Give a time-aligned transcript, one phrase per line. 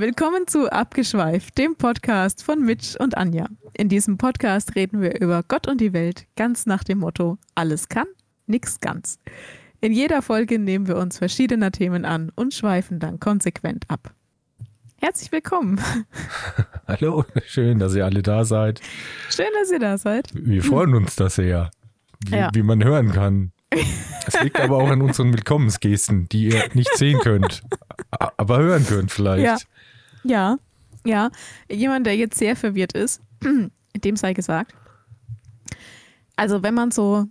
[0.00, 3.48] Willkommen zu Abgeschweift, dem Podcast von Mitch und Anja.
[3.72, 7.88] In diesem Podcast reden wir über Gott und die Welt, ganz nach dem Motto: alles
[7.88, 8.06] kann,
[8.46, 9.18] nix ganz.
[9.80, 14.14] In jeder Folge nehmen wir uns verschiedener Themen an und schweifen dann konsequent ab.
[14.98, 15.80] Herzlich willkommen.
[16.86, 18.80] Hallo, schön, dass ihr alle da seid.
[19.30, 20.30] Schön, dass ihr da seid.
[20.32, 21.72] Wir freuen uns das sehr,
[22.24, 22.50] wie, ja.
[22.54, 23.50] wie man hören kann.
[23.70, 27.62] Es liegt aber auch an unseren Willkommensgesten, die ihr nicht sehen könnt,
[28.10, 29.44] aber hören könnt vielleicht.
[29.44, 29.56] Ja,
[30.24, 30.58] ja.
[31.04, 31.30] ja.
[31.70, 33.20] Jemand, der jetzt sehr verwirrt ist,
[33.96, 34.74] dem sei gesagt.
[36.36, 37.26] Also wenn man so,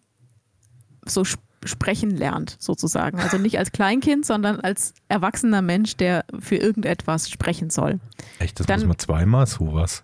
[1.05, 1.23] so
[1.63, 3.19] sprechen lernt, sozusagen.
[3.19, 7.99] Also nicht als Kleinkind, sondern als erwachsener Mensch, der für irgendetwas sprechen soll.
[8.39, 10.03] Echt, das Dann, muss man zweimal sowas?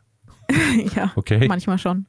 [0.95, 1.47] ja, okay.
[1.47, 2.05] manchmal schon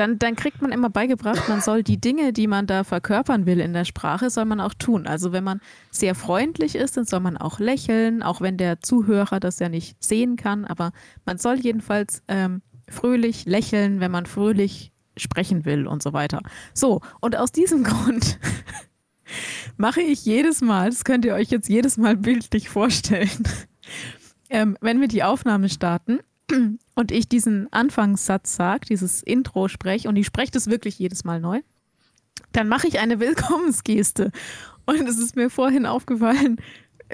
[0.00, 3.60] dann, dann kriegt man immer beigebracht, man soll die Dinge, die man da verkörpern will
[3.60, 5.06] in der Sprache, soll man auch tun.
[5.06, 9.40] Also wenn man sehr freundlich ist, dann soll man auch lächeln, auch wenn der Zuhörer
[9.40, 10.64] das ja nicht sehen kann.
[10.64, 10.92] Aber
[11.26, 16.40] man soll jedenfalls ähm, fröhlich lächeln, wenn man fröhlich sprechen will und so weiter.
[16.72, 18.38] So, und aus diesem Grund
[19.76, 23.28] mache ich jedes Mal, das könnt ihr euch jetzt jedes Mal bildlich vorstellen,
[24.48, 26.20] ähm, wenn wir die Aufnahme starten,
[26.94, 31.40] und ich diesen Anfangssatz sage, dieses Intro spreche und ich spreche das wirklich jedes Mal
[31.40, 31.60] neu,
[32.52, 34.30] dann mache ich eine Willkommensgeste.
[34.86, 36.56] Und es ist mir vorhin aufgefallen,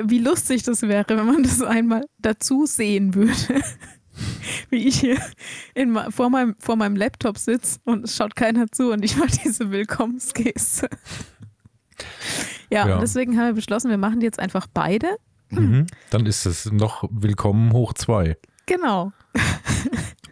[0.03, 3.62] wie lustig das wäre, wenn man das einmal dazu sehen würde.
[4.70, 5.19] wie ich hier
[5.75, 9.39] in, vor, meinem, vor meinem Laptop sitze und es schaut keiner zu und ich mache
[9.45, 10.89] diese Willkommensgeste.
[12.70, 15.17] ja, ja, und deswegen haben wir beschlossen, wir machen die jetzt einfach beide.
[15.51, 15.87] Mhm.
[16.11, 18.37] Dann ist es noch Willkommen hoch zwei.
[18.67, 19.12] Genau.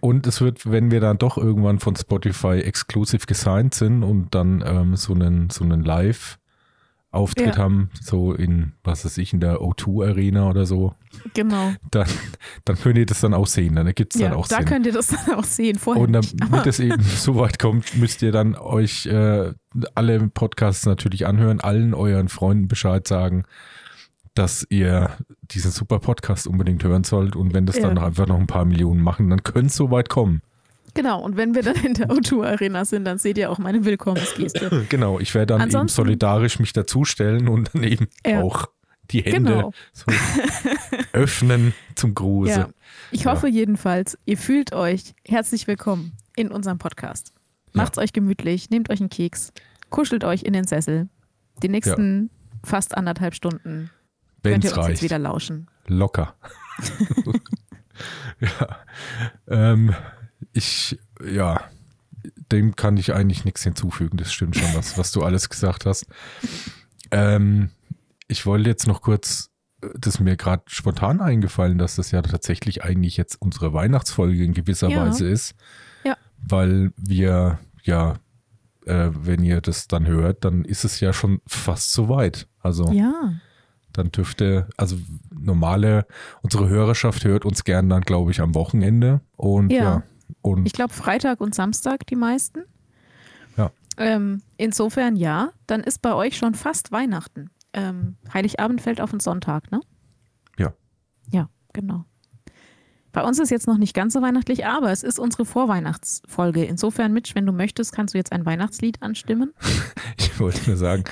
[0.01, 4.63] Und es wird, wenn wir dann doch irgendwann von Spotify exklusiv gesigned sind und dann
[4.67, 6.39] ähm, so einen, so einen Live-
[7.15, 7.57] Auftritt ja.
[7.57, 10.95] haben, so in, was weiß ich, in der O2 Arena oder so.
[11.33, 11.73] Genau.
[11.91, 12.09] Dann,
[12.65, 13.77] dann könnt ihr das dann auch sehen.
[13.77, 14.65] Dann gibt es ja, dann auch da Sinn.
[14.65, 15.79] könnt ihr das dann auch sehen.
[15.79, 19.53] Vorher Und damit es eben so weit kommt, müsst ihr dann euch äh,
[19.95, 23.45] alle Podcasts natürlich anhören, allen euren Freunden Bescheid sagen
[24.35, 27.37] dass ihr diesen super Podcast unbedingt hören sollt.
[27.37, 27.83] Und wenn das ja.
[27.83, 30.43] dann einfach noch ein paar Millionen machen, dann könnte es so weit kommen.
[30.95, 33.85] Genau, und wenn wir dann in der O2 Arena sind, dann seht ihr auch meine
[33.85, 34.87] Willkommensgeste.
[34.89, 38.43] Genau, ich werde dann Ansonsten, eben solidarisch mich dazustellen und dann eben ja.
[38.43, 38.67] auch
[39.11, 39.73] die Hände genau.
[39.93, 40.07] so
[41.13, 42.51] öffnen zum Gruße.
[42.51, 42.69] Ja.
[43.11, 47.33] Ich hoffe jedenfalls, ihr fühlt euch herzlich willkommen in unserem Podcast.
[47.73, 49.53] Macht's euch gemütlich, nehmt euch einen Keks,
[49.91, 51.09] kuschelt euch in den Sessel.
[51.63, 52.31] Die nächsten
[52.63, 53.91] fast anderthalb Stunden
[54.45, 54.91] wenn Könnt ihr uns reicht.
[54.91, 55.69] jetzt wieder lauschen.
[55.87, 56.37] Locker.
[58.41, 58.79] ja.
[59.49, 59.95] Ähm,
[60.53, 61.61] ich, ja,
[62.53, 64.19] dem kann ich eigentlich nichts hinzufügen.
[64.19, 66.07] Das stimmt schon, was, was du alles gesagt hast.
[67.11, 67.71] Ähm,
[68.29, 69.51] ich wollte jetzt noch kurz,
[69.81, 74.53] das ist mir gerade spontan eingefallen, dass das ja tatsächlich eigentlich jetzt unsere Weihnachtsfolge in
[74.53, 75.07] gewisser ja.
[75.07, 75.55] Weise ist.
[76.05, 76.19] Ja.
[76.37, 78.17] Weil wir ja,
[78.85, 82.47] äh, wenn ihr das dann hört, dann ist es ja schon fast so weit.
[82.61, 82.93] Also.
[82.93, 83.33] Ja
[83.95, 84.97] dann dürfte, also
[85.31, 86.07] normale,
[86.43, 89.21] unsere Hörerschaft hört uns gern dann, glaube ich, am Wochenende.
[89.37, 90.03] Und ja, ja
[90.43, 92.65] und ich glaube Freitag und Samstag die meisten.
[93.57, 93.71] Ja.
[93.97, 97.51] Ähm, insofern ja, dann ist bei euch schon fast Weihnachten.
[97.73, 99.81] Ähm, Heiligabend fällt auf den Sonntag, ne?
[100.59, 100.73] Ja.
[101.31, 102.05] Ja, genau.
[103.15, 106.65] Bei uns ist jetzt noch nicht ganz so weihnachtlich, aber es ist unsere Vorweihnachtsfolge.
[106.65, 109.55] Insofern, Mitch, wenn du möchtest, kannst du jetzt ein Weihnachtslied anstimmen.
[110.19, 111.05] ich wollte nur sagen,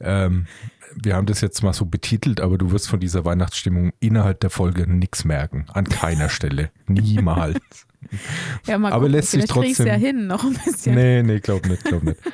[0.00, 0.46] ähm,
[0.94, 4.50] wir haben das jetzt mal so betitelt, aber du wirst von dieser Weihnachtsstimmung innerhalb der
[4.50, 5.66] Folge nichts merken.
[5.72, 6.70] An keiner Stelle.
[6.86, 7.58] Niemals.
[8.66, 9.86] ja, mal aber gucken, lässt sich trotzdem.
[9.86, 10.94] ja hin, noch ein bisschen.
[10.94, 12.20] Nee, nee, glaub nicht, glaub nicht.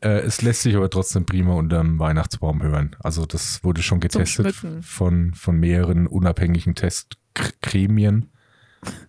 [0.00, 2.94] Äh, es lässt sich aber trotzdem prima unter dem Weihnachtsbaum hören.
[3.00, 8.30] Also das wurde schon getestet von, von mehreren unabhängigen Testgremien.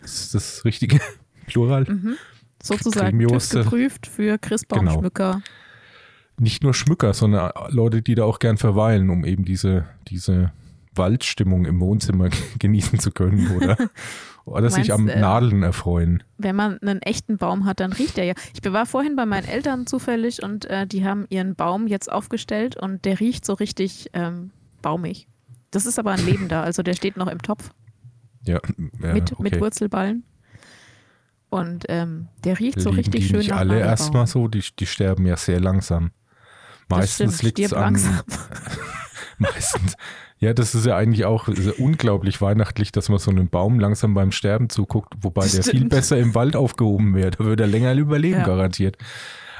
[0.02, 0.98] Ist das richtige
[1.46, 1.84] Plural?
[1.84, 2.16] Mhm.
[2.62, 5.32] Sozusagen geprüft für Christbaumschmücker.
[5.32, 5.44] Genau.
[6.40, 10.52] Nicht nur Schmücker, sondern Leute, die da auch gern verweilen, um eben diese, diese
[10.94, 13.76] Waldstimmung im Wohnzimmer genießen zu können oder,
[14.46, 16.22] oder sich am äh, Nadeln erfreuen.
[16.38, 18.34] Wenn man einen echten Baum hat, dann riecht der ja.
[18.54, 22.74] Ich war vorhin bei meinen Eltern zufällig und äh, die haben ihren Baum jetzt aufgestellt
[22.74, 24.50] und der riecht so richtig ähm,
[24.80, 25.28] baumig.
[25.70, 27.70] Das ist aber ein lebender, also der steht noch im Topf.
[28.46, 28.60] Ja,
[29.02, 29.42] ja mit, okay.
[29.42, 30.24] mit Wurzelballen.
[31.50, 34.86] Und ähm, der riecht Liegen so richtig die schön nicht alle erstmal so, die, die
[34.86, 36.12] sterben ja sehr langsam.
[36.90, 37.94] Meistens liegt es an.
[39.38, 39.96] meistens.
[40.38, 44.14] Ja, das ist ja eigentlich auch ja unglaublich weihnachtlich, dass man so einem Baum langsam
[44.14, 47.32] beim Sterben zuguckt, wobei der viel besser im Wald aufgehoben wäre.
[47.32, 48.46] Da würde er länger überleben, ja.
[48.46, 48.96] garantiert.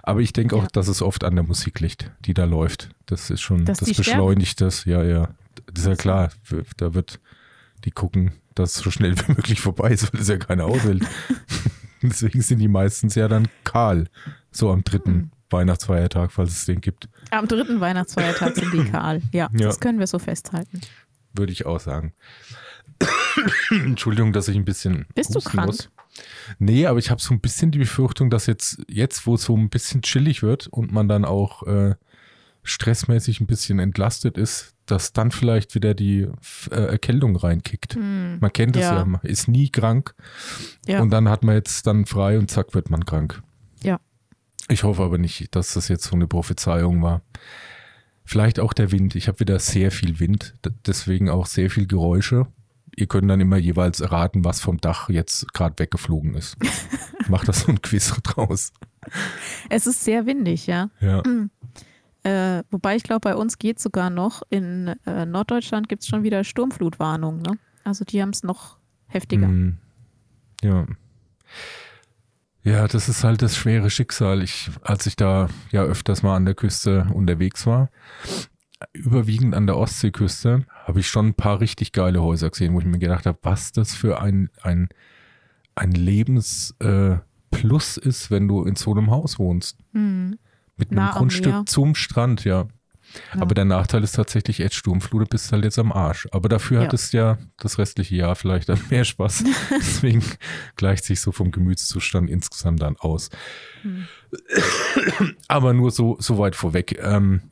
[0.03, 0.69] Aber ich denke auch, ja.
[0.73, 2.89] dass es oft an der Musik liegt, die da läuft.
[3.05, 4.71] Das ist schon, dass das beschleunigt sterben?
[4.71, 4.85] das.
[4.87, 5.29] Ja, ja.
[5.67, 6.31] Das ist ja klar.
[6.79, 7.21] Da wird
[7.85, 11.05] Die gucken, dass es so schnell wie möglich vorbei ist, weil es ja keiner aushält.
[12.03, 14.09] Deswegen sind die meistens ja dann kahl.
[14.51, 15.31] So am dritten hm.
[15.53, 17.09] Weihnachtsfeiertag, falls es den gibt.
[17.31, 19.23] Am dritten Weihnachtsfeiertag sind die kahl.
[19.33, 20.81] Ja, ja, das können wir so festhalten.
[21.33, 22.13] Würde ich auch sagen.
[23.71, 25.07] Entschuldigung, dass ich ein bisschen.
[25.15, 25.67] Bist du krank?
[25.67, 25.91] Muss.
[26.59, 29.57] Nee, aber ich habe so ein bisschen die Befürchtung, dass jetzt, jetzt, wo es so
[29.57, 31.95] ein bisschen chillig wird und man dann auch äh,
[32.63, 36.29] stressmäßig ein bisschen entlastet ist, dass dann vielleicht wieder die
[36.71, 37.95] äh, Erkältung reinkickt.
[37.95, 38.99] Hm, man kennt es ja.
[38.99, 40.15] ja, man ist nie krank
[40.87, 41.01] ja.
[41.01, 43.43] und dann hat man jetzt dann frei und zack wird man krank.
[43.83, 44.01] Ja.
[44.71, 47.23] Ich hoffe aber nicht, dass das jetzt so eine Prophezeiung war.
[48.25, 49.17] Vielleicht auch der Wind.
[49.17, 50.55] Ich habe wieder sehr viel Wind,
[50.87, 52.47] deswegen auch sehr viel Geräusche.
[52.95, 56.57] Ihr könnt dann immer jeweils erraten, was vom Dach jetzt gerade weggeflogen ist.
[57.29, 58.73] Macht das so ein Quiz draus.
[59.69, 60.91] Es ist sehr windig, ja.
[61.01, 61.23] Ja.
[62.23, 64.43] Äh, wobei ich glaube, bei uns geht sogar noch.
[64.51, 67.39] In äh, Norddeutschland gibt es schon wieder Sturmflutwarnung.
[67.39, 67.59] Ne?
[67.83, 68.77] Also die haben es noch
[69.07, 69.49] heftiger.
[69.49, 69.79] Mm,
[70.63, 70.87] ja.
[72.63, 74.43] Ja, das ist halt das schwere Schicksal.
[74.43, 77.91] Ich, als ich da ja öfters mal an der Küste unterwegs war,
[78.93, 82.87] überwiegend an der Ostseeküste, habe ich schon ein paar richtig geile Häuser gesehen, wo ich
[82.87, 84.89] mir gedacht habe, was das für ein, ein,
[85.75, 87.25] ein Lebensplus
[87.97, 89.79] äh, ist, wenn du in so einem Haus wohnst.
[89.93, 90.39] Mhm.
[90.77, 92.67] Mit einem Grundstück zum Strand, ja.
[93.35, 93.43] Ja.
[93.43, 96.29] Aber der Nachteil ist tatsächlich, jetzt Sturmflut bist halt jetzt am Arsch.
[96.33, 96.85] Aber dafür ja.
[96.85, 99.45] hat es ja das restliche Jahr vielleicht dann mehr Spaß.
[99.71, 100.25] Deswegen
[100.77, 103.31] gleicht sich so vom Gemütszustand insgesamt dann aus.
[103.83, 104.07] Hm.
[105.49, 106.99] Aber nur so, so weit vorweg.
[107.03, 107.51] Ähm,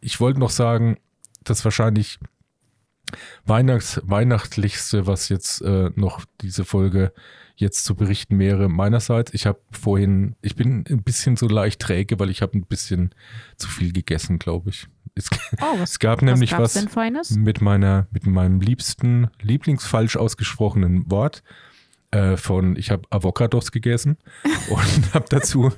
[0.00, 0.98] ich wollte noch sagen,
[1.44, 2.18] dass wahrscheinlich
[3.44, 7.12] Weihnachts Weihnachtlichste, was jetzt äh, noch diese Folge
[7.56, 9.34] jetzt zu berichten wäre meinerseits.
[9.34, 13.14] Ich habe vorhin, ich bin ein bisschen so leicht träge, weil ich habe ein bisschen
[13.56, 14.86] zu viel gegessen, glaube ich.
[15.14, 15.28] Es,
[15.60, 16.74] oh, was, es gab was nämlich was
[17.36, 21.42] mit meiner, mit meinem liebsten, lieblingsfalsch ausgesprochenen Wort
[22.12, 24.16] äh, von, ich habe Avocados gegessen
[24.70, 25.72] und habe dazu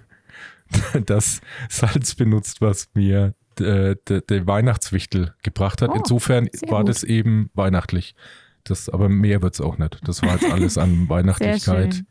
[1.06, 5.90] das Salz benutzt, was mir der, der, der Weihnachtswichtel gebracht hat.
[5.90, 6.88] Oh, Insofern war gut.
[6.88, 8.14] das eben weihnachtlich.
[8.64, 10.00] Das, aber mehr wird es auch nicht.
[10.08, 11.92] Das war jetzt alles an Weihnachtlichkeit.
[11.92, 12.06] Sehr schön.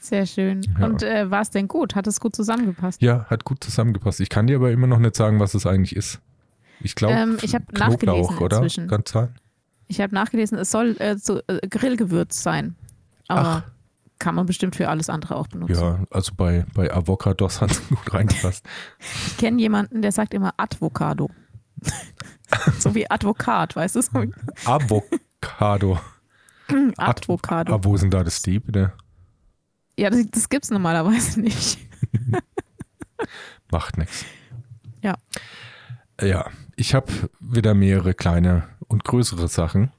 [0.00, 0.62] Sehr schön.
[0.78, 0.86] Ja.
[0.86, 1.94] Und äh, war es denn gut?
[1.94, 3.02] Hat es gut zusammengepasst?
[3.02, 4.20] Ja, hat gut zusammengepasst.
[4.20, 6.20] Ich kann dir aber immer noch nicht sagen, was es eigentlich ist.
[6.82, 8.58] Ich glaube, ähm, ich habe nachgelesen oder?
[8.58, 8.88] Inzwischen.
[8.88, 9.34] Kann sein.
[9.88, 12.76] Ich habe nachgelesen, es soll äh, so, äh, Grillgewürz sein.
[13.28, 13.72] Aber Ach.
[14.18, 15.74] kann man bestimmt für alles andere auch benutzen.
[15.74, 18.64] Ja, also bei, bei Avocados hat es gut reingepasst.
[19.26, 21.28] ich kenne jemanden, der sagt immer Advocado.
[22.78, 24.00] so wie Advokat, weißt du?
[24.64, 25.04] Avocado.
[25.40, 25.98] Avocado.
[26.96, 27.74] Advocado.
[27.74, 28.92] Aber wo sind da das D bitte?
[29.98, 31.78] Ja, das, das gibt es normalerweise nicht.
[33.70, 34.24] Macht nichts.
[35.02, 35.16] Ja.
[36.20, 39.90] Ja, ich habe wieder mehrere kleine und größere Sachen.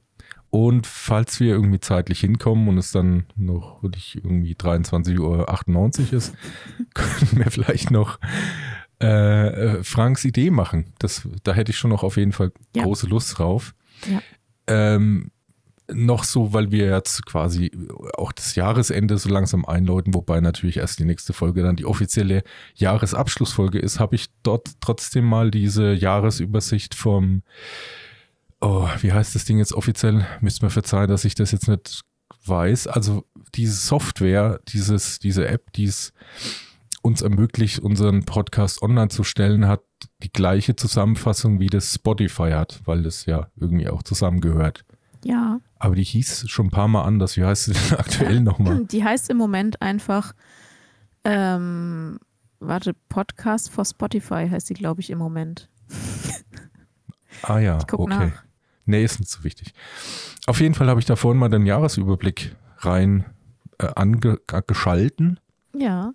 [0.50, 6.34] Und falls wir irgendwie zeitlich hinkommen und es dann noch nicht irgendwie 23.98 Uhr ist,
[6.94, 8.18] können wir vielleicht noch
[9.00, 10.92] äh, äh, Franks Idee machen.
[10.98, 12.82] Das, da hätte ich schon noch auf jeden Fall ja.
[12.82, 13.74] große Lust drauf.
[14.06, 14.20] Ja.
[14.66, 15.30] Ähm,
[15.94, 17.70] noch so, weil wir jetzt quasi
[18.16, 22.42] auch das Jahresende so langsam einläuten, wobei natürlich erst die nächste Folge dann die offizielle
[22.74, 27.42] Jahresabschlussfolge ist, habe ich dort trotzdem mal diese Jahresübersicht vom,
[28.60, 30.26] oh, wie heißt das Ding jetzt offiziell?
[30.40, 32.02] Müsst mir verzeihen, dass ich das jetzt nicht
[32.46, 32.86] weiß.
[32.86, 36.12] Also diese Software, dieses, diese App, die es
[37.02, 39.82] uns ermöglicht, unseren Podcast online zu stellen, hat
[40.22, 44.84] die gleiche Zusammenfassung wie das Spotify hat, weil das ja irgendwie auch zusammengehört.
[45.24, 45.60] Ja.
[45.78, 47.36] Aber die hieß schon ein paar Mal anders.
[47.36, 48.84] Wie heißt sie denn aktuell nochmal?
[48.84, 50.34] Die heißt im Moment einfach,
[51.24, 52.18] ähm,
[52.60, 55.68] warte, Podcast for Spotify heißt sie, glaube ich, im Moment.
[57.42, 58.06] ah ja, okay.
[58.08, 58.44] Nach.
[58.84, 59.74] Nee, ist nicht so wichtig.
[60.46, 63.24] Auf jeden Fall habe ich da vorhin mal den Jahresüberblick rein
[63.78, 65.38] äh, angeschalten.
[65.74, 66.12] Ja.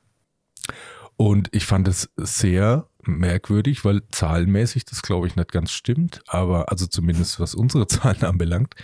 [1.15, 6.69] Und ich fand es sehr merkwürdig, weil zahlenmäßig das glaube ich nicht ganz stimmt, aber
[6.71, 8.75] also zumindest was unsere Zahlen anbelangt,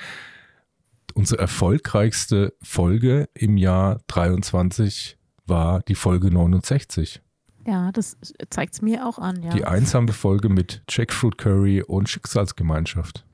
[1.14, 7.22] unsere erfolgreichste Folge im Jahr 23 war die Folge 69.
[7.66, 8.18] Ja, das
[8.50, 9.52] zeigt es mir auch an, ja.
[9.52, 13.26] Die einsame Folge mit Jackfruit Curry und Schicksalsgemeinschaft.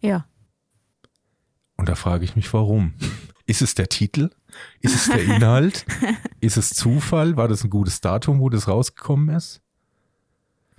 [0.00, 0.26] Ja.
[1.76, 2.94] Und da frage ich mich, warum?
[3.46, 4.30] Ist es der Titel?
[4.80, 5.86] Ist es der Inhalt?
[6.40, 7.36] ist es Zufall?
[7.36, 9.60] War das ein gutes Datum, wo das rausgekommen ist?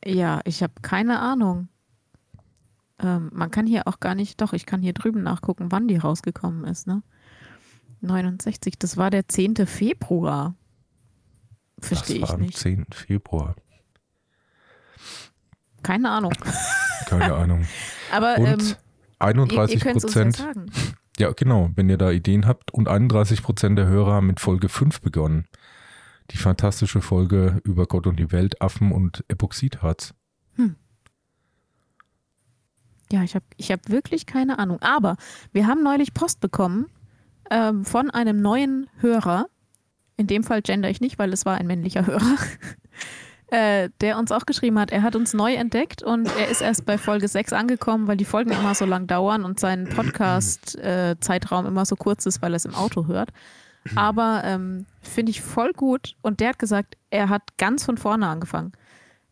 [0.06, 1.70] Ja, ich habe keine Ahnung.
[3.00, 5.98] Ähm, man kann hier auch gar nicht, doch, ich kann hier drüben nachgucken, wann die
[5.98, 7.04] rausgekommen ist, ne?
[8.02, 9.66] 69, das war der 10.
[9.66, 10.56] Februar.
[11.80, 12.58] Verstehe ich nicht.
[12.58, 12.88] 10.
[12.92, 13.56] Februar.
[15.84, 16.34] Keine Ahnung.
[17.08, 17.66] Keine Ahnung.
[18.12, 18.76] Aber Und ähm,
[19.20, 20.40] 31 ihr, ihr Prozent.
[20.40, 20.54] Ja
[21.18, 22.74] Ja, genau, wenn ihr da Ideen habt.
[22.74, 25.46] Und 31 Prozent der Hörer haben mit Folge 5 begonnen.
[26.32, 30.14] Die fantastische Folge über Gott und die Welt, Affen und Epoxidharz.
[30.56, 30.76] Hm.
[33.12, 34.82] Ja, ich habe ich hab wirklich keine Ahnung.
[34.82, 35.18] Aber
[35.52, 36.88] wir haben neulich Post bekommen
[37.52, 39.48] ähm, von einem neuen Hörer.
[40.18, 42.22] In dem Fall gender ich nicht, weil es war ein männlicher Hörer.
[43.54, 46.88] äh, der uns auch geschrieben hat, er hat uns neu entdeckt und er ist erst
[46.88, 51.68] bei Folge 6 angekommen, weil die Folgen immer so lang dauern und sein Podcast-Zeitraum äh,
[51.68, 53.30] immer so kurz ist, weil er es im Auto hört.
[53.96, 58.28] Aber ähm, finde ich voll gut und der hat gesagt, er hat ganz von vorne
[58.28, 58.72] angefangen.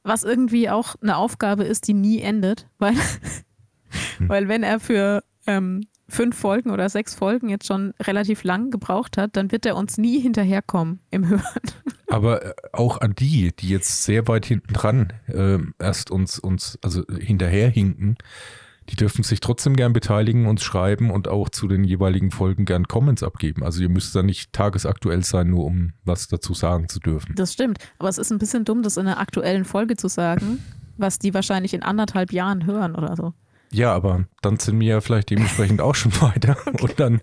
[0.04, 2.94] Was irgendwie auch eine Aufgabe ist, die nie endet, weil.
[4.20, 5.82] Weil wenn er für ähm,
[6.12, 9.98] fünf Folgen oder sechs Folgen jetzt schon relativ lang gebraucht hat, dann wird er uns
[9.98, 11.42] nie hinterherkommen im Hören.
[12.08, 16.78] Aber äh, auch an die, die jetzt sehr weit hinten dran äh, erst uns, uns
[16.82, 18.18] also hinterherhinken,
[18.90, 22.88] die dürfen sich trotzdem gern beteiligen, uns schreiben und auch zu den jeweiligen Folgen gern
[22.88, 23.64] Comments abgeben.
[23.64, 27.36] Also ihr müsst da nicht tagesaktuell sein, nur um was dazu sagen zu dürfen.
[27.36, 27.78] Das stimmt.
[28.00, 30.62] Aber es ist ein bisschen dumm, das in einer aktuellen Folge zu sagen,
[30.98, 33.34] was die wahrscheinlich in anderthalb Jahren hören oder so.
[33.74, 36.82] Ja, aber dann sind wir ja vielleicht dementsprechend auch schon weiter okay.
[36.82, 37.22] und dann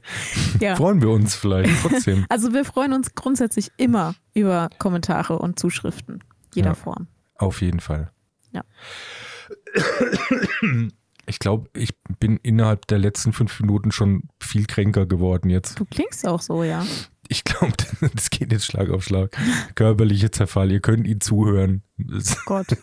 [0.61, 0.77] ja.
[0.77, 2.25] freuen wir uns vielleicht trotzdem.
[2.31, 6.25] Also wir freuen uns grundsätzlich immer über Kommentare und Zuschriften
[6.55, 7.07] jeder ja, Form.
[7.35, 8.11] Auf jeden Fall.
[8.53, 8.63] Ja.
[11.27, 15.79] Ich glaube, ich bin innerhalb der letzten fünf Minuten schon viel kränker geworden jetzt.
[15.79, 16.85] Du klingst auch so, ja.
[17.29, 17.75] Ich glaube,
[18.15, 19.37] das geht jetzt Schlag auf Schlag.
[19.75, 21.83] Körperlicher Zerfall, ihr könnt ihn zuhören.
[22.47, 22.79] Gott.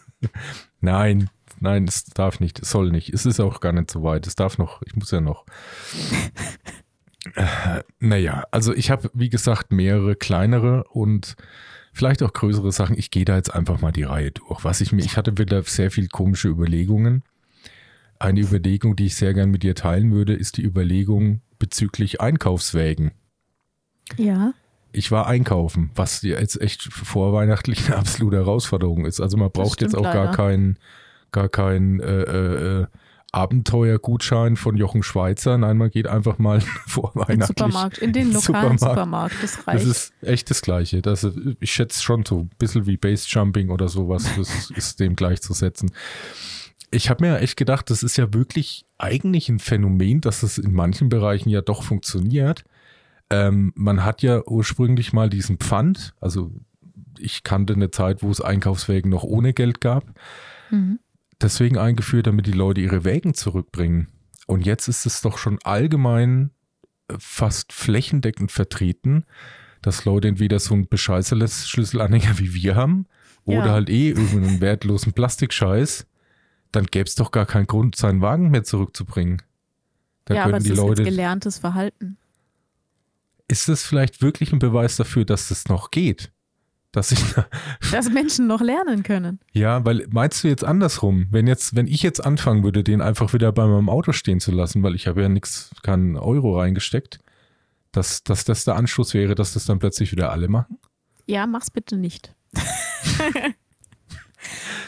[0.79, 1.29] Nein,
[1.65, 3.13] nein, es darf nicht, es soll nicht.
[3.13, 4.27] Es ist auch gar nicht so weit.
[4.27, 5.45] Es darf noch, ich muss ja noch.
[7.35, 11.35] äh, naja, also ich habe, wie gesagt, mehrere kleinere und
[11.91, 12.97] vielleicht auch größere Sachen.
[12.97, 14.63] Ich gehe da jetzt einfach mal die Reihe durch.
[14.63, 17.23] Was ich mir, ich hatte wieder sehr viel komische Überlegungen.
[18.19, 23.11] Eine Überlegung, die ich sehr gern mit dir teilen würde, ist die Überlegung bezüglich Einkaufswägen.
[24.17, 24.53] Ja.
[24.91, 29.19] Ich war einkaufen, was jetzt echt vorweihnachtlich eine absolute Herausforderung ist.
[29.19, 30.25] Also man braucht jetzt auch leider.
[30.25, 30.77] gar keinen
[31.35, 32.85] gar kein äh, äh,
[33.31, 35.57] Abenteuergutschein von Jochen Schweizer.
[35.57, 37.47] Nein, man geht einfach mal vorweihnachtlich.
[37.47, 38.79] Supermarkt, in den lokalen Supermarkt.
[38.79, 39.35] Supermarkt.
[39.43, 39.81] Das reicht.
[39.81, 41.01] Das ist echt das Gleiche.
[41.01, 41.27] Das,
[41.59, 44.25] ich schätze schon so ein bisschen wie Basejumping oder sowas.
[44.37, 45.91] Das ist dem gleichzusetzen.
[46.91, 50.71] Ich habe mir echt gedacht, das ist ja wirklich eigentlich ein Phänomen, dass es in
[50.71, 52.63] manchen Bereichen ja doch funktioniert.
[53.29, 56.51] Ähm, man hat ja ursprünglich mal diesen Pfand, also
[57.17, 60.05] ich kannte eine Zeit, wo es Einkaufswägen noch ohne Geld gab.
[60.69, 60.99] Mhm
[61.41, 64.07] deswegen eingeführt, damit die Leute ihre Wägen zurückbringen.
[64.47, 66.51] Und jetzt ist es doch schon allgemein
[67.07, 69.25] äh, fast flächendeckend vertreten,
[69.81, 73.07] dass Leute entweder so ein bescheißerles Schlüsselanhänger wie wir haben
[73.45, 73.59] ja.
[73.59, 76.07] oder halt eh irgendeinen wertlosen Plastikscheiß.
[76.71, 79.41] Dann gäbe es doch gar keinen Grund, seinen Wagen mehr zurückzubringen.
[80.25, 82.17] Da ja, aber es ist Leute, gelerntes Verhalten.
[83.47, 86.31] Ist das vielleicht wirklich ein Beweis dafür, dass das noch geht?
[86.95, 87.19] Dass ich
[87.91, 89.39] dass Menschen noch lernen können.
[89.51, 93.33] Ja, weil meinst du jetzt andersrum, wenn jetzt, wenn ich jetzt anfangen würde, den einfach
[93.33, 97.19] wieder bei meinem Auto stehen zu lassen, weil ich habe ja nichts, keinen Euro reingesteckt,
[97.91, 100.77] dass, dass das der Anschluss wäre, dass das dann plötzlich wieder alle machen?
[101.27, 102.35] Ja, mach's bitte nicht.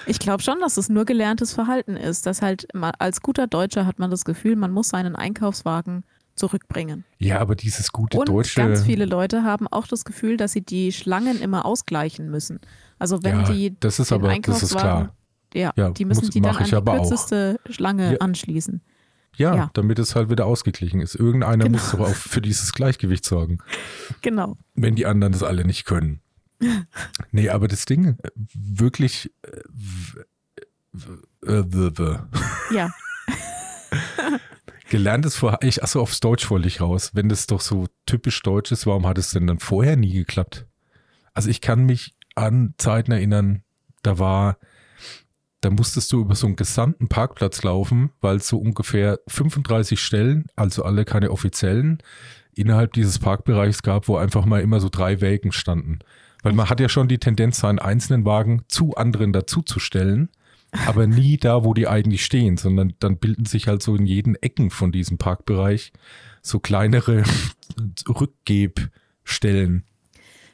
[0.06, 4.00] ich glaube schon, dass es nur gelerntes Verhalten ist, dass halt als guter Deutscher hat
[4.00, 6.04] man das Gefühl, man muss seinen Einkaufswagen
[6.38, 7.04] zurückbringen.
[7.18, 8.62] Ja, aber dieses gute und deutsche.
[8.62, 12.60] Ganz viele Leute haben auch das Gefühl, dass sie die Schlangen immer ausgleichen müssen.
[13.00, 15.14] Also wenn ja, die das ist aber das ist klar.
[15.54, 17.74] Ja, ja die müssen muss, die dann an die kürzeste auch.
[17.74, 18.18] Schlange ja.
[18.20, 18.82] anschließen.
[19.36, 21.14] Ja, ja, damit es halt wieder ausgeglichen ist.
[21.14, 21.78] Irgendeiner genau.
[21.78, 23.60] muss doch auch für dieses Gleichgewicht sorgen.
[24.22, 24.58] Genau.
[24.74, 26.22] Wenn die anderen das alle nicht können.
[27.32, 29.32] nee, aber das Ding, äh, wirklich.
[31.44, 32.18] Äh, äh,
[32.74, 32.90] ja.
[34.90, 37.12] Gelerntes vor, ich, achso, aufs Deutsch wollte ich raus.
[37.14, 40.66] Wenn das doch so typisch deutsch ist, warum hat es denn dann vorher nie geklappt?
[41.34, 43.64] Also ich kann mich an Zeiten erinnern,
[44.02, 44.58] da war,
[45.62, 50.46] da musstest du über so einen gesamten Parkplatz laufen, weil es so ungefähr 35 Stellen,
[50.56, 52.02] also alle keine offiziellen,
[52.54, 56.00] innerhalb dieses Parkbereichs gab, wo einfach mal immer so drei Wägen standen.
[56.44, 60.30] Weil man hat ja schon die Tendenz, seinen einzelnen Wagen zu anderen dazuzustellen
[60.86, 64.36] aber nie da, wo die eigentlich stehen, sondern dann bilden sich halt so in jeden
[64.36, 65.94] Ecken von diesem Parkbereich
[66.42, 67.24] so kleinere
[68.08, 69.84] Rückgebstellen.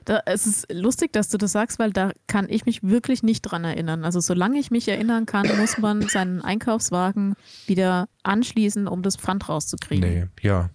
[0.06, 3.42] Da, es ist lustig, dass du das sagst, weil da kann ich mich wirklich nicht
[3.42, 4.04] dran erinnern.
[4.04, 7.36] Also solange ich mich erinnern kann, muss man seinen Einkaufswagen
[7.68, 10.10] wieder anschließen, um das Pfand rauszukriegen.
[10.10, 10.70] Nee, ja.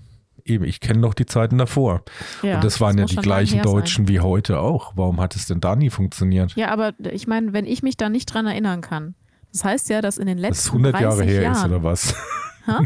[0.47, 2.05] Eben, ich kenne noch die Zeiten davor.
[2.43, 4.15] Ja, Und das waren das ja die gleichen Deutschen sein.
[4.15, 4.93] wie heute auch.
[4.97, 6.55] Warum hat es denn da nie funktioniert?
[6.57, 9.15] Ja, aber ich meine, wenn ich mich da nicht dran erinnern kann,
[9.53, 12.15] das heißt ja, dass in den letzten das 100 Jahre her Jahren, ist oder was?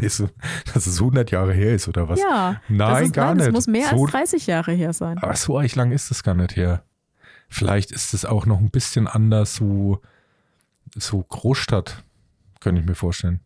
[0.01, 0.29] Nee, so,
[0.73, 2.21] dass es 100 Jahre her ist oder was?
[2.21, 2.61] Ja.
[2.69, 3.47] Nein, ist, gar nein, nicht.
[3.49, 5.19] Es muss mehr so, als 30 Jahre her sein.
[5.19, 6.85] Aber so eigentlich lang ist es gar nicht her.
[7.49, 10.01] Vielleicht ist es auch noch ein bisschen anders, so,
[10.95, 12.05] so Großstadt,
[12.61, 13.41] könnte ich mir vorstellen.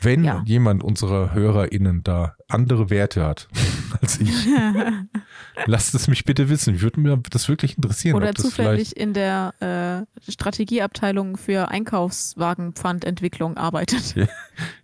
[0.00, 0.42] Wenn ja.
[0.46, 3.48] jemand unserer HörerInnen da andere Werte hat
[4.00, 4.30] als ich,
[5.66, 6.74] lasst es mich bitte wissen.
[6.74, 8.16] Ich würde mir das wirklich interessieren.
[8.16, 14.14] Oder zufällig in der äh, Strategieabteilung für Einkaufswagenpfandentwicklung arbeitet.
[14.14, 14.26] Ja.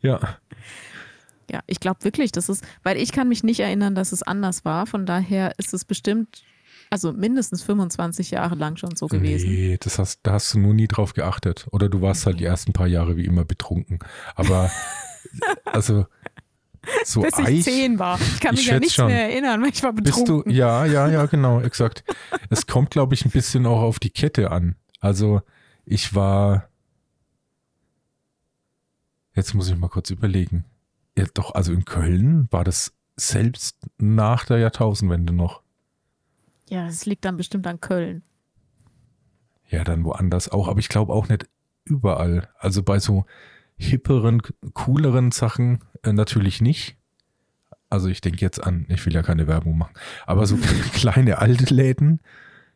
[0.02, 0.20] ja.
[1.50, 4.64] Ja, ich glaube wirklich, das ist, weil ich kann mich nicht erinnern, dass es anders
[4.64, 4.86] war.
[4.86, 6.44] Von daher ist es bestimmt,
[6.90, 9.49] also mindestens 25 Jahre lang schon so gewesen.
[9.49, 11.68] Nee, das hast, da hast du nur nie drauf geachtet.
[11.70, 14.00] Oder du warst halt die ersten paar Jahre wie immer betrunken.
[14.35, 14.70] Aber
[15.64, 16.06] also
[17.04, 18.18] so Bis ich Eich, zehn war.
[18.20, 20.44] Ich kann mich ja nicht mehr erinnern, weil ich war betrunken.
[20.44, 22.04] Bist du, ja, ja, ja, genau, exakt.
[22.49, 24.76] es kommt, glaube ich, ein bisschen auch auf die Kette an.
[24.99, 25.42] Also
[25.85, 26.68] ich war,
[29.35, 30.64] jetzt muss ich mal kurz überlegen.
[31.16, 35.62] Ja, doch, also in Köln war das selbst nach der Jahrtausendwende noch.
[36.70, 38.22] Ja, es liegt dann bestimmt an Köln.
[39.68, 41.48] Ja, dann woanders auch, aber ich glaube auch nicht
[41.84, 42.48] überall.
[42.58, 43.24] Also bei so
[43.76, 44.40] hipperen,
[44.72, 46.96] cooleren Sachen äh, natürlich nicht.
[47.88, 49.94] Also ich denke jetzt an, ich will ja keine Werbung machen,
[50.26, 50.56] aber so
[50.92, 52.20] kleine alte Läden,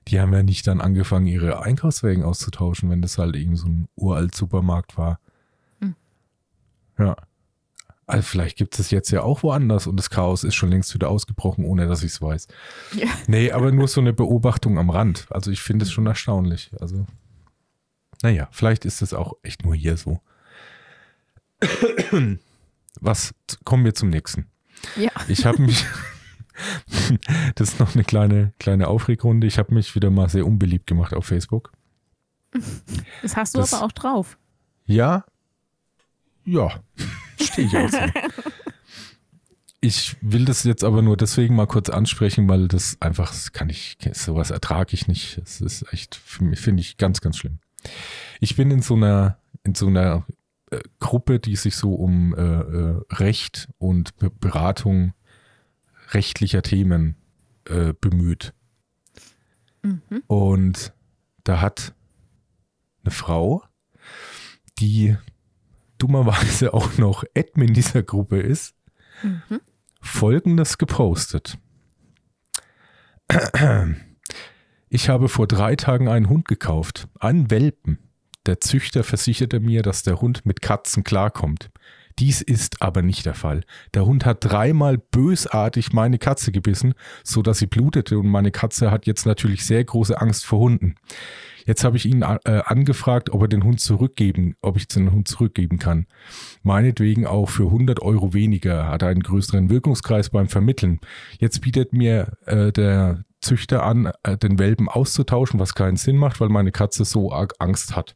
[0.09, 3.89] die haben ja nicht dann angefangen, ihre Einkaufswägen auszutauschen, wenn das halt eben so ein
[3.95, 5.21] uralt Supermarkt war.
[5.81, 5.95] Hm.
[6.99, 7.17] Ja.
[8.07, 11.09] Also vielleicht gibt es jetzt ja auch woanders und das Chaos ist schon längst wieder
[11.09, 12.49] ausgebrochen, ohne dass ich es weiß.
[12.95, 13.09] Ja.
[13.27, 15.27] Nee, aber nur so eine Beobachtung am Rand.
[15.31, 16.71] Also ich finde es schon erstaunlich.
[16.81, 17.07] Also,
[18.23, 20.21] naja, vielleicht ist es auch echt nur hier so.
[23.01, 23.35] Was
[23.65, 24.49] kommen wir zum nächsten?
[24.97, 25.11] Ja.
[25.29, 25.87] Ich habe mich,
[27.55, 29.47] das ist noch eine kleine, kleine Aufregrunde.
[29.47, 31.73] Ich habe mich wieder mal sehr unbeliebt gemacht auf Facebook.
[33.23, 34.39] Das hast du das, aber auch drauf.
[34.85, 35.25] Ja.
[36.45, 36.81] Ja.
[37.47, 37.99] Stehe ich auch so.
[39.81, 43.69] Ich will das jetzt aber nur deswegen mal kurz ansprechen, weil das einfach, das kann
[43.69, 45.39] ich, sowas ertrage ich nicht.
[45.39, 47.59] Das ist echt, finde ich ganz, ganz schlimm.
[48.41, 50.25] Ich bin in so einer, in so einer
[50.71, 55.13] äh, Gruppe, die sich so um äh, äh, Recht und Be Beratung
[56.13, 57.17] rechtlicher Themen
[57.67, 58.55] äh, bemüht.
[59.83, 60.23] Mhm.
[60.27, 60.95] Und
[61.45, 61.95] da hat
[63.03, 63.63] eine Frau,
[64.79, 65.17] die
[65.99, 68.75] dummerweise auch noch Admin dieser Gruppe ist,
[69.23, 69.61] mhm.
[70.01, 71.59] folgendes gepostet.
[74.89, 77.99] Ich habe vor drei Tagen einen Hund gekauft, einen Welpen.
[78.47, 81.71] Der Züchter versicherte mir, dass der Hund mit Katzen klarkommt.
[82.19, 83.63] Dies ist aber nicht der Fall.
[83.93, 88.91] Der Hund hat dreimal bösartig meine Katze gebissen, so dass sie blutete und meine Katze
[88.91, 90.95] hat jetzt natürlich sehr große Angst vor Hunden.
[91.67, 95.29] Jetzt habe ich ihn äh, angefragt, ob er den Hund zurückgeben, ob ich den Hund
[95.29, 96.07] zurückgeben kann.
[96.63, 101.01] Meinetwegen auch für 100 Euro weniger, hat er einen größeren Wirkungskreis beim Vermitteln.
[101.39, 106.41] Jetzt bietet mir äh, der Züchter an, äh, den Welpen auszutauschen, was keinen Sinn macht,
[106.41, 108.15] weil meine Katze so arg Angst hat.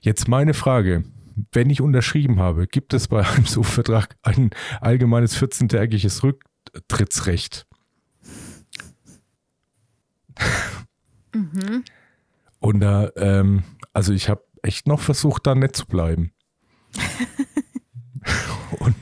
[0.00, 1.04] Jetzt meine Frage.
[1.52, 7.66] Wenn ich unterschrieben habe, gibt es bei einem so Vertrag ein allgemeines 14-tägiges Rücktrittsrecht?
[11.34, 11.84] Mhm.
[12.58, 16.32] Und da, ähm, also ich habe echt noch versucht, da nett zu bleiben.
[18.78, 18.96] und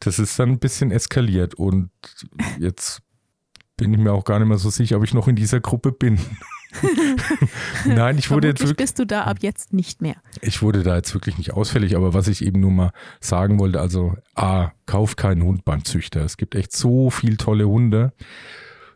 [0.00, 1.54] das ist dann ein bisschen eskaliert.
[1.54, 1.90] Und
[2.58, 3.02] jetzt
[3.76, 5.92] bin ich mir auch gar nicht mehr so sicher, ob ich noch in dieser Gruppe
[5.92, 6.18] bin.
[7.86, 8.76] Nein, ich wurde jetzt wirklich.
[8.76, 10.16] bist du da ab jetzt nicht mehr.
[10.40, 13.80] Ich wurde da jetzt wirklich nicht ausfällig, aber was ich eben nur mal sagen wollte,
[13.80, 16.24] also A, kauf keinen Hund beim Züchter.
[16.24, 18.12] Es gibt echt so viel tolle Hunde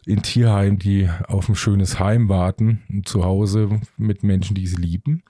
[0.06, 5.22] in Tierheimen, die auf ein schönes Heim warten, zu Hause mit Menschen, die sie lieben.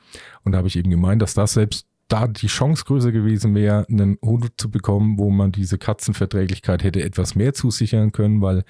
[0.45, 3.87] Und da habe ich eben gemeint, dass das selbst da die Chance größer gewesen wäre,
[3.89, 8.65] einen Hund zu bekommen, wo man diese Katzenverträglichkeit hätte etwas mehr zusichern können, weil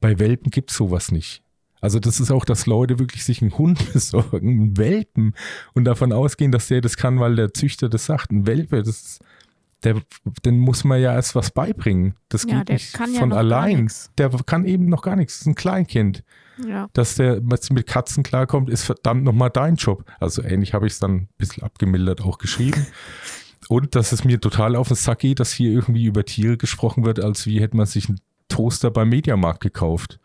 [0.00, 1.42] bei Welpen gibt es sowas nicht.
[1.80, 5.34] Also das ist auch, dass Leute wirklich sich einen Hund besorgen, einen Welpen
[5.74, 8.30] und davon ausgehen, dass der das kann, weil der Züchter das sagt.
[8.30, 9.20] Ein Welpe, das ist,
[9.84, 10.02] der,
[10.44, 12.14] den muss man ja erst was beibringen.
[12.28, 13.90] Das ja, geht nicht von ja allein.
[14.18, 15.34] Der kann eben noch gar nichts.
[15.34, 16.24] Das ist ein Kleinkind.
[16.66, 16.88] Ja.
[16.92, 20.04] Dass der mit Katzen klarkommt, ist verdammt nochmal dein Job.
[20.18, 22.86] Also ähnlich habe ich es dann ein bisschen abgemildert auch geschrieben.
[23.68, 27.04] Und dass es mir total auf den Sack geht, dass hier irgendwie über Tiere gesprochen
[27.04, 30.18] wird, als wie hätte man sich einen Toaster beim Mediamarkt gekauft.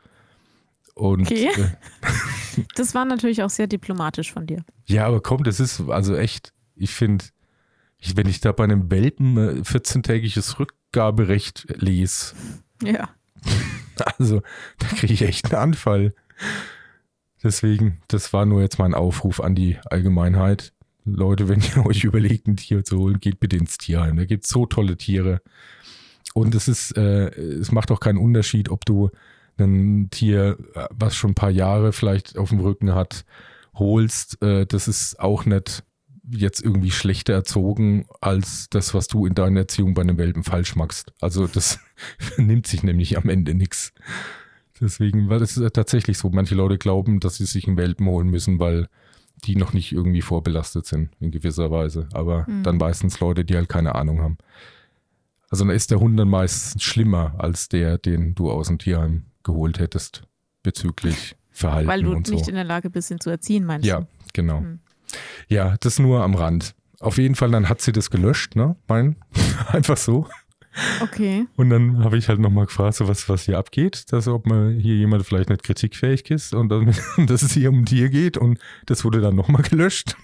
[0.96, 1.50] Und, okay.
[1.56, 4.64] Äh, das war natürlich auch sehr diplomatisch von dir.
[4.86, 7.26] Ja, aber komm, das ist also echt, ich finde,
[7.98, 12.36] ich, wenn ich da bei einem Welpen 14-tägiges Rückgaberecht lese.
[12.84, 13.10] Ja.
[14.18, 14.42] Also,
[14.80, 16.16] da kriege ich echt einen Anfall.
[17.44, 20.74] Deswegen, das war nur jetzt mein Aufruf an die Allgemeinheit.
[21.06, 24.18] Leute, wenn ihr euch überlegt, ein Tier zu holen, geht bitte ins Tierheim.
[24.18, 25.42] Da gibt es so tolle Tiere.
[26.34, 29.12] Und es ist, äh, es macht auch keinen Unterschied, ob du
[29.58, 30.58] ein Tier,
[30.90, 33.26] was schon ein paar Jahre vielleicht auf dem Rücken hat,
[33.74, 34.42] holst.
[34.42, 35.84] Äh, das ist auch nicht
[36.30, 40.76] jetzt irgendwie schlechter erzogen als das, was du in deiner Erziehung bei einem Welpen falsch
[40.76, 41.14] machst.
[41.20, 41.80] Also das
[42.38, 43.94] nimmt sich nämlich am Ende nichts.
[44.80, 48.30] Deswegen, weil es ist tatsächlich so, manche Leute glauben, dass sie sich einen Welpen holen
[48.30, 48.88] müssen, weil
[49.46, 52.08] die noch nicht irgendwie vorbelastet sind in gewisser Weise.
[52.14, 52.64] Aber mhm.
[52.64, 54.38] dann meistens Leute, die halt keine Ahnung haben.
[55.50, 59.26] Also dann ist der Hund dann meistens schlimmer als der, den du aus dem Tierheim
[59.44, 60.24] geholt hättest
[60.64, 62.34] bezüglich Verhalten Weil du und so.
[62.34, 64.02] nicht in der Lage bist, ihn zu erziehen, meinst ja, du?
[64.02, 64.62] Ja, genau.
[64.62, 64.80] Mhm.
[65.48, 66.74] Ja, das nur am Rand.
[67.00, 68.76] Auf jeden Fall, dann hat sie das gelöscht, ne?
[68.88, 69.18] Mein,
[69.68, 70.28] einfach so.
[71.02, 71.46] Okay.
[71.56, 74.80] Und dann habe ich halt nochmal gefragt, so was, was hier abgeht, dass ob man
[74.80, 76.96] hier jemand vielleicht nicht kritikfähig ist und dann,
[77.28, 80.16] dass es hier um Tier geht und das wurde dann nochmal gelöscht.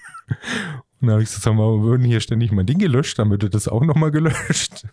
[0.99, 3.49] Und dann habe ich gesagt, sag mal, würden hier ständig mein Ding gelöscht, dann würde
[3.49, 4.88] das auch nochmal gelöscht.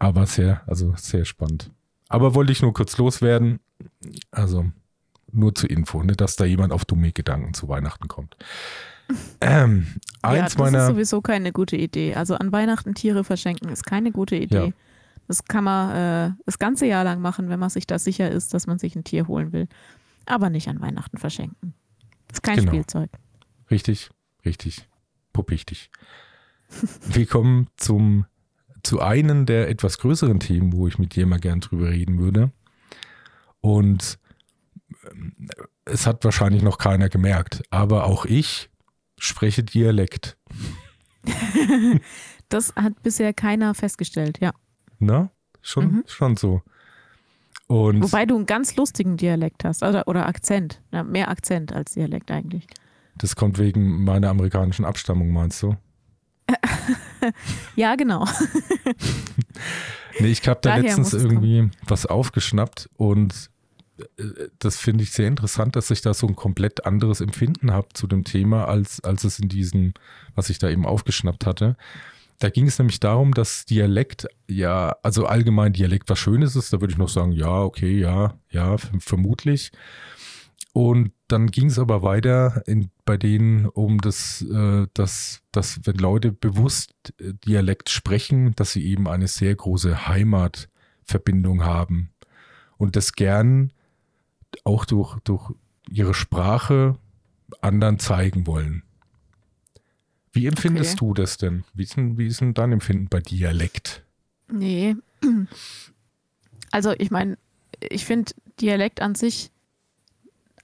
[0.00, 1.70] Aber sehr, also sehr spannend.
[2.08, 3.60] Aber wollte ich nur kurz loswerden.
[4.30, 4.66] Also
[5.30, 8.36] nur zur Info, ne, dass da jemand auf dumme Gedanken zu Weihnachten kommt.
[9.40, 9.86] Ähm,
[10.22, 12.14] ja, das meiner, ist sowieso keine gute Idee.
[12.14, 14.66] Also an Weihnachten Tiere verschenken ist keine gute Idee.
[14.66, 14.72] Ja.
[15.26, 18.54] Das kann man äh, das ganze Jahr lang machen, wenn man sich da sicher ist,
[18.54, 19.68] dass man sich ein Tier holen will.
[20.26, 21.74] Aber nicht an Weihnachten verschenken.
[22.28, 22.72] Das ist kein genau.
[22.72, 23.10] Spielzeug.
[23.70, 24.10] Richtig,
[24.44, 24.88] richtig.
[25.32, 25.90] Puppichtig.
[27.08, 28.26] Wir kommen zum,
[28.82, 32.52] zu einem der etwas größeren Themen, wo ich mit dir mal gern drüber reden würde.
[33.60, 34.18] Und
[35.10, 35.50] ähm,
[35.84, 38.70] es hat wahrscheinlich noch keiner gemerkt, aber auch ich
[39.18, 40.36] spreche Dialekt.
[42.48, 44.52] das hat bisher keiner festgestellt, ja.
[44.98, 46.04] Na, schon, mhm.
[46.06, 46.62] schon so.
[47.66, 50.80] Und Wobei du einen ganz lustigen Dialekt hast oder, oder Akzent.
[50.90, 52.66] Ja, mehr Akzent als Dialekt eigentlich.
[53.16, 55.76] Das kommt wegen meiner amerikanischen Abstammung, meinst du?
[57.76, 58.26] ja, genau.
[60.20, 61.72] nee, ich habe da Daher letztens irgendwie kommen.
[61.86, 63.50] was aufgeschnappt und
[64.58, 68.06] das finde ich sehr interessant, dass ich da so ein komplett anderes Empfinden habe zu
[68.06, 69.94] dem Thema, als, als es in diesem,
[70.34, 71.76] was ich da eben aufgeschnappt hatte.
[72.38, 76.80] Da ging es nämlich darum, dass Dialekt, ja, also allgemein Dialekt was Schönes ist, da
[76.80, 79.72] würde ich noch sagen, ja, okay, ja, ja, vermutlich.
[80.78, 85.96] Und dann ging es aber weiter in, bei denen um das, äh, dass, dass wenn
[85.96, 92.10] Leute bewusst äh, Dialekt sprechen, dass sie eben eine sehr große Heimatverbindung haben
[92.76, 93.72] und das gern
[94.62, 95.50] auch durch, durch
[95.90, 96.96] ihre Sprache
[97.60, 98.84] anderen zeigen wollen.
[100.30, 101.06] Wie empfindest okay.
[101.08, 101.64] du das denn?
[101.74, 102.18] Wie ist, denn?
[102.18, 104.04] wie ist denn dein Empfinden bei Dialekt?
[104.48, 104.94] Nee.
[106.70, 107.38] Also ich meine,
[107.80, 109.50] ich finde Dialekt an sich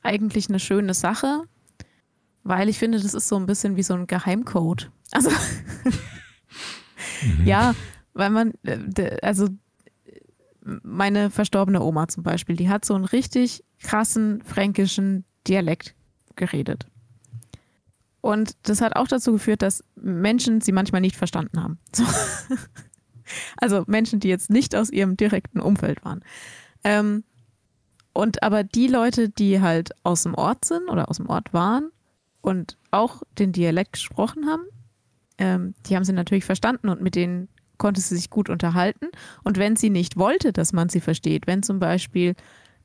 [0.05, 1.43] eigentlich eine schöne Sache,
[2.43, 4.91] weil ich finde, das ist so ein bisschen wie so ein Geheimcode.
[5.11, 7.47] Also mhm.
[7.47, 7.75] ja,
[8.13, 9.49] weil man, äh, also
[10.63, 15.95] meine verstorbene Oma zum Beispiel, die hat so einen richtig krassen fränkischen Dialekt
[16.37, 16.87] geredet.
[18.21, 21.79] Und das hat auch dazu geführt, dass Menschen sie manchmal nicht verstanden haben.
[21.95, 22.05] So.
[23.57, 26.23] Also Menschen, die jetzt nicht aus ihrem direkten Umfeld waren.
[26.85, 27.25] Ähm,
[28.15, 31.91] und aber die Leute, die halt aus dem Ort sind oder aus dem Ort waren
[32.41, 34.63] und auch den Dialekt gesprochen haben,
[35.37, 39.07] ähm, die haben sie natürlich verstanden und mit denen konnte sie sich gut unterhalten.
[39.43, 42.37] Und wenn sie nicht wollte, dass man sie versteht, wenn zum Beispiel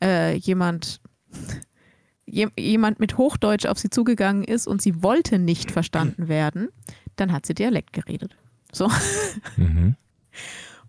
[0.03, 0.99] äh, jemand,
[2.25, 6.69] jemand mit Hochdeutsch auf sie zugegangen ist und sie wollte nicht verstanden werden,
[7.17, 8.35] dann hat sie Dialekt geredet.
[8.71, 8.89] So.
[9.57, 9.95] Mhm.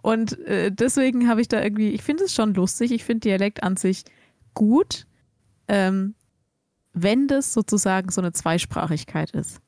[0.02, 3.62] Und äh, deswegen habe ich da irgendwie, ich finde es schon lustig, ich finde Dialekt
[3.62, 4.04] an sich
[4.54, 5.06] gut,
[5.68, 6.14] ähm,
[6.92, 9.60] wenn das sozusagen so eine Zweisprachigkeit ist.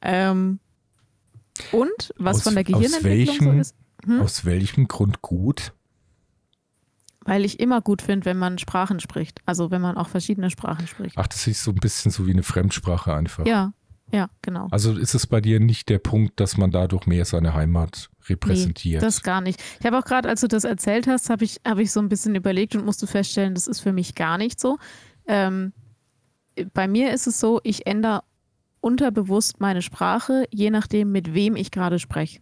[0.00, 0.60] Ähm,
[1.72, 3.74] und was aus, von der Gehirnentwicklung welchem, so ist.
[4.04, 4.20] Hm?
[4.20, 5.72] Aus welchem Grund gut?
[7.24, 9.40] Weil ich immer gut finde, wenn man Sprachen spricht.
[9.44, 11.18] Also wenn man auch verschiedene Sprachen spricht.
[11.18, 13.44] Ach, das ist so ein bisschen so wie eine Fremdsprache einfach.
[13.44, 13.72] Ja,
[14.12, 14.68] ja, genau.
[14.70, 19.02] Also ist es bei dir nicht der Punkt, dass man dadurch mehr seine Heimat repräsentiert?
[19.02, 19.62] Nee, das gar nicht.
[19.80, 22.08] Ich habe auch gerade, als du das erzählt hast, habe ich, hab ich so ein
[22.08, 24.78] bisschen überlegt und musste feststellen, das ist für mich gar nicht so.
[25.26, 25.72] Ähm,
[26.72, 28.22] bei mir ist es so, ich ändere
[28.80, 32.40] unterbewusst meine Sprache, je nachdem, mit wem ich gerade spreche.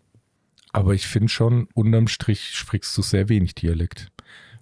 [0.73, 4.09] Aber ich finde schon, unterm Strich sprichst du sehr wenig Dialekt.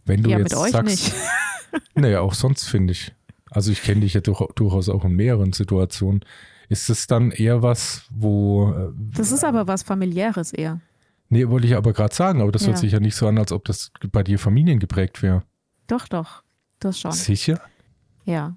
[0.04, 1.14] Wenn du ja, jetzt mit euch sagst, nicht.
[1.94, 3.12] naja, auch sonst finde ich.
[3.50, 6.24] Also ich kenne dich ja durch, durchaus auch in mehreren Situationen.
[6.68, 8.72] Ist es dann eher was, wo.
[8.72, 10.80] Äh, das ist aber was familiäres eher.
[11.28, 12.68] Nee, wollte ich aber gerade sagen, aber das ja.
[12.68, 15.42] hört sich ja nicht so an, als ob das bei dir familiengeprägt wäre.
[15.86, 16.42] Doch, doch.
[16.80, 17.12] Das schon.
[17.12, 17.60] Sicher?
[18.24, 18.56] Ja.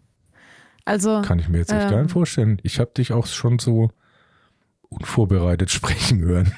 [0.85, 2.59] Also kann ich mir jetzt echt ähm, gar nicht vorstellen.
[2.63, 3.89] Ich habe dich auch schon so
[4.89, 6.53] unvorbereitet sprechen hören.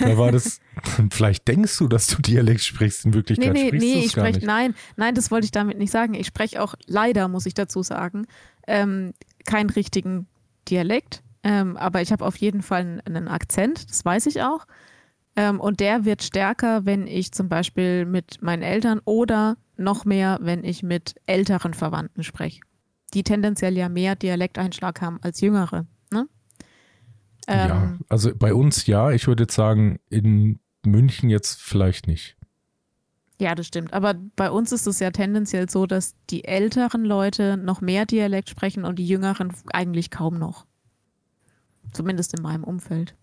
[0.00, 0.60] da war das,
[1.10, 4.46] vielleicht denkst du, dass du Dialekt sprichst, in Wirklichkeit nee, nee, sprichst nee, ich spreche,
[4.46, 6.14] nein, nein, das wollte ich damit nicht sagen.
[6.14, 8.26] Ich spreche auch leider, muss ich dazu sagen,
[8.66, 9.12] ähm,
[9.44, 10.26] keinen richtigen
[10.68, 14.66] Dialekt, ähm, aber ich habe auf jeden Fall einen Akzent, das weiß ich auch.
[15.36, 20.38] Ähm, und der wird stärker, wenn ich zum Beispiel mit meinen Eltern oder noch mehr,
[20.40, 22.60] wenn ich mit älteren Verwandten spreche,
[23.14, 25.86] die tendenziell ja mehr Dialekteinschlag haben als jüngere.
[27.46, 29.10] Ähm, ja, also bei uns ja.
[29.10, 32.36] Ich würde jetzt sagen, in München jetzt vielleicht nicht.
[33.40, 33.92] Ja, das stimmt.
[33.92, 38.48] Aber bei uns ist es ja tendenziell so, dass die älteren Leute noch mehr Dialekt
[38.48, 40.66] sprechen und die jüngeren eigentlich kaum noch.
[41.92, 43.14] Zumindest in meinem Umfeld.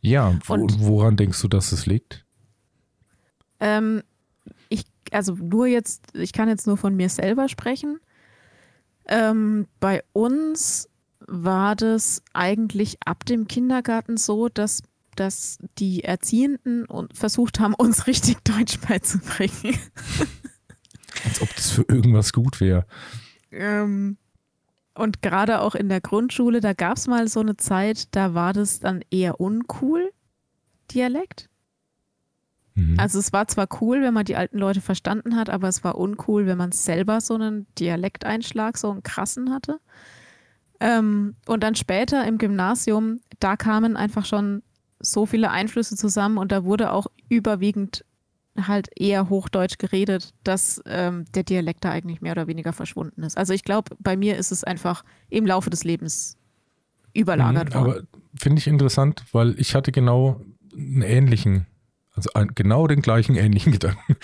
[0.00, 2.24] Ja, wo, und woran denkst du, dass es liegt?
[3.60, 4.02] Ähm,
[4.68, 7.98] ich, also nur jetzt, ich kann jetzt nur von mir selber sprechen.
[9.06, 10.88] Ähm, bei uns
[11.26, 14.82] war das eigentlich ab dem Kindergarten so, dass,
[15.18, 19.78] dass die Erziehenden versucht haben, uns richtig Deutsch beizubringen.
[21.24, 22.86] Als ob das für irgendwas gut wäre.
[23.50, 24.16] Ähm,
[24.94, 28.52] und gerade auch in der Grundschule, da gab es mal so eine Zeit, da war
[28.52, 30.10] das dann eher uncool,
[30.90, 31.48] Dialekt.
[32.74, 32.98] Mhm.
[32.98, 35.98] Also es war zwar cool, wenn man die alten Leute verstanden hat, aber es war
[35.98, 39.80] uncool, wenn man selber so einen Dialekteinschlag, so einen krassen hatte.
[40.80, 44.62] Ähm, und dann später im Gymnasium, da kamen einfach schon
[45.00, 48.04] so viele Einflüsse zusammen und da wurde auch überwiegend
[48.66, 53.38] halt eher Hochdeutsch geredet, dass ähm, der Dialekt da eigentlich mehr oder weniger verschwunden ist.
[53.38, 56.36] Also ich glaube, bei mir ist es einfach im Laufe des Lebens
[57.14, 57.92] überlagert mhm, worden.
[57.92, 58.02] Aber
[58.34, 60.40] finde ich interessant, weil ich hatte genau
[60.76, 61.66] einen ähnlichen
[62.18, 64.16] also ein, genau den gleichen ähnlichen Gedanken.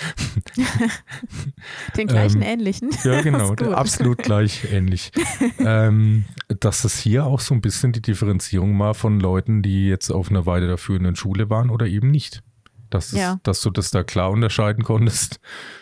[1.96, 2.90] den gleichen ähm, ähnlichen?
[3.04, 5.12] Ja, genau, absolut gleich ähnlich.
[5.58, 10.10] ähm, dass es hier auch so ein bisschen die Differenzierung war von Leuten, die jetzt
[10.10, 12.42] auf einer weiterführenden Schule waren oder eben nicht.
[12.90, 13.40] Dass, es, ja.
[13.42, 15.40] dass du das da klar unterscheiden konntest,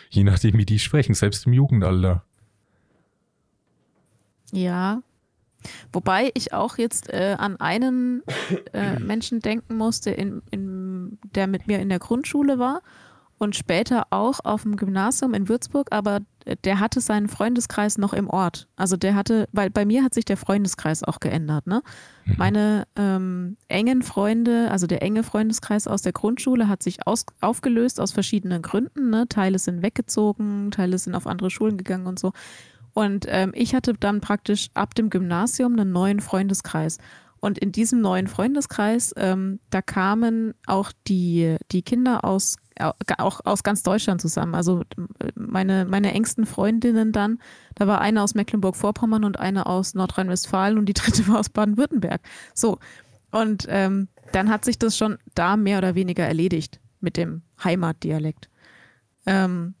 [0.09, 2.23] je nachdem, wie die sprechen, selbst im Jugendalter.
[4.51, 5.01] Ja,
[5.91, 8.23] Wobei ich auch jetzt äh, an einen
[8.73, 10.82] äh, Menschen denken musste, in, in,
[11.35, 12.81] der mit mir in der Grundschule war
[13.37, 16.21] und später auch auf dem Gymnasium in Würzburg, aber
[16.63, 18.67] der hatte seinen Freundeskreis noch im Ort.
[18.75, 21.67] Also der hatte, weil bei mir hat sich der Freundeskreis auch geändert.
[21.67, 21.81] Ne?
[22.25, 22.35] Mhm.
[22.37, 27.99] Meine ähm, engen Freunde, also der enge Freundeskreis aus der Grundschule hat sich aus, aufgelöst
[27.99, 29.09] aus verschiedenen Gründen.
[29.09, 29.27] Ne?
[29.27, 32.33] Teile sind weggezogen, Teile sind auf andere Schulen gegangen und so.
[32.93, 36.99] Und ähm, ich hatte dann praktisch ab dem Gymnasium einen neuen Freundeskreis.
[37.43, 42.55] Und in diesem neuen Freundeskreis, ähm, da kamen auch die, die Kinder aus,
[43.17, 44.55] auch aus ganz Deutschland zusammen.
[44.55, 44.83] Also
[45.35, 47.39] meine, meine engsten Freundinnen dann,
[47.75, 52.21] da war eine aus Mecklenburg-Vorpommern und eine aus Nordrhein-Westfalen und die dritte war aus Baden-Württemberg.
[52.53, 52.79] So.
[53.29, 58.47] Und ähm, dann hat sich das schon da mehr oder weniger erledigt mit dem Heimatdialekt.
[59.25, 59.73] Ähm,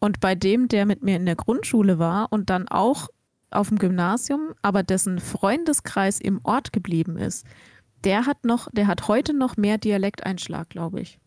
[0.00, 3.08] und bei dem, der mit mir in der Grundschule war und dann auch
[3.50, 7.46] auf dem Gymnasium, aber dessen Freundeskreis im Ort geblieben ist,
[8.04, 11.18] der hat noch, der hat heute noch mehr Dialekteinschlag, glaube ich.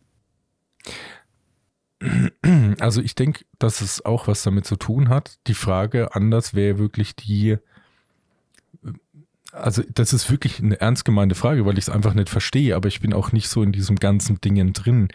[2.80, 5.38] Also ich denke, dass es auch was damit zu tun hat.
[5.48, 7.58] Die Frage anders wäre wirklich die,
[9.52, 12.88] also das ist wirklich eine ernst gemeinte Frage, weil ich es einfach nicht verstehe, aber
[12.88, 15.10] ich bin auch nicht so in diesem ganzen Dingen drin.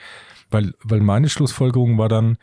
[0.50, 2.36] Weil, weil meine Schlussfolgerung war dann,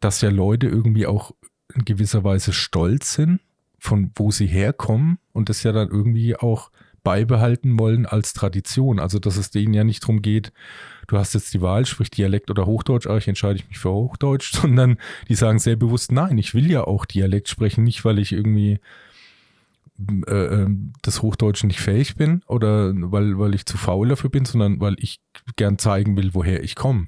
[0.00, 1.32] dass ja Leute irgendwie auch
[1.72, 3.40] in gewisser Weise stolz sind,
[3.86, 6.70] von wo sie herkommen und das ja dann irgendwie auch
[7.04, 8.98] beibehalten wollen als Tradition.
[8.98, 10.52] Also, dass es denen ja nicht darum geht,
[11.06, 14.52] du hast jetzt die Wahl, sprich Dialekt oder Hochdeutsch, aber ich entscheide mich für Hochdeutsch,
[14.60, 14.96] sondern
[15.28, 18.80] die sagen sehr bewusst, nein, ich will ja auch Dialekt sprechen, nicht weil ich irgendwie
[20.26, 24.44] äh, ähm, das Hochdeutsch nicht fähig bin oder weil, weil ich zu faul dafür bin,
[24.44, 25.20] sondern weil ich
[25.54, 27.06] gern zeigen will, woher ich komme.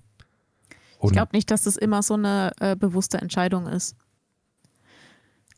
[1.02, 3.96] Ich glaube nicht, dass das immer so eine äh, bewusste Entscheidung ist.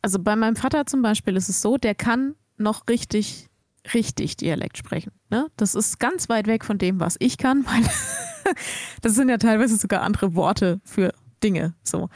[0.01, 3.49] Also bei meinem Vater zum Beispiel ist es so, der kann noch richtig,
[3.93, 5.11] richtig Dialekt sprechen.
[5.29, 5.47] Ne?
[5.57, 8.55] Das ist ganz weit weg von dem, was ich kann, weil
[9.01, 11.75] das sind ja teilweise sogar andere Worte für Dinge.
[11.83, 12.09] So.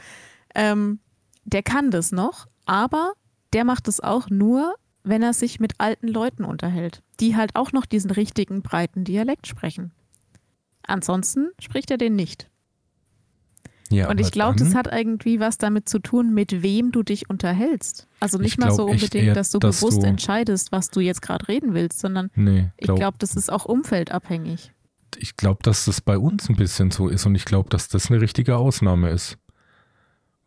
[0.54, 1.00] Ähm,
[1.44, 3.12] der kann das noch, aber
[3.52, 7.72] der macht es auch nur, wenn er sich mit alten Leuten unterhält, die halt auch
[7.72, 9.92] noch diesen richtigen breiten Dialekt sprechen.
[10.82, 12.50] Ansonsten spricht er den nicht.
[13.90, 17.30] Ja, und ich glaube, das hat irgendwie was damit zu tun, mit wem du dich
[17.30, 18.06] unterhältst.
[18.20, 21.22] Also nicht mal so unbedingt, eher, dass du dass bewusst du entscheidest, was du jetzt
[21.22, 24.72] gerade reden willst, sondern nee, glaub, ich glaube, das ist auch umfeldabhängig.
[25.18, 28.10] Ich glaube, dass das bei uns ein bisschen so ist und ich glaube, dass das
[28.10, 29.38] eine richtige Ausnahme ist.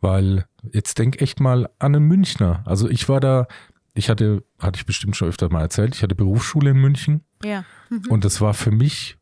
[0.00, 2.62] Weil jetzt denk echt mal an einen Münchner.
[2.64, 3.46] Also ich war da,
[3.94, 7.24] ich hatte, hatte ich bestimmt schon öfter mal erzählt, ich hatte Berufsschule in München.
[7.44, 7.64] Ja.
[7.90, 8.04] Mhm.
[8.08, 9.18] Und das war für mich,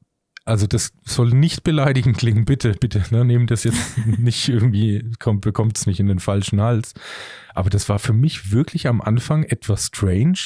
[0.48, 5.42] also das soll nicht beleidigend klingen, bitte, bitte, ne, nehmt das jetzt nicht irgendwie, kommt,
[5.42, 6.94] bekommt es nicht in den falschen Hals.
[7.54, 10.38] Aber das war für mich wirklich am Anfang etwas strange,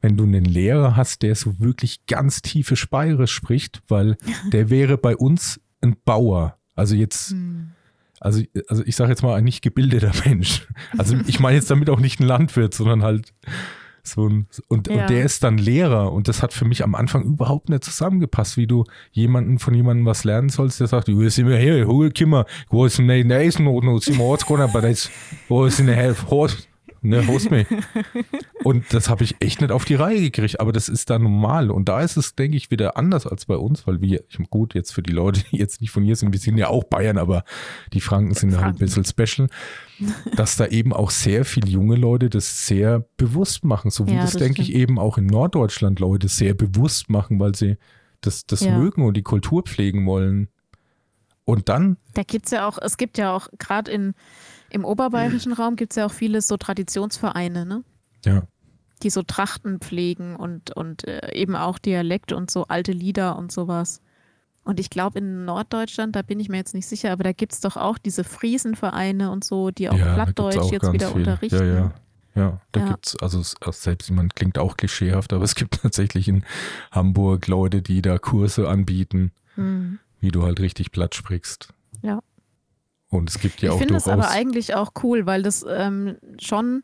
[0.00, 4.16] wenn du einen Lehrer hast, der so wirklich ganz tiefe Speire spricht, weil
[4.52, 6.56] der wäre bei uns ein Bauer.
[6.76, 7.72] Also jetzt, hm.
[8.20, 10.68] also, also ich sage jetzt mal ein nicht gebildeter Mensch.
[10.96, 13.34] Also ich meine jetzt damit auch nicht ein Landwirt, sondern halt
[14.08, 15.02] so ein, und, ja.
[15.02, 18.56] und der ist dann Lehrer und das hat für mich am Anfang überhaupt nicht zusammengepasst,
[18.56, 22.10] wie du jemanden von jemandem was lernen sollst, der sagt, du sind wir hier, hol
[22.10, 25.10] Kimmer, wo ist denn der Eisen und sind wir Ortskunde, aber das,
[25.48, 26.67] wo ist denn der Horst,
[27.02, 27.66] ne, host mich.
[28.64, 31.70] Und das habe ich echt nicht auf die Reihe gekriegt, aber das ist da normal.
[31.70, 34.92] Und da ist es, denke ich, wieder anders als bei uns, weil wir, gut, jetzt
[34.92, 37.44] für die Leute, die jetzt nicht von hier sind, wir sind ja auch Bayern, aber
[37.92, 38.64] die Franken sind Franken.
[38.64, 39.48] halt ein bisschen special,
[40.36, 44.22] dass da eben auch sehr viele junge Leute das sehr bewusst machen, so wie ja,
[44.22, 47.76] das, das denke ich, eben auch in Norddeutschland Leute sehr bewusst machen, weil sie
[48.20, 48.76] das, das ja.
[48.76, 50.48] mögen und die Kultur pflegen wollen.
[51.44, 51.96] Und dann.
[52.12, 54.14] Da gibt es ja auch, es gibt ja auch gerade in
[54.70, 57.84] im oberbayerischen Raum gibt es ja auch viele so Traditionsvereine, ne?
[58.24, 58.42] Ja.
[59.02, 63.52] Die so Trachten pflegen und, und äh, eben auch Dialekt und so alte Lieder und
[63.52, 64.00] sowas.
[64.64, 67.52] Und ich glaube, in Norddeutschland, da bin ich mir jetzt nicht sicher, aber da gibt
[67.54, 71.20] es doch auch diese Friesenvereine und so, die auch ja, Plattdeutsch auch jetzt wieder viel.
[71.20, 71.56] unterrichten.
[71.56, 71.94] Ja, ja.
[72.34, 72.88] Ja, da ja.
[72.90, 76.44] gibt es, also selbst jemand klingt auch klischeehaft, aber es gibt tatsächlich in
[76.92, 79.98] Hamburg Leute, die da Kurse anbieten, mhm.
[80.20, 81.72] wie du halt richtig platt sprichst.
[82.02, 82.20] Ja.
[83.10, 85.64] Und es gibt ja ich auch Ich finde es aber eigentlich auch cool, weil das
[85.68, 86.82] ähm, schon,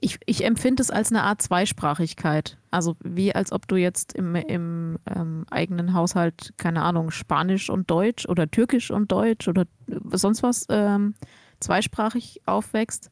[0.00, 2.58] ich, ich empfinde es als eine Art Zweisprachigkeit.
[2.70, 7.90] Also wie als ob du jetzt im, im ähm, eigenen Haushalt, keine Ahnung, Spanisch und
[7.90, 9.64] Deutsch oder Türkisch und Deutsch oder
[10.12, 11.14] sonst was ähm,
[11.60, 13.10] zweisprachig aufwächst,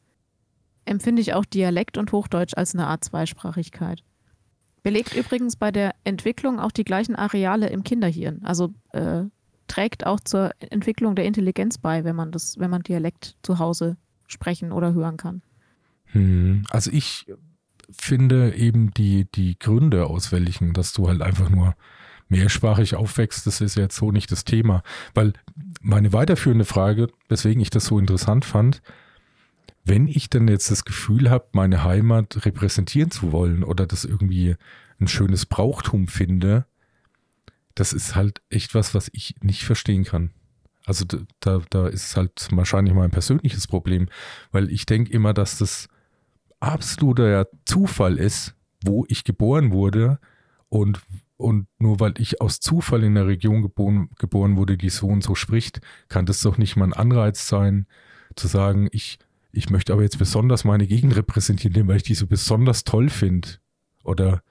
[0.85, 4.03] empfinde ich auch Dialekt und Hochdeutsch als eine Art Zweisprachigkeit.
[4.81, 8.41] Belegt übrigens bei der Entwicklung auch die gleichen Areale im Kinderhirn.
[8.43, 9.23] Also äh,
[9.69, 13.95] trägt auch zur Entwicklung der Intelligenz bei, wenn man das, wenn man Dialekt zu Hause
[14.27, 15.41] sprechen oder hören kann.
[16.07, 17.27] Hm, also ich
[17.89, 21.75] finde eben die, die Gründe, aus welchen, dass du halt einfach nur
[22.27, 24.83] mehrsprachig aufwächst, das ist jetzt so nicht das Thema.
[25.13, 25.33] Weil
[25.81, 28.81] meine weiterführende Frage, weswegen ich das so interessant fand,
[29.83, 34.55] wenn ich dann jetzt das Gefühl habe, meine Heimat repräsentieren zu wollen oder das irgendwie
[34.99, 36.65] ein schönes Brauchtum finde,
[37.79, 40.31] das ist halt echt was, was ich nicht verstehen kann.
[40.85, 41.05] Also
[41.39, 44.09] da, da ist halt wahrscheinlich mein persönliches Problem,
[44.51, 45.87] weil ich denke immer, dass das
[46.59, 50.19] absoluter Zufall ist, wo ich geboren wurde
[50.67, 51.01] und,
[51.37, 55.23] und nur weil ich aus Zufall in der Region geboren, geboren wurde, die so und
[55.23, 57.87] so spricht, kann das doch nicht mal ein Anreiz sein,
[58.35, 59.19] zu sagen, ich,
[59.51, 63.49] ich möchte aber jetzt besonders meine Gegend repräsentieren, weil ich die so besonders toll finde.
[64.03, 64.43] Oder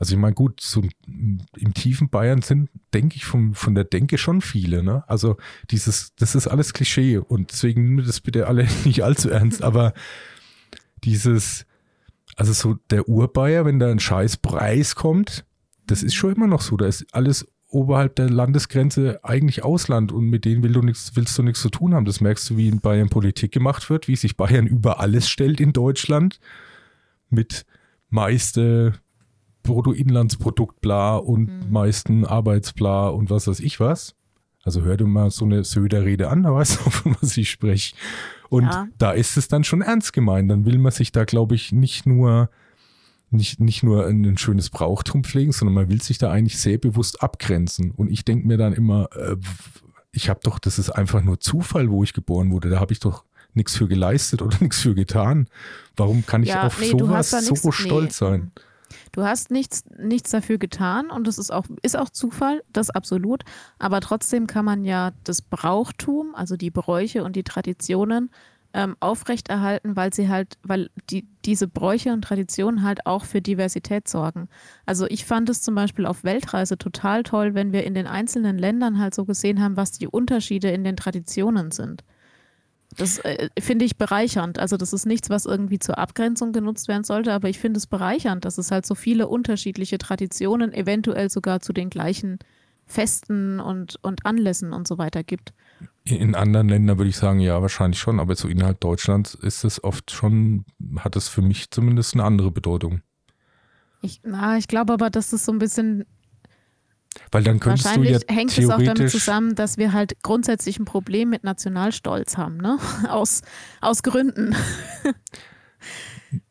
[0.00, 4.16] also ich meine, gut, so im tiefen Bayern sind, denke ich, vom, von der Denke
[4.16, 4.82] schon viele.
[4.82, 5.04] Ne?
[5.08, 5.36] Also
[5.70, 9.62] dieses, das ist alles Klischee und deswegen nimmt das bitte alle nicht allzu ernst.
[9.62, 9.92] Aber
[11.04, 11.66] dieses,
[12.34, 15.44] also so der Urbayer, wenn da ein scheiß Preis kommt,
[15.86, 16.78] das ist schon immer noch so.
[16.78, 21.36] Da ist alles oberhalb der Landesgrenze eigentlich Ausland und mit denen willst du nichts, willst
[21.36, 22.06] du nichts zu tun haben.
[22.06, 25.60] Das merkst du, wie in Bayern Politik gemacht wird, wie sich Bayern über alles stellt
[25.60, 26.40] in Deutschland
[27.28, 27.66] mit
[28.08, 28.94] meiste
[29.62, 31.72] Bruttoinlandsprodukt bla und mhm.
[31.72, 34.14] meisten Arbeitsbla und was weiß ich was.
[34.62, 37.94] Also hör dir mal so eine Söder-Rede an, da weißt du, von was ich spreche.
[38.50, 38.88] Und ja.
[38.98, 40.50] da ist es dann schon ernst gemeint.
[40.50, 42.50] Dann will man sich da, glaube ich, nicht nur,
[43.30, 46.76] nicht, nicht nur ein, ein, schönes Brauchtum pflegen, sondern man will sich da eigentlich sehr
[46.76, 47.92] bewusst abgrenzen.
[47.92, 49.36] Und ich denke mir dann immer, äh,
[50.12, 52.68] ich habe doch, das ist einfach nur Zufall, wo ich geboren wurde.
[52.68, 55.48] Da habe ich doch nichts für geleistet oder nichts für getan.
[55.96, 58.26] Warum kann ich ja, auf nee, sowas so stolz nee.
[58.26, 58.52] sein?
[59.12, 63.42] Du hast nichts, nichts dafür getan und das ist auch, ist auch Zufall, das absolut.
[63.78, 68.30] Aber trotzdem kann man ja das Brauchtum, also die Bräuche und die Traditionen
[68.72, 74.06] ähm, aufrechterhalten, weil sie halt, weil die, diese Bräuche und Traditionen halt auch für Diversität
[74.08, 74.48] sorgen.
[74.86, 78.58] Also ich fand es zum Beispiel auf Weltreise total toll, wenn wir in den einzelnen
[78.58, 82.04] Ländern halt so gesehen haben, was die Unterschiede in den Traditionen sind.
[82.96, 84.58] Das äh, finde ich bereichernd.
[84.58, 87.86] Also das ist nichts, was irgendwie zur Abgrenzung genutzt werden sollte, aber ich finde es
[87.86, 92.38] bereichernd, dass es halt so viele unterschiedliche Traditionen, eventuell sogar zu den gleichen
[92.86, 95.52] Festen und, und Anlässen und so weiter gibt.
[96.04, 99.82] In anderen Ländern würde ich sagen, ja, wahrscheinlich schon, aber so innerhalb Deutschlands ist es
[99.82, 100.64] oft schon,
[100.98, 103.02] hat es für mich zumindest eine andere Bedeutung.
[104.02, 106.04] Ich, na, ich glaube aber, dass es so ein bisschen
[107.32, 110.78] weil dann könntest Wahrscheinlich du ja hängt es auch damit zusammen, dass wir halt grundsätzlich
[110.78, 112.78] ein Problem mit Nationalstolz haben, ne?
[113.08, 113.42] Aus,
[113.80, 114.54] aus Gründen.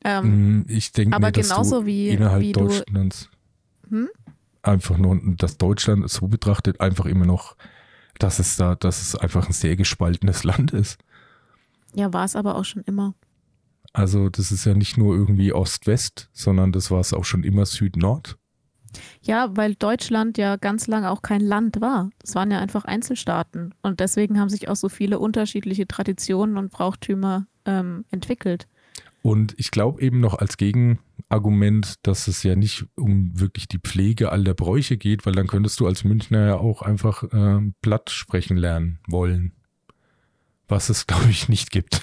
[0.03, 3.29] Ähm, ich denke aber mir, dass genauso wie, innerhalb wie Deutschlands
[3.83, 4.09] du, hm?
[4.61, 7.55] einfach nur, dass Deutschland so betrachtet einfach immer noch,
[8.17, 10.99] dass es da, dass es einfach ein sehr gespaltenes Land ist.
[11.93, 13.13] Ja, war es aber auch schon immer.
[13.93, 17.65] Also das ist ja nicht nur irgendwie Ost-West, sondern das war es auch schon immer
[17.65, 18.37] Süd-Nord.
[19.21, 22.09] Ja, weil Deutschland ja ganz lange auch kein Land war.
[22.23, 23.73] Es waren ja einfach Einzelstaaten.
[23.81, 28.67] Und deswegen haben sich auch so viele unterschiedliche Traditionen und Brauchtümer ähm, entwickelt.
[29.21, 34.31] Und ich glaube eben noch als Gegenargument, dass es ja nicht um wirklich die Pflege
[34.31, 38.09] all der Bräuche geht, weil dann könntest du als Münchner ja auch einfach äh, platt
[38.09, 39.53] sprechen lernen wollen.
[40.67, 42.01] Was es, glaube ich, nicht gibt.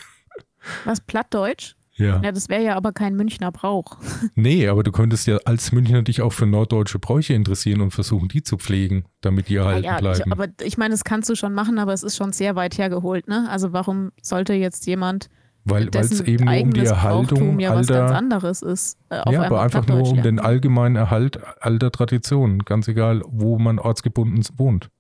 [0.85, 1.75] Was, Plattdeutsch?
[1.97, 2.21] Ja.
[2.23, 3.97] Ja, das wäre ja aber kein Münchner Brauch.
[4.35, 8.29] Nee, aber du könntest ja als Münchner dich auch für norddeutsche Bräuche interessieren und versuchen,
[8.29, 10.23] die zu pflegen, damit die erhalten ja, ja, bleiben.
[10.27, 12.77] Ich, aber ich meine, das kannst du schon machen, aber es ist schon sehr weit
[12.77, 13.49] hergeholt, ne?
[13.51, 15.29] Also warum sollte jetzt jemand
[15.69, 18.99] weil es eben nur um die Erhaltung ja was ganz anderes ist.
[19.09, 23.81] Äh, ja, aber einfach nur um den allgemeinen Erhalt alter Traditionen, ganz egal, wo man
[23.81, 24.91] ortsgebunden wohnt.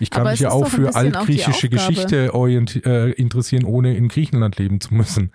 [0.00, 4.94] Ich kann mich ja auch für altgriechische Geschichte äh, interessieren, ohne in Griechenland leben zu
[4.94, 5.32] müssen.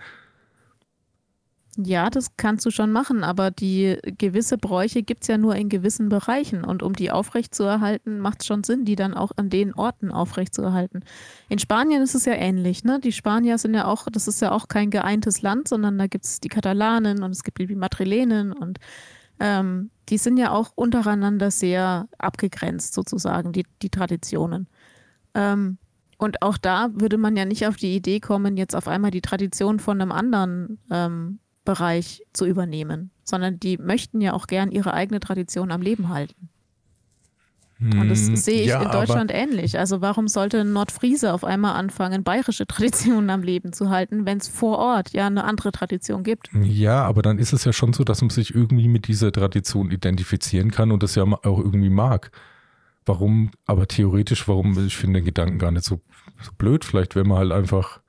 [1.82, 5.70] Ja, das kannst du schon machen, aber die gewisse Bräuche gibt es ja nur in
[5.70, 6.66] gewissen Bereichen.
[6.66, 11.06] Und um die aufrechtzuerhalten, macht es schon Sinn, die dann auch an den Orten aufrechtzuerhalten.
[11.48, 12.84] In Spanien ist es ja ähnlich.
[12.84, 13.00] Ne?
[13.02, 16.26] Die Spanier sind ja auch, das ist ja auch kein geeintes Land, sondern da gibt
[16.26, 18.80] es die Katalanen und es gibt die Madrilenen und
[19.40, 24.68] ähm, die sind ja auch untereinander sehr abgegrenzt, sozusagen, die, die Traditionen.
[25.34, 25.78] Ähm,
[26.18, 29.22] und auch da würde man ja nicht auf die Idee kommen, jetzt auf einmal die
[29.22, 34.94] Tradition von einem anderen ähm, Bereich zu übernehmen, sondern die möchten ja auch gern ihre
[34.94, 36.50] eigene Tradition am Leben halten.
[37.82, 39.80] Und das hm, sehe ich ja, in Deutschland ähnlich.
[39.80, 44.40] Also warum sollte ein Nordfriese auf einmal anfangen, bayerische Traditionen am Leben zu halten, wenn
[44.40, 46.50] es vor Ort ja eine andere Tradition gibt?
[46.62, 49.92] Ja, aber dann ist es ja schon so, dass man sich irgendwie mit dieser Tradition
[49.92, 52.32] identifizieren kann und das ja auch irgendwie mag.
[53.06, 56.02] Warum, aber theoretisch, warum, ich finde den Gedanken gar nicht so,
[56.42, 56.84] so blöd.
[56.84, 58.02] Vielleicht, wenn man halt einfach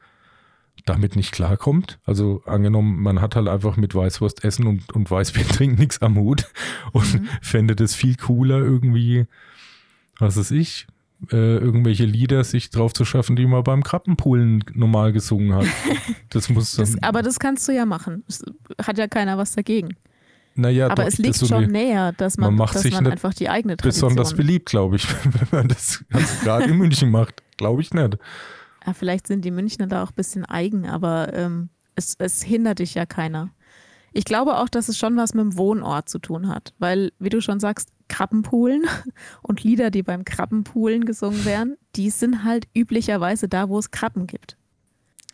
[0.86, 1.98] damit nicht klarkommt.
[2.04, 6.16] Also angenommen, man hat halt einfach mit Weißwurst essen und, und Weißbier trinken nichts am
[6.16, 6.46] Hut
[6.92, 7.28] und mhm.
[7.42, 9.26] fände das viel cooler irgendwie,
[10.18, 10.86] was weiß ich,
[11.30, 15.66] äh, irgendwelche Lieder sich drauf zu schaffen, die man beim Krabbenpoolen normal gesungen hat.
[16.32, 18.22] Das muss dann, das, aber das kannst du ja machen.
[18.80, 19.96] Hat ja keiner was dagegen.
[20.54, 22.94] Naja, aber doch, es liegt so schon eine, näher, dass man, man macht dass sich
[22.94, 26.04] man einfach die eigene Tradition besonders beliebt, glaube ich, wenn man das
[26.44, 27.42] gerade in München macht.
[27.56, 28.16] Glaube ich nicht.
[28.86, 32.78] Ja, vielleicht sind die Münchner da auch ein bisschen eigen, aber ähm, es, es hindert
[32.78, 33.50] dich ja keiner.
[34.12, 37.28] Ich glaube auch, dass es schon was mit dem Wohnort zu tun hat, weil, wie
[37.28, 38.84] du schon sagst, Krabbenpoolen
[39.42, 44.26] und Lieder, die beim Krabbenpoolen gesungen werden, die sind halt üblicherweise da, wo es Krabben
[44.26, 44.56] gibt.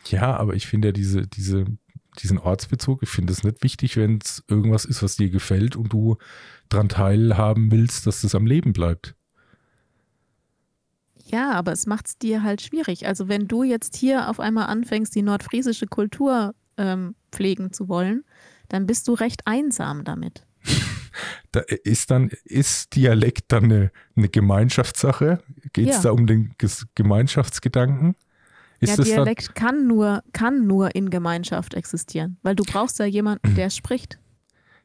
[0.07, 1.65] Ja, aber ich finde ja diese, diese,
[2.23, 5.93] diesen Ortsbezug, ich finde es nicht wichtig, wenn es irgendwas ist, was dir gefällt und
[5.93, 6.17] du
[6.69, 9.16] daran teilhaben willst, dass das am Leben bleibt.
[11.27, 13.07] Ja, aber es macht es dir halt schwierig.
[13.07, 18.25] Also wenn du jetzt hier auf einmal anfängst, die nordfriesische Kultur ähm, pflegen zu wollen,
[18.69, 20.47] dann bist du recht einsam damit.
[21.51, 25.43] Da ist dann, ist Dialekt dann eine, eine Gemeinschaftssache?
[25.73, 26.03] Geht es ja.
[26.03, 26.55] da um den
[26.95, 28.17] Gemeinschaftsgedanken?
[28.81, 33.55] Ist ja, Dialekt kann nur, kann nur in Gemeinschaft existieren, weil du brauchst ja jemanden,
[33.57, 34.19] der spricht.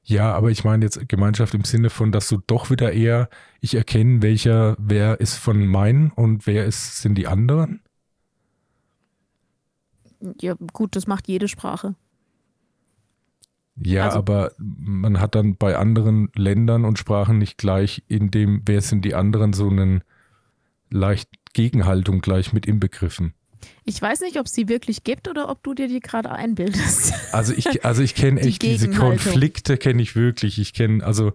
[0.04, 3.30] Ja, aber ich meine jetzt Gemeinschaft im Sinne von, dass du doch wieder eher,
[3.60, 7.82] ich erkenne, welcher, wer ist von meinen und wer ist, sind die anderen.
[10.40, 11.96] Ja, gut, das macht jede Sprache.
[13.76, 18.62] Ja, also, aber man hat dann bei anderen Ländern und Sprachen nicht gleich in dem,
[18.66, 20.04] wer sind die anderen, so einen
[20.90, 23.34] leicht Gegenhaltung gleich mit inbegriffen.
[23.86, 27.14] Ich weiß nicht, ob es sie wirklich gibt oder ob du dir die gerade einbildest.
[27.32, 30.60] Also ich, also ich kenne echt die diese Konflikte, kenne ich wirklich.
[30.60, 31.34] Ich kenne, also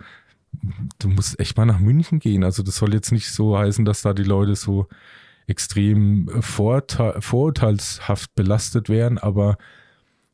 [0.98, 2.44] du musst echt mal nach München gehen.
[2.44, 4.88] Also das soll jetzt nicht so heißen, dass da die Leute so
[5.46, 9.56] extrem vorurteil, vorurteilshaft belastet werden, aber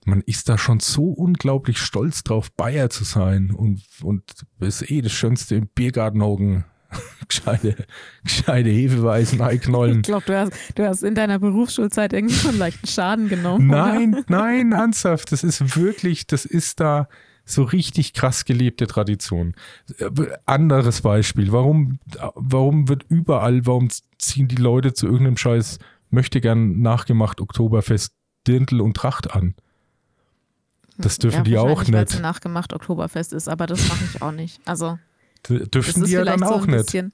[0.05, 4.24] man ist da schon so unglaublich stolz drauf, Bayer zu sein und, und
[4.59, 6.64] ist eh das Schönste im Biergarten hocken
[7.28, 7.76] gescheite,
[8.24, 9.99] gescheite Hefeweißen einknollen.
[9.99, 13.66] Ich glaube, du hast, du hast in deiner Berufsschulzeit irgendwie schon leichten Schaden genommen.
[13.66, 14.24] Nein, oder?
[14.28, 15.32] nein, ernsthaft.
[15.32, 17.09] Das ist wirklich, das ist da
[17.45, 19.55] so richtig krass gelebte Tradition.
[20.47, 21.53] Anderes Beispiel.
[21.53, 21.99] Warum,
[22.34, 23.88] warum wird überall, warum
[24.18, 25.78] ziehen die Leute zu irgendeinem Scheiß,
[26.11, 28.12] möchte gern nachgemacht Oktoberfest
[28.47, 29.55] Dirndl und Tracht an?
[30.99, 31.93] Das dürfen ja, die auch nicht.
[31.93, 34.61] Weil es nachgemacht Oktoberfest ist, aber das mache ich auch nicht.
[34.66, 34.99] Also.
[35.49, 36.86] Dürfen die ja dann auch so nicht.
[36.86, 37.12] Bisschen,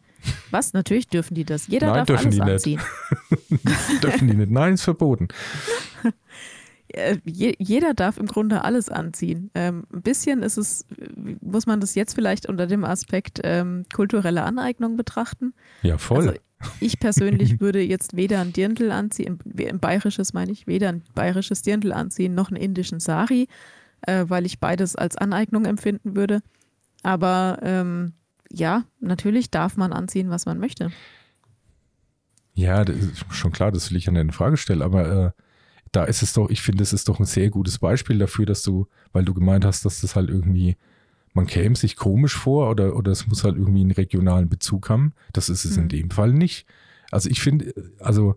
[0.51, 0.73] was?
[0.73, 1.67] Natürlich dürfen die das.
[1.67, 2.81] Jeder Nein, darf dürfen alles die anziehen.
[3.51, 4.03] nicht.
[4.05, 4.51] dürfen die nicht.
[4.51, 5.29] Nein, ist verboten.
[7.25, 9.51] Jeder darf im Grunde alles anziehen.
[9.55, 10.87] Ähm, ein bisschen ist es,
[11.43, 15.53] muss man das jetzt vielleicht unter dem Aspekt ähm, kulturelle Aneignung betrachten.
[15.83, 16.29] Ja, voll.
[16.29, 16.41] Also
[16.81, 21.63] ich persönlich würde jetzt weder ein Dirndl anziehen, ein bayerisches meine ich, weder ein bayerisches
[21.63, 23.49] Dirndl anziehen, noch einen indischen Sari,
[24.03, 26.41] äh, weil ich beides als Aneignung empfinden würde.
[27.03, 28.15] Aber ähm,
[28.51, 30.91] ja, natürlich darf man anziehen, was man möchte.
[32.55, 35.31] Ja, das ist schon klar, das will ich an der Frage stellen, aber äh,
[35.93, 38.63] da ist es doch, ich finde, es ist doch ein sehr gutes Beispiel dafür, dass
[38.63, 40.77] du, weil du gemeint hast, dass das halt irgendwie,
[41.35, 45.13] man käme sich komisch vor oder, oder es muss halt irgendwie einen regionalen Bezug haben.
[45.33, 45.85] Das ist es mhm.
[45.85, 46.67] in dem Fall nicht.
[47.11, 48.37] Also ich finde, also,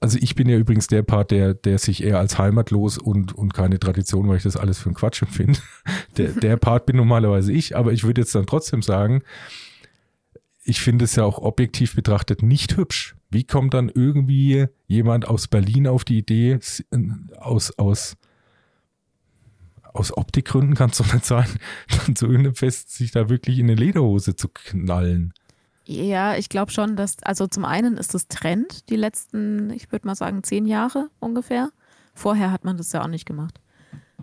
[0.00, 3.54] also ich bin ja übrigens der Part, der, der sich eher als heimatlos und, und
[3.54, 5.60] keine Tradition, weil ich das alles für einen Quatsch empfinde.
[6.16, 9.22] Der, der Part bin normalerweise ich, aber ich würde jetzt dann trotzdem sagen,
[10.64, 13.16] ich finde es ja auch objektiv betrachtet nicht hübsch.
[13.30, 16.58] Wie kommt dann irgendwie jemand aus Berlin auf die Idee,
[17.36, 18.16] aus, aus,
[19.94, 21.48] aus Optikgründen kann es doch nicht sein,
[22.06, 25.32] dann zu irgendeinem Fest sich da wirklich in eine Lederhose zu knallen?
[25.90, 30.06] Ja, ich glaube schon, dass, also zum einen ist das Trend die letzten, ich würde
[30.06, 31.70] mal sagen, zehn Jahre ungefähr.
[32.12, 33.58] Vorher hat man das ja auch nicht gemacht.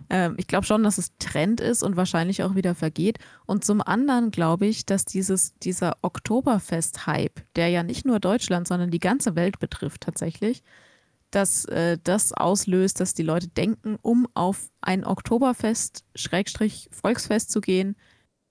[0.08, 3.18] Ähm, ich glaube schon, dass es Trend ist und wahrscheinlich auch wieder vergeht.
[3.46, 8.92] Und zum anderen glaube ich, dass dieses, dieser Oktoberfest-Hype, der ja nicht nur Deutschland, sondern
[8.92, 10.62] die ganze Welt betrifft tatsächlich,
[11.32, 17.60] dass äh, das auslöst, dass die Leute denken, um auf ein Oktoberfest, Schrägstrich Volksfest zu
[17.60, 17.96] gehen,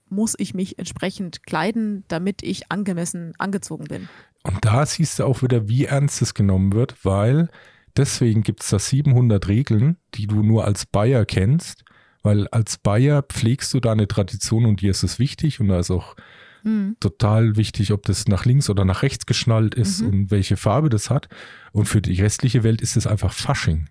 [0.10, 4.08] muss ich mich entsprechend kleiden, damit ich angemessen angezogen bin.
[4.43, 7.49] Und da siehst du auch wieder, wie ernst es genommen wird, weil
[7.97, 11.86] Deswegen gibt es da 700 Regeln, die du nur als Bayer kennst,
[12.24, 15.80] weil als Bayer pflegst du da eine Tradition und dir ist es wichtig und da
[15.80, 16.16] ist auch
[16.64, 16.97] mhm.
[16.99, 20.08] total wichtig, ob das nach links oder nach rechts geschnallt ist mhm.
[20.08, 21.30] und welche Farbe das hat.
[21.72, 23.88] Und für die restliche Welt ist es einfach Fasching.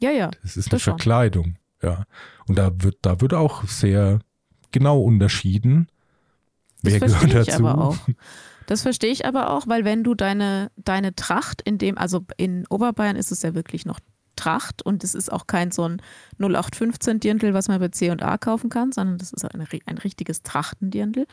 [0.00, 0.30] Ja, ja.
[0.42, 1.56] Das ist eine das Verkleidung.
[1.80, 1.90] Schon.
[1.90, 2.04] Ja.
[2.46, 4.18] Und da wird, da wird auch sehr
[4.72, 5.88] genau unterschieden.
[6.82, 7.66] Das Wer gehört dazu?
[7.66, 7.96] aber auch.
[8.66, 12.68] Das verstehe ich aber auch, weil wenn du deine, deine Tracht in dem, also in
[12.68, 13.98] Oberbayern ist es ja wirklich noch
[14.36, 16.00] Tracht und es ist auch kein so ein
[16.38, 21.26] 0815 Dirndl, was man bei C&A kaufen kann, sondern das ist ein, ein richtiges Trachtendirndl.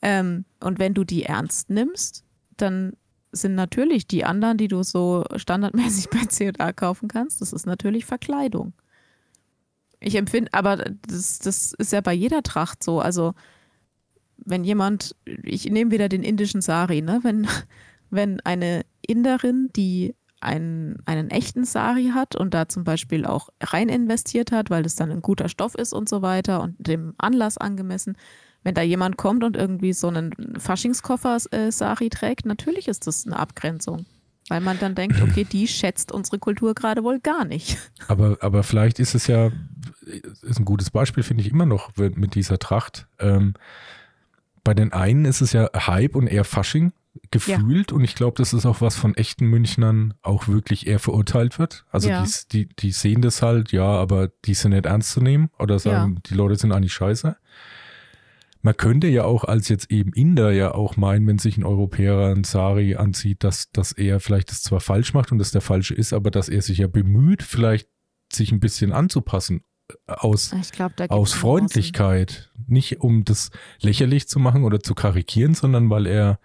[0.00, 2.24] Ähm, und wenn du die ernst nimmst,
[2.56, 2.94] dann
[3.30, 8.06] sind natürlich die anderen, die du so standardmäßig bei C&A kaufen kannst, das ist natürlich
[8.06, 8.72] Verkleidung.
[10.00, 10.76] Ich empfinde, aber
[11.06, 13.00] das, das ist ja bei jeder Tracht so.
[13.00, 13.34] Also
[14.36, 17.20] wenn jemand, ich nehme wieder den indischen Sari, ne?
[17.22, 17.46] wenn,
[18.10, 23.88] wenn eine Inderin, die einen, einen echten Sari hat und da zum Beispiel auch rein
[23.88, 27.58] investiert hat, weil das dann ein guter Stoff ist und so weiter und dem Anlass
[27.58, 28.16] angemessen,
[28.62, 33.38] wenn da jemand kommt und irgendwie so einen Faschingskoffer-Sari äh, trägt, natürlich ist das eine
[33.38, 34.06] Abgrenzung.
[34.48, 37.78] Weil man dann denkt, okay, die schätzt unsere Kultur gerade wohl gar nicht.
[38.08, 39.50] Aber, aber vielleicht ist es ja,
[40.10, 43.06] ist ein gutes Beispiel, finde ich immer noch mit dieser Tracht.
[43.18, 43.54] Ähm,
[44.64, 46.92] bei den einen ist es ja Hype und eher Fasching
[47.30, 47.96] gefühlt ja.
[47.96, 51.84] und ich glaube, das ist auch was von echten Münchnern auch wirklich eher verurteilt wird.
[51.90, 52.22] Also ja.
[52.22, 55.78] die, die, die, sehen das halt, ja, aber die sind nicht ernst zu nehmen oder
[55.78, 56.20] sagen, ja.
[56.26, 57.36] die Leute sind eigentlich scheiße.
[58.62, 62.34] Man könnte ja auch als jetzt eben Inder ja auch meinen, wenn sich ein Europäer
[62.34, 65.94] ein Sari anzieht, dass, dass er vielleicht das zwar falsch macht und das der falsche
[65.94, 67.88] ist, aber dass er sich ja bemüht, vielleicht
[68.32, 69.62] sich ein bisschen anzupassen
[70.06, 72.50] aus, glaub, aus Freundlichkeit.
[72.66, 76.38] Nicht um das lächerlich zu machen oder zu karikieren, sondern weil er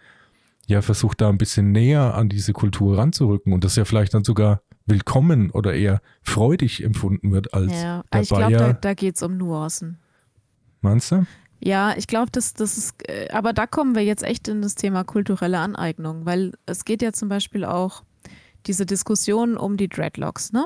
[0.68, 4.24] ja versucht, da ein bisschen näher an diese Kultur ranzurücken und das ja vielleicht dann
[4.24, 9.16] sogar willkommen oder eher freudig empfunden wird als ja, der ich glaube, da, da geht
[9.16, 10.00] es um Nuancen.
[10.82, 11.26] Meinst du?
[11.60, 14.76] Ja, ich glaube, das, das ist, äh, aber da kommen wir jetzt echt in das
[14.76, 18.04] Thema kulturelle Aneignung, weil es geht ja zum Beispiel auch
[18.68, 20.66] diese Diskussion um die Dreadlocks, ne?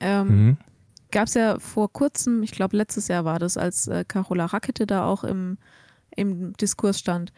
[0.00, 0.56] Ähm, mhm
[1.10, 4.86] gab es ja vor kurzem, ich glaube letztes Jahr war das, als äh, Carola Rackete
[4.86, 5.58] da auch im,
[6.14, 7.32] im Diskurs stand.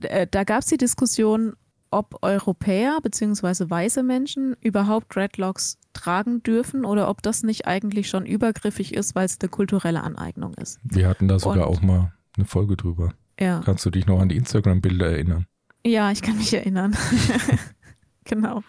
[0.00, 1.54] Äh, da gab es die Diskussion,
[1.90, 3.70] ob Europäer bzw.
[3.70, 9.26] weiße Menschen überhaupt Dreadlocks tragen dürfen oder ob das nicht eigentlich schon übergriffig ist, weil
[9.26, 10.78] es eine kulturelle Aneignung ist.
[10.82, 13.14] Wir hatten da sogar Und, auch mal eine Folge drüber.
[13.40, 13.62] Ja.
[13.64, 15.46] Kannst du dich noch an die Instagram-Bilder erinnern?
[15.84, 16.96] Ja, ich kann mich erinnern.
[18.24, 18.62] genau.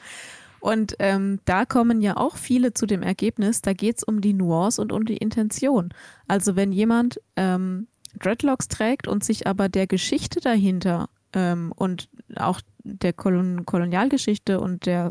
[0.67, 4.33] Und ähm, da kommen ja auch viele zu dem Ergebnis, da geht es um die
[4.33, 5.93] Nuance und um die Intention.
[6.27, 7.87] Also wenn jemand ähm,
[8.19, 14.85] Dreadlocks trägt und sich aber der Geschichte dahinter ähm, und auch der Kolon Kolonialgeschichte und
[14.85, 15.07] der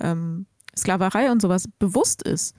[0.00, 2.56] ähm, Sklaverei und sowas bewusst ist,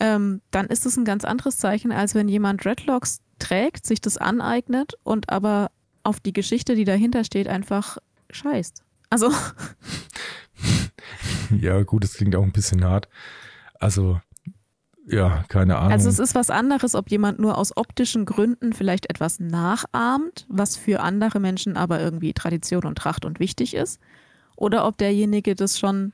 [0.00, 4.16] ähm, dann ist es ein ganz anderes Zeichen, als wenn jemand Dreadlocks trägt, sich das
[4.16, 5.72] aneignet und aber
[6.04, 7.98] auf die Geschichte, die dahinter steht, einfach
[8.30, 8.82] scheißt.
[9.10, 9.30] Also
[11.58, 13.08] ja, gut, das klingt auch ein bisschen hart.
[13.78, 14.20] Also,
[15.06, 15.92] ja, keine Ahnung.
[15.92, 20.76] Also es ist was anderes, ob jemand nur aus optischen Gründen vielleicht etwas nachahmt, was
[20.76, 24.00] für andere Menschen aber irgendwie Tradition und Tracht und wichtig ist,
[24.56, 26.12] oder ob derjenige das schon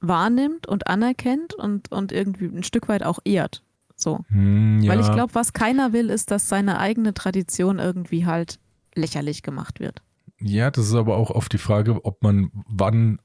[0.00, 3.62] wahrnimmt und anerkennt und, und irgendwie ein Stück weit auch ehrt.
[3.96, 4.20] So.
[4.28, 4.92] Hm, ja.
[4.92, 8.60] Weil ich glaube, was keiner will, ist, dass seine eigene Tradition irgendwie halt
[8.94, 10.02] lächerlich gemacht wird.
[10.40, 13.18] Ja, das ist aber auch oft die Frage, ob man wann,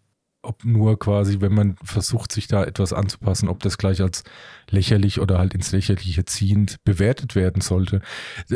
[0.43, 4.23] ob nur quasi, wenn man versucht, sich da etwas anzupassen, ob das gleich als
[4.69, 8.01] lächerlich oder halt ins Lächerliche ziehend bewertet werden sollte.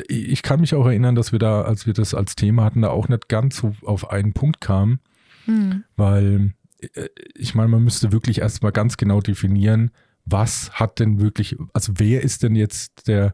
[0.08, 2.90] Ich kann mich auch erinnern, dass wir da, als wir das als Thema hatten, da
[2.90, 5.00] auch nicht ganz so auf einen Punkt kamen,
[5.46, 5.84] hm.
[5.96, 6.54] weil
[6.94, 9.92] äh, ich meine, man müsste wirklich erstmal ganz genau definieren,
[10.26, 13.34] was hat denn wirklich, also wer ist denn jetzt der,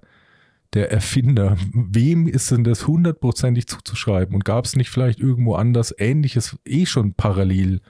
[0.73, 1.57] der Erfinder?
[1.73, 4.35] Wem ist denn das hundertprozentig zuzuschreiben?
[4.35, 7.81] Und gab es nicht vielleicht irgendwo anders Ähnliches eh schon parallel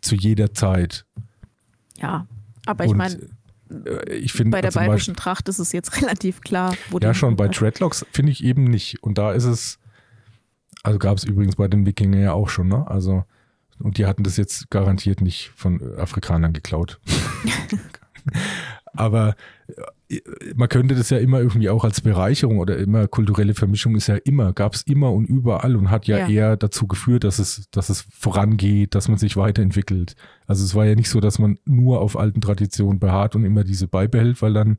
[0.00, 1.04] zu jeder Zeit?
[1.98, 2.26] Ja,
[2.66, 3.18] aber ich meine,
[3.70, 6.74] äh, ich finde bei der bayerischen Tracht ist es jetzt relativ klar.
[6.90, 9.02] Wo ja, schon bei Treadlocks finde ich eben nicht.
[9.02, 9.78] Und da ist es,
[10.82, 12.86] also gab es übrigens bei den Wikinger ja auch schon, ne?
[12.88, 13.24] Also
[13.78, 17.00] und die hatten das jetzt garantiert nicht von Afrikanern geklaut.
[18.92, 19.34] Aber
[20.08, 20.18] äh,
[20.54, 24.16] man könnte das ja immer irgendwie auch als Bereicherung oder immer kulturelle Vermischung ist ja
[24.16, 27.68] immer, gab es immer und überall und hat ja, ja, eher dazu geführt, dass es,
[27.70, 30.14] dass es vorangeht, dass man sich weiterentwickelt.
[30.46, 33.64] Also es war ja nicht so, dass man nur auf alten Traditionen beharrt und immer
[33.64, 34.78] diese beibehält, weil dann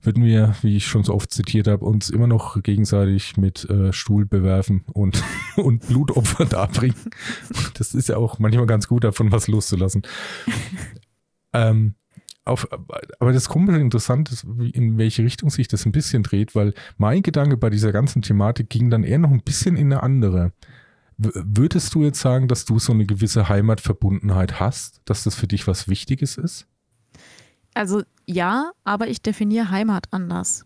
[0.00, 3.92] würden wir, wie ich schon so oft zitiert habe, uns immer noch gegenseitig mit äh,
[3.92, 5.22] Stuhl bewerfen und,
[5.56, 6.96] und Blutopfer darbringen.
[7.74, 10.02] Das ist ja auch manchmal ganz gut, davon was loszulassen.
[11.52, 11.94] ähm,
[12.48, 12.68] auf,
[13.18, 17.22] aber das komische interessant ist, in welche Richtung sich das ein bisschen dreht, weil mein
[17.22, 20.52] Gedanke bei dieser ganzen Thematik ging dann eher noch ein bisschen in eine andere.
[21.16, 25.66] Würdest du jetzt sagen, dass du so eine gewisse Heimatverbundenheit hast, dass das für dich
[25.66, 26.66] was Wichtiges ist?
[27.74, 30.64] Also ja, aber ich definiere Heimat anders.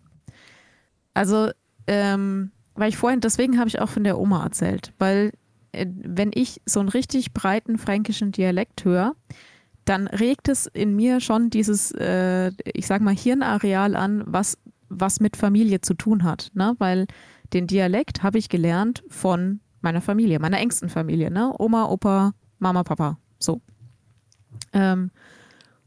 [1.13, 1.51] Also,
[1.87, 5.31] ähm, weil ich vorhin, deswegen habe ich auch von der Oma erzählt, weil
[5.73, 9.15] äh, wenn ich so einen richtig breiten fränkischen Dialekt höre,
[9.85, 14.57] dann regt es in mir schon dieses, äh, ich sag mal, Hirnareal an, was,
[14.89, 16.51] was mit Familie zu tun hat.
[16.53, 16.75] Ne?
[16.79, 17.07] Weil
[17.53, 21.53] den Dialekt habe ich gelernt von meiner Familie, meiner engsten Familie, ne?
[21.59, 23.17] Oma, Opa, Mama, Papa.
[23.37, 23.61] So.
[24.71, 25.11] Ähm,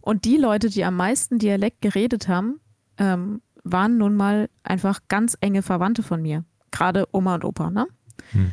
[0.01, 2.61] und die Leute, die am meisten Dialekt geredet haben,
[2.99, 6.45] ähm, waren nun mal einfach ganz enge Verwandte von mir.
[6.71, 7.87] Gerade Oma und Opa, ne?
[8.33, 8.53] Hm.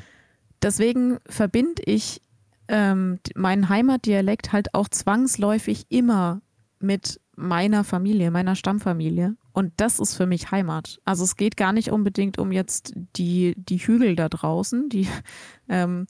[0.63, 2.21] Deswegen verbinde ich
[2.68, 6.41] ähm, meinen Heimatdialekt halt auch zwangsläufig immer
[6.80, 9.36] mit meiner Familie, meiner Stammfamilie.
[9.53, 10.99] Und das ist für mich Heimat.
[11.05, 15.07] Also es geht gar nicht unbedingt um jetzt die, die Hügel da draußen, die,
[15.70, 16.07] ähm,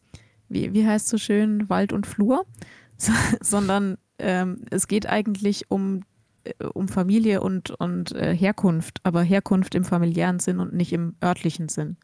[0.50, 2.46] wie, wie heißt so schön, Wald und Flur,
[3.42, 6.02] sondern ähm, es geht eigentlich um,
[6.44, 11.16] äh, um Familie und, und äh, Herkunft, aber Herkunft im familiären Sinn und nicht im
[11.24, 11.98] örtlichen Sinn.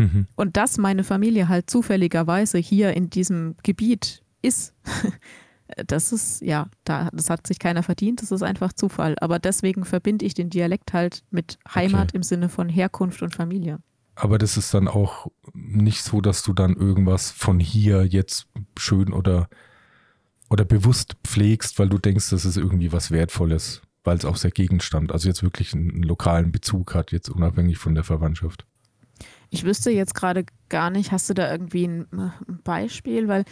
[0.00, 0.26] Mhm.
[0.34, 4.74] Und dass meine Familie halt zufälligerweise hier in diesem Gebiet ist,
[5.86, 9.16] das ist, ja, da, das hat sich keiner verdient, das ist einfach Zufall.
[9.20, 12.16] Aber deswegen verbinde ich den Dialekt halt mit Heimat okay.
[12.16, 13.78] im Sinne von Herkunft und Familie.
[14.14, 19.12] Aber das ist dann auch nicht so, dass du dann irgendwas von hier jetzt schön
[19.12, 19.48] oder
[20.50, 24.50] oder bewusst pflegst, weil du denkst, das ist irgendwie was Wertvolles, weil es aus der
[24.50, 28.66] Gegend stammt, also jetzt wirklich einen lokalen Bezug hat, jetzt unabhängig von der Verwandtschaft.
[29.50, 33.44] Ich wüsste jetzt gerade gar nicht, hast du da irgendwie ein, ein Beispiel, weil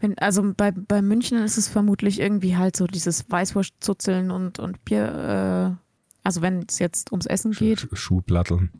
[0.00, 4.84] wenn, also bei, bei München ist es vermutlich irgendwie halt so dieses Weißwurstzuzeln und, und
[4.84, 7.80] Bier, äh, also wenn es jetzt ums Essen geht.
[7.80, 8.70] Sch Schuhplatteln.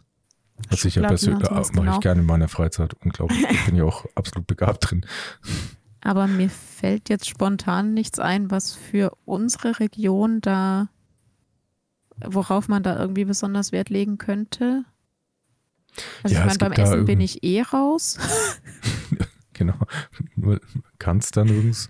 [0.70, 1.95] Was ich ja persönlich, äh, mache genau.
[1.95, 3.45] ich gerne in meiner Freizeit, unglaublich.
[3.51, 5.07] Ich bin ja auch absolut begabt drin.
[6.01, 10.89] Aber mir fällt jetzt spontan nichts ein, was für unsere Region da,
[12.24, 14.85] worauf man da irgendwie besonders Wert legen könnte.
[16.22, 18.18] Also ja, ich meine, beim Essen bin ich eh raus.
[19.53, 19.74] genau.
[20.99, 21.88] Kannst dann übrigens.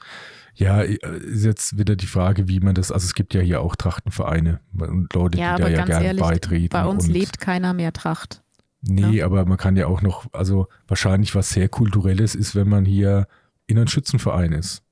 [0.54, 3.76] Ja, ist jetzt wieder die Frage, wie man das, also es gibt ja hier auch
[3.76, 6.70] Trachtenvereine und Leute, ja, die da ja gerne beitreten.
[6.70, 8.42] Bei uns lebt keiner mehr Tracht.
[8.82, 9.26] Nee, ja.
[9.26, 13.28] aber man kann ja auch noch, also wahrscheinlich was sehr kulturelles ist, wenn man hier
[13.68, 14.82] in einem Schützenverein ist.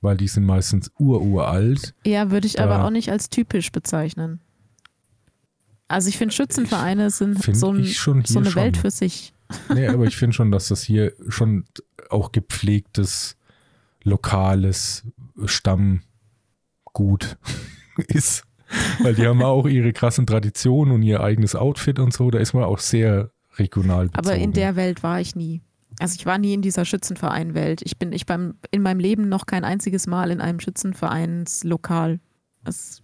[0.00, 1.94] Weil die sind meistens ururalt.
[2.04, 4.40] Ja, würde ich aber auch nicht als typisch bezeichnen.
[5.88, 8.54] Also ich finde Schützenvereine sind find so, ein, so, eine schon.
[8.54, 9.34] Welt für sich.
[9.72, 11.64] Nee, aber ich finde schon, dass das hier schon
[12.08, 13.36] auch gepflegtes,
[14.02, 15.04] lokales
[15.44, 17.36] Stammgut
[18.08, 18.44] ist.
[19.00, 22.30] Weil die haben auch ihre krassen Traditionen und ihr eigenes Outfit und so.
[22.30, 24.26] Da ist man auch sehr regional bezogen.
[24.26, 25.60] Aber in der Welt war ich nie.
[25.98, 27.82] Also ich war nie in dieser Schützenverein-Welt.
[27.84, 32.18] Ich bin ich beim, in meinem Leben noch kein einziges Mal in einem Schützenvereinslokal.
[32.64, 33.01] Das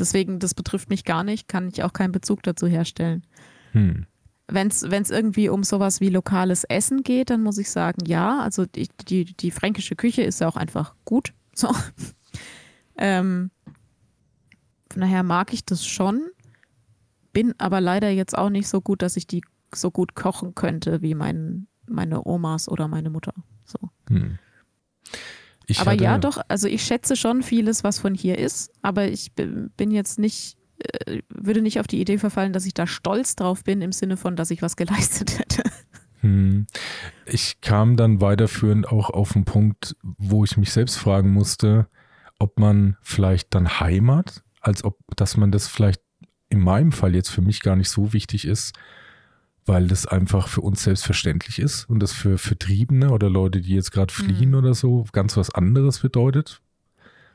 [0.00, 3.24] deswegen, das betrifft mich gar nicht, kann ich auch keinen Bezug dazu herstellen.
[3.72, 4.06] Hm.
[4.48, 8.66] Wenn es irgendwie um sowas wie lokales Essen geht, dann muss ich sagen, ja, also
[8.66, 11.32] die, die, die fränkische Küche ist ja auch einfach gut.
[11.52, 11.74] So.
[12.96, 13.50] ähm,
[14.90, 16.30] von daher mag ich das schon,
[17.32, 19.42] bin aber leider jetzt auch nicht so gut, dass ich die
[19.74, 23.34] so gut kochen könnte wie mein, meine Omas oder meine Mutter.
[23.64, 23.78] So.
[24.08, 24.38] Hm.
[25.78, 29.90] Aber ja, doch, also ich schätze schon vieles, was von hier ist, aber ich bin
[29.90, 33.82] jetzt nicht, äh, würde nicht auf die Idee verfallen, dass ich da stolz drauf bin,
[33.82, 35.62] im Sinne von, dass ich was geleistet hätte.
[36.20, 36.66] Hm.
[37.26, 41.88] Ich kam dann weiterführend auch auf einen Punkt, wo ich mich selbst fragen musste,
[42.38, 46.02] ob man vielleicht dann Heimat, als ob, dass man das vielleicht
[46.48, 48.74] in meinem Fall jetzt für mich gar nicht so wichtig ist,
[49.70, 53.92] weil das einfach für uns selbstverständlich ist und das für Vertriebene oder Leute, die jetzt
[53.92, 54.56] gerade fliehen mhm.
[54.56, 56.60] oder so, ganz was anderes bedeutet.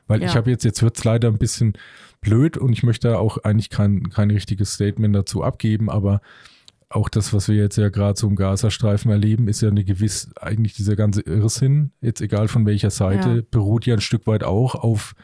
[0.06, 0.28] Weil ja.
[0.28, 1.78] ich habe jetzt, jetzt wird es leider ein bisschen
[2.20, 6.20] blöd und ich möchte auch eigentlich kein, kein richtiges Statement dazu abgeben, aber
[6.90, 10.30] auch das, was wir jetzt ja gerade so im Gazastreifen erleben, ist ja eine gewiss,
[10.38, 13.42] eigentlich dieser ganze Irrsinn, jetzt egal von welcher Seite, ja.
[13.50, 15.14] beruht ja ein Stück weit auch auf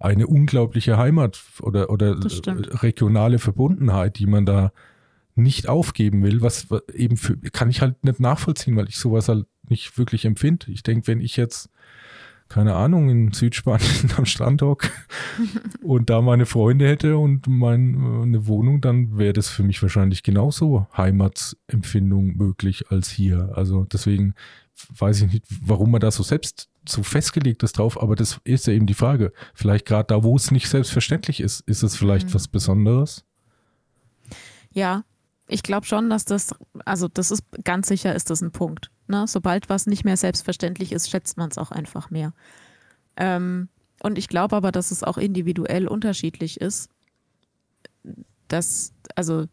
[0.00, 2.16] eine unglaubliche Heimat oder, oder
[2.82, 4.72] regionale Verbundenheit, die man da
[5.36, 9.46] nicht aufgeben will, was eben für, kann ich halt nicht nachvollziehen, weil ich sowas halt
[9.68, 10.70] nicht wirklich empfinde.
[10.70, 11.70] Ich denke, wenn ich jetzt,
[12.48, 14.90] keine Ahnung, in Südspanien am Strand hock
[15.82, 20.22] und da meine Freunde hätte und mein, eine Wohnung, dann wäre das für mich wahrscheinlich
[20.22, 23.52] genauso Heimatsempfindung möglich als hier.
[23.54, 24.34] Also deswegen
[24.96, 28.66] weiß ich nicht, warum man da so selbst so festgelegt ist drauf, aber das ist
[28.66, 29.32] ja eben die Frage.
[29.54, 32.34] Vielleicht gerade da, wo es nicht selbstverständlich ist, ist es vielleicht mhm.
[32.34, 33.24] was Besonderes?
[34.70, 35.04] Ja,
[35.48, 38.90] ich glaube schon, dass das, also das ist ganz sicher ist das ein Punkt.
[39.06, 39.26] Ne?
[39.28, 42.32] Sobald was nicht mehr selbstverständlich ist, schätzt man es auch einfach mehr.
[43.16, 43.68] Ähm,
[44.02, 46.90] und ich glaube aber, dass es auch individuell unterschiedlich ist.
[48.48, 49.46] Dass, also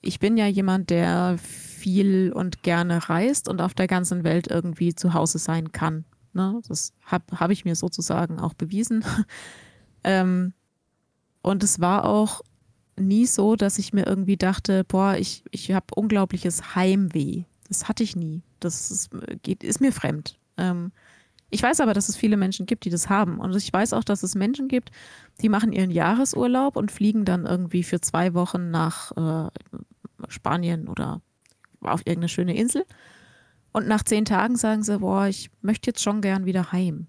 [0.00, 4.94] ich bin ja jemand, der viel und gerne reist und auf der ganzen Welt irgendwie
[4.94, 6.04] zu Hause sein kann.
[6.34, 6.60] Ne?
[6.68, 9.04] Das habe hab ich mir sozusagen auch bewiesen.
[10.04, 10.52] ähm,
[11.42, 12.42] und es war auch
[12.98, 17.44] nie so, dass ich mir irgendwie dachte, boah, ich, ich habe unglaubliches Heimweh.
[17.68, 18.42] Das hatte ich nie.
[18.60, 19.10] Das ist,
[19.42, 20.38] geht, ist mir fremd.
[20.56, 20.92] Ähm,
[21.50, 23.38] ich weiß aber, dass es viele Menschen gibt, die das haben.
[23.38, 24.90] Und ich weiß auch, dass es Menschen gibt,
[25.40, 29.50] die machen ihren Jahresurlaub und fliegen dann irgendwie für zwei Wochen nach äh,
[30.28, 31.20] Spanien oder
[31.80, 32.84] auf irgendeine schöne Insel.
[33.72, 37.06] Und nach zehn Tagen sagen sie, boah, ich möchte jetzt schon gern wieder heim.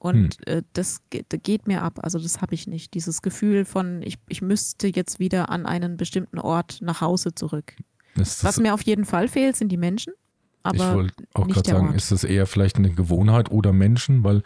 [0.00, 0.58] Und hm.
[0.58, 2.00] äh, das, das, geht mir ab.
[2.02, 2.94] Also das habe ich nicht.
[2.94, 7.76] Dieses Gefühl von, ich, ich müsste jetzt wieder an einen bestimmten Ort nach Hause zurück.
[8.14, 10.14] Was mir auf jeden Fall fehlt, sind die Menschen.
[10.62, 11.96] Aber ich wollte auch gerade sagen, Ort.
[11.96, 14.24] ist das eher vielleicht eine Gewohnheit oder Menschen?
[14.24, 14.42] Weil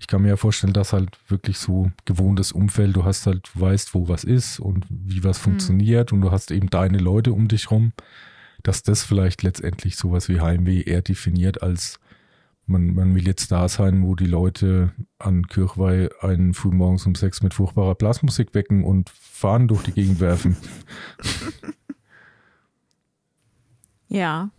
[0.00, 3.60] ich kann mir ja vorstellen, dass halt wirklich so gewohntes Umfeld, du hast halt, du
[3.60, 5.44] weißt, wo was ist und wie was hm.
[5.44, 7.92] funktioniert und du hast eben deine Leute um dich rum,
[8.62, 12.00] dass das vielleicht letztendlich sowas wie Heimweh eher definiert als
[12.66, 17.42] man, man will jetzt da sein, wo die Leute an Kirchweih einen frühmorgens um sechs
[17.42, 20.56] mit furchtbarer Blasmusik wecken und Fahnen durch die Gegend werfen.
[24.14, 24.50] Ja.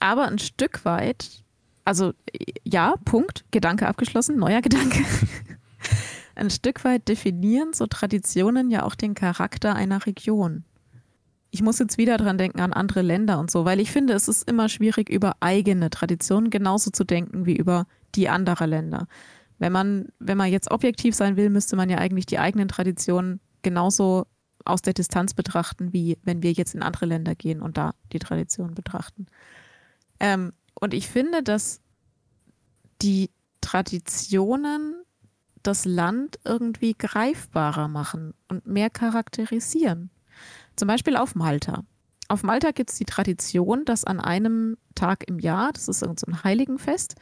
[0.00, 1.44] Aber ein Stück weit,
[1.84, 2.14] also
[2.64, 5.04] ja, Punkt, Gedanke abgeschlossen, neuer Gedanke.
[6.34, 10.64] ein Stück weit definieren so Traditionen ja auch den Charakter einer Region
[11.50, 14.28] ich muss jetzt wieder dran denken an andere Länder und so, weil ich finde, es
[14.28, 19.06] ist immer schwierig, über eigene Traditionen genauso zu denken wie über die anderer Länder.
[19.58, 23.40] Wenn man, wenn man jetzt objektiv sein will, müsste man ja eigentlich die eigenen Traditionen
[23.62, 24.26] genauso
[24.64, 28.18] aus der Distanz betrachten, wie wenn wir jetzt in andere Länder gehen und da die
[28.18, 29.26] Traditionen betrachten.
[30.20, 31.80] Ähm, und ich finde, dass
[33.02, 33.30] die
[33.60, 34.94] Traditionen
[35.62, 40.10] das Land irgendwie greifbarer machen und mehr charakterisieren.
[40.80, 41.84] Zum Beispiel auf Malta.
[42.28, 46.06] Auf Malta gibt es die Tradition, dass an einem Tag im Jahr, das ist so
[46.08, 47.16] ein Heiligenfest,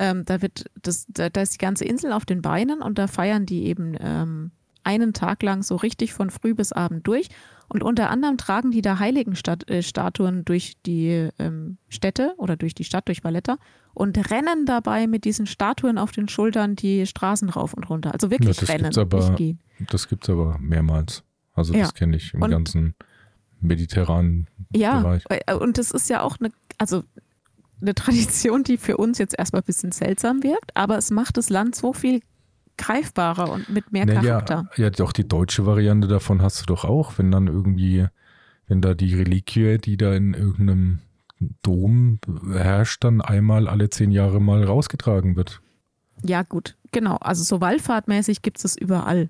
[0.00, 3.06] ähm, da wird das, da, da, ist die ganze Insel auf den Beinen und da
[3.06, 4.50] feiern die eben ähm,
[4.82, 7.28] einen Tag lang so richtig von früh bis abend durch.
[7.68, 12.82] Und unter anderem tragen die da Heiligenstatuen äh, durch die ähm, Städte oder durch die
[12.82, 13.58] Stadt, durch Valletta
[13.94, 18.12] und rennen dabei mit diesen Statuen auf den Schultern die Straßen rauf und runter.
[18.12, 18.82] Also wirklich ja, das rennen.
[18.90, 19.36] Gibt's aber,
[19.88, 21.22] das gibt es aber mehrmals.
[21.58, 21.92] Also das ja.
[21.92, 22.94] kenne ich im und, ganzen
[23.60, 25.24] mediterranen ja, Bereich.
[25.30, 27.02] Ja, äh, und das ist ja auch eine, also
[27.80, 31.50] eine Tradition, die für uns jetzt erstmal ein bisschen seltsam wirkt, aber es macht das
[31.50, 32.20] Land so viel
[32.76, 34.70] greifbarer und mit mehr naja, Charakter.
[34.76, 38.06] Ja, doch die deutsche Variante davon hast du doch auch, wenn dann irgendwie,
[38.68, 41.00] wenn da die Reliquie, die da in irgendeinem
[41.62, 42.18] Dom
[42.52, 45.60] herrscht, dann einmal alle zehn Jahre mal rausgetragen wird.
[46.24, 47.16] Ja, gut, genau.
[47.16, 49.28] Also so wallfahrtmäßig gibt es es überall.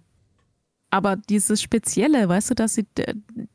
[0.91, 2.87] Aber dieses Spezielle, weißt du, dass sie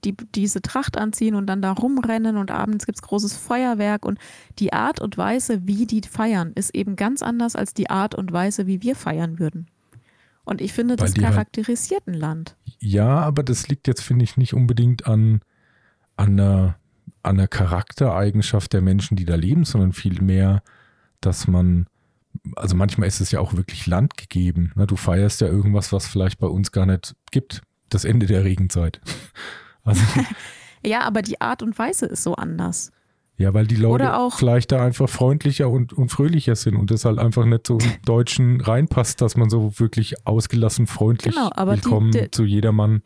[0.04, 4.20] die, diese Tracht anziehen und dann da rumrennen und abends gibt es großes Feuerwerk und
[4.60, 8.32] die Art und Weise, wie die feiern, ist eben ganz anders als die Art und
[8.32, 9.68] Weise, wie wir feiern würden.
[10.46, 12.56] Und ich finde, das halt charakterisiert ein Land.
[12.80, 15.42] Ja, aber das liegt jetzt, finde ich, nicht unbedingt an,
[16.18, 16.76] an, einer,
[17.24, 20.62] an einer Charaktereigenschaft der Menschen, die da leben, sondern vielmehr,
[21.22, 21.88] dass man
[22.56, 24.72] also manchmal ist es ja auch wirklich landgegeben.
[24.76, 24.88] Ne?
[24.88, 27.62] Du feierst ja irgendwas, was vielleicht bei uns gar nicht gibt.
[27.90, 29.02] Das Ende der Regenzeit.
[29.86, 30.02] Also,
[30.86, 32.94] ja, aber die Art und Weise ist so anders.
[33.36, 37.20] Ja, weil die Leute vielleicht da einfach freundlicher und, und fröhlicher sind und das halt
[37.20, 42.22] einfach nicht so im Deutschen reinpasst, dass man so wirklich ausgelassen, freundlich genau, willkommen die,
[42.22, 43.02] die, zu jedermann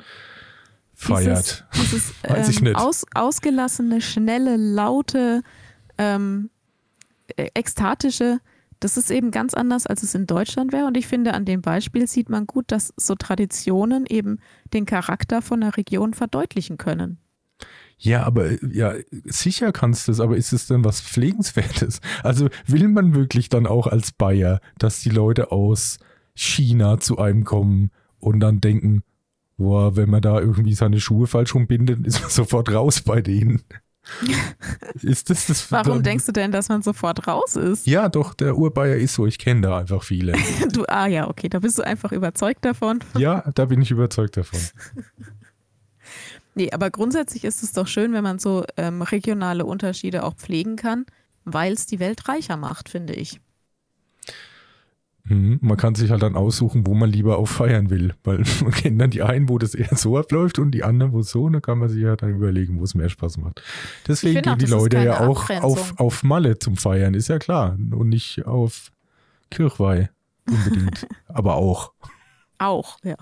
[0.94, 1.66] feiert.
[1.76, 5.44] Dieses, dieses ähm, aus, ausgelassene, schnelle, laute,
[5.98, 6.50] ähm,
[7.38, 8.40] e-, ekstatische,
[8.80, 10.86] das ist eben ganz anders, als es in Deutschland wäre.
[10.86, 14.40] Und ich finde, an dem Beispiel sieht man gut, dass so Traditionen eben
[14.74, 17.18] den Charakter von einer Region verdeutlichen können.
[18.00, 18.94] Ja, aber ja,
[19.26, 22.00] sicher kannst du es, aber ist es denn was Pflegenswertes?
[22.24, 25.98] Also will man wirklich dann auch als Bayer, dass die Leute aus
[26.36, 29.02] China zu einem kommen und dann denken,
[29.58, 33.64] boah, wenn man da irgendwie seine Schuhe falsch rumbindet, ist man sofort raus bei denen.
[35.02, 37.88] Ist das das Warum denkst du denn, dass man sofort raus ist?
[37.88, 39.26] Ja, doch, der Urbayer ist so.
[39.26, 40.34] Ich kenne da einfach viele.
[40.72, 43.00] du, ah ja, okay, da bist du einfach überzeugt davon.
[43.18, 44.60] ja, da bin ich überzeugt davon.
[46.56, 50.76] nee, aber grundsätzlich ist es doch schön, wenn man so ähm, regionale Unterschiede auch pflegen
[50.76, 51.06] kann,
[51.46, 53.40] weil es die Welt reicher macht, finde ich.
[55.30, 55.60] Mhm.
[55.62, 59.02] Man kann sich halt dann aussuchen, wo man lieber auf feiern will, weil man kennt
[59.02, 61.54] dann die einen, wo das eher so abläuft und die anderen, wo es so, und
[61.54, 63.62] dann kann man sich ja dann überlegen, wo es mehr Spaß macht.
[64.08, 68.10] Deswegen gehen die Leute ja auch auf, auf Malle zum Feiern, ist ja klar, und
[68.10, 68.92] nicht auf
[69.52, 70.10] Kirchweih
[70.50, 71.94] unbedingt, aber auch.
[72.60, 73.18] Auch, ja.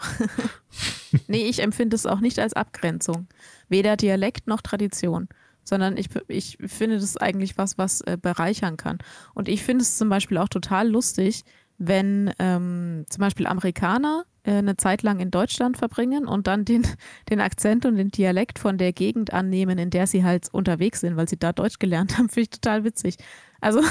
[1.27, 3.27] nee, ich empfinde es auch nicht als Abgrenzung.
[3.67, 5.27] Weder Dialekt noch Tradition
[5.67, 8.99] sondern ich, ich finde das eigentlich was, was äh, bereichern kann.
[9.33, 11.43] Und ich finde es zum Beispiel auch total lustig,
[11.77, 16.85] wenn ähm, zum Beispiel Amerikaner äh, eine Zeit lang in Deutschland verbringen und dann den,
[17.29, 21.17] den Akzent und den Dialekt von der Gegend annehmen, in der sie halt unterwegs sind,
[21.17, 23.17] weil sie da Deutsch gelernt haben, finde ich total witzig.
[23.61, 23.81] Also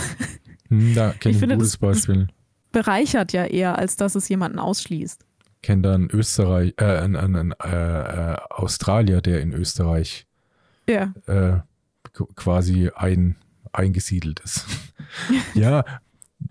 [0.68, 2.28] hm, da ich finde, das, Beispiel.
[2.72, 5.24] Das bereichert ja eher, als dass es jemanden ausschließt.
[5.56, 10.26] Ich kenne da einen Österreich, äh, einen, einen äh, äh, Australier, der in Österreich
[10.88, 11.14] ja.
[11.26, 11.60] Äh,
[12.36, 13.36] quasi ein,
[13.72, 14.66] eingesiedelt ist.
[15.54, 15.84] ja,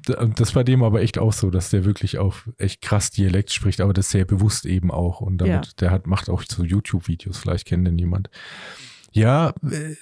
[0.01, 3.79] das war dem aber echt auch so, dass der wirklich auch echt krass Dialekt spricht,
[3.79, 5.21] aber das sehr bewusst eben auch.
[5.21, 5.71] Und damit, ja.
[5.79, 8.29] der hat, macht auch so YouTube-Videos, vielleicht kennt den jemand.
[9.11, 9.95] Ja, äh,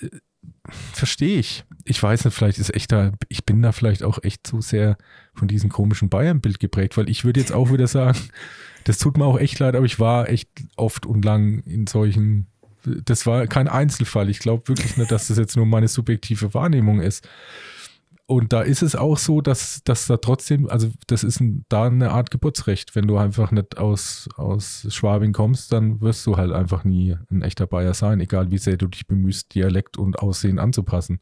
[0.94, 1.66] verstehe ich.
[1.86, 4.98] Ich weiß nicht, vielleicht ist echt da, ich bin da vielleicht auch echt zu sehr
[5.34, 8.18] von diesem komischen Bayern-Bild geprägt, weil ich würde jetzt auch wieder sagen,
[8.86, 12.48] das tut mir auch echt leid, aber ich war echt oft und lang in solchen,
[12.84, 14.30] das war kein Einzelfall.
[14.30, 17.28] Ich glaube wirklich nicht, dass das jetzt nur meine subjektive Wahrnehmung ist.
[18.32, 21.88] Und da ist es auch so, dass, dass da trotzdem, also das ist ein, da
[21.88, 22.96] eine Art Geburtsrecht.
[22.96, 27.42] Wenn du einfach nicht aus, aus Schwabing kommst, dann wirst du halt einfach nie ein
[27.42, 31.20] echter Bayer sein, egal wie sehr du dich bemühst, Dialekt und Aussehen anzupassen.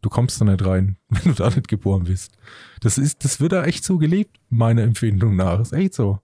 [0.00, 2.38] Du kommst da nicht rein, wenn du da nicht geboren bist.
[2.78, 5.58] Das ist, das wird da echt so gelebt, meiner Empfindung nach.
[5.58, 6.20] Ist echt so.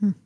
[0.00, 0.16] Hm.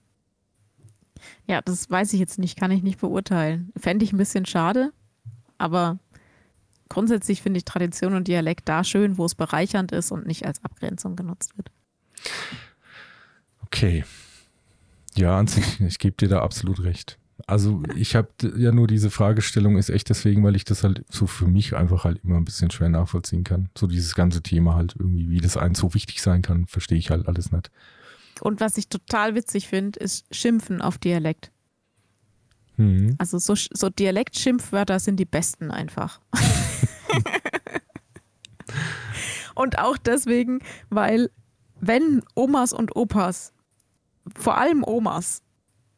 [1.46, 3.74] Ja, das weiß ich jetzt nicht, kann ich nicht beurteilen.
[3.76, 4.94] Fände ich ein bisschen schade,
[5.58, 5.98] aber
[6.90, 10.62] grundsätzlich finde ich Tradition und Dialekt da schön, wo es bereichernd ist und nicht als
[10.62, 11.70] Abgrenzung genutzt wird.
[13.64, 14.04] Okay.
[15.14, 17.16] Ja, an sich, ich gebe dir da absolut recht.
[17.46, 21.26] Also ich habe ja nur diese Fragestellung ist echt deswegen, weil ich das halt so
[21.26, 23.70] für mich einfach halt immer ein bisschen schwer nachvollziehen kann.
[23.76, 27.10] So dieses ganze Thema halt irgendwie, wie das einem so wichtig sein kann, verstehe ich
[27.10, 27.70] halt alles nicht.
[28.42, 31.50] Und was ich total witzig finde, ist Schimpfen auf Dialekt.
[32.76, 33.14] Mhm.
[33.18, 36.20] Also so, so Dialekt-Schimpfwörter sind die besten einfach.
[39.60, 41.30] und auch deswegen, weil
[41.80, 43.52] wenn Omas und Opas,
[44.36, 45.42] vor allem Omas,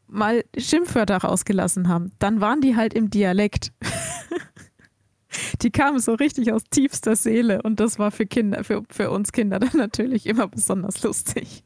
[0.06, 3.72] mal Schimpfwörter rausgelassen haben, dann waren die halt im Dialekt.
[5.62, 9.32] die kamen so richtig aus tiefster Seele und das war für Kinder, für, für uns
[9.32, 11.64] Kinder dann natürlich immer besonders lustig.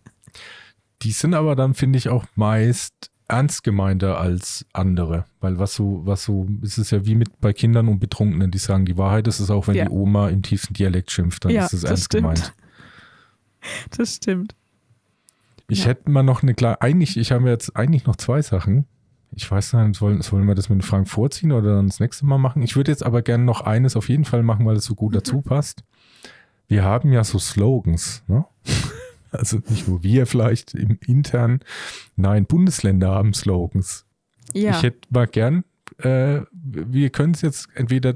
[1.02, 5.24] Die sind aber dann, finde ich, auch meist ernst gemeinter als andere.
[5.40, 8.58] Weil was so, was so, es ist ja wie mit bei Kindern und Betrunkenen, die
[8.58, 9.86] sagen die Wahrheit, ist auch, wenn ja.
[9.86, 12.22] die Oma im tiefsten Dialekt schimpft, dann ja, ist es ernst stimmt.
[12.22, 12.52] gemeint.
[13.96, 14.54] Das stimmt.
[15.66, 15.86] Ich ja.
[15.86, 18.86] hätte mal noch eine klar, eigentlich, ich habe jetzt eigentlich noch zwei Sachen.
[19.32, 22.38] Ich weiß nicht, sollen, sollen wir das mit Frank vorziehen oder dann das nächste Mal
[22.38, 22.62] machen?
[22.62, 25.12] Ich würde jetzt aber gerne noch eines auf jeden Fall machen, weil es so gut
[25.12, 25.16] mhm.
[25.16, 25.82] dazu passt.
[26.68, 28.44] Wir haben ja so Slogans, ne?
[29.30, 31.60] Also nicht nur wir vielleicht im intern.
[32.16, 34.06] Nein, Bundesländer haben Slogans.
[34.52, 34.76] Ja.
[34.76, 35.64] Ich hätte mal gern,
[35.98, 38.12] äh, wir können es jetzt entweder,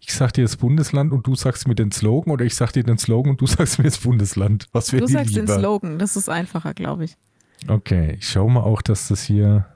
[0.00, 2.82] ich sag dir das Bundesland und du sagst mir den Slogan oder ich sag dir
[2.84, 4.66] den Slogan und du sagst mir das Bundesland.
[4.72, 5.46] Was Du sagst lieber?
[5.46, 7.16] den Slogan, das ist einfacher, glaube ich.
[7.68, 9.66] Okay, ich schaue mal auch, dass das hier,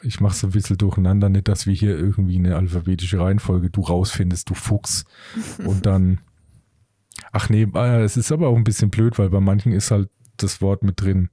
[0.00, 3.82] ich mache es ein bisschen durcheinander, nicht, dass wir hier irgendwie eine alphabetische Reihenfolge du
[3.82, 5.04] rausfindest, du Fuchs.
[5.66, 6.20] Und dann,
[7.32, 10.10] ach nee, äh, es ist aber auch ein bisschen blöd, weil bei manchen ist halt
[10.36, 11.30] das Wort mit drin.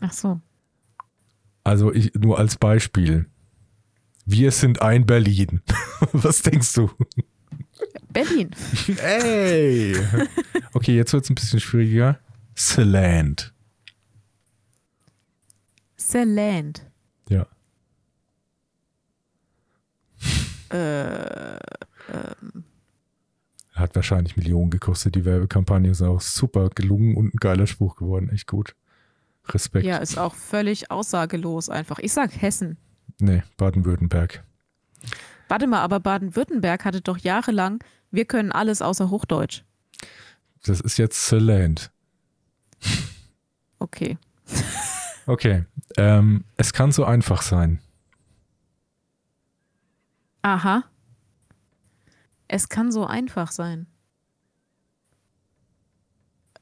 [0.00, 0.40] Ach so.
[1.64, 3.26] Also ich, nur als Beispiel.
[4.24, 5.60] Wir sind ein Berlin.
[6.12, 6.90] Was denkst du?
[8.12, 8.50] Berlin.
[9.02, 9.96] Ey!
[10.72, 12.18] Okay, jetzt wird es ein bisschen schwieriger.
[12.54, 13.52] Saland.
[15.96, 16.86] Saland.
[17.28, 17.46] Ja.
[20.70, 21.56] Äh,
[22.12, 22.64] ähm.
[23.80, 25.90] Hat wahrscheinlich Millionen gekostet, die Werbekampagne.
[25.90, 28.30] Ist auch super gelungen und ein geiler Spruch geworden.
[28.32, 28.74] Echt gut.
[29.48, 29.86] Respekt.
[29.86, 31.98] Ja, ist auch völlig aussagelos einfach.
[31.98, 32.76] Ich sag Hessen.
[33.18, 34.44] Nee, Baden-Württemberg.
[35.48, 39.62] Warte mal, aber Baden-Württemberg hatte doch jahrelang, wir können alles außer Hochdeutsch.
[40.62, 41.90] Das ist jetzt The Land.
[43.78, 44.18] Okay.
[45.26, 45.64] okay.
[45.96, 47.80] Ähm, es kann so einfach sein.
[50.42, 50.84] Aha.
[52.52, 53.86] Es kann so einfach sein.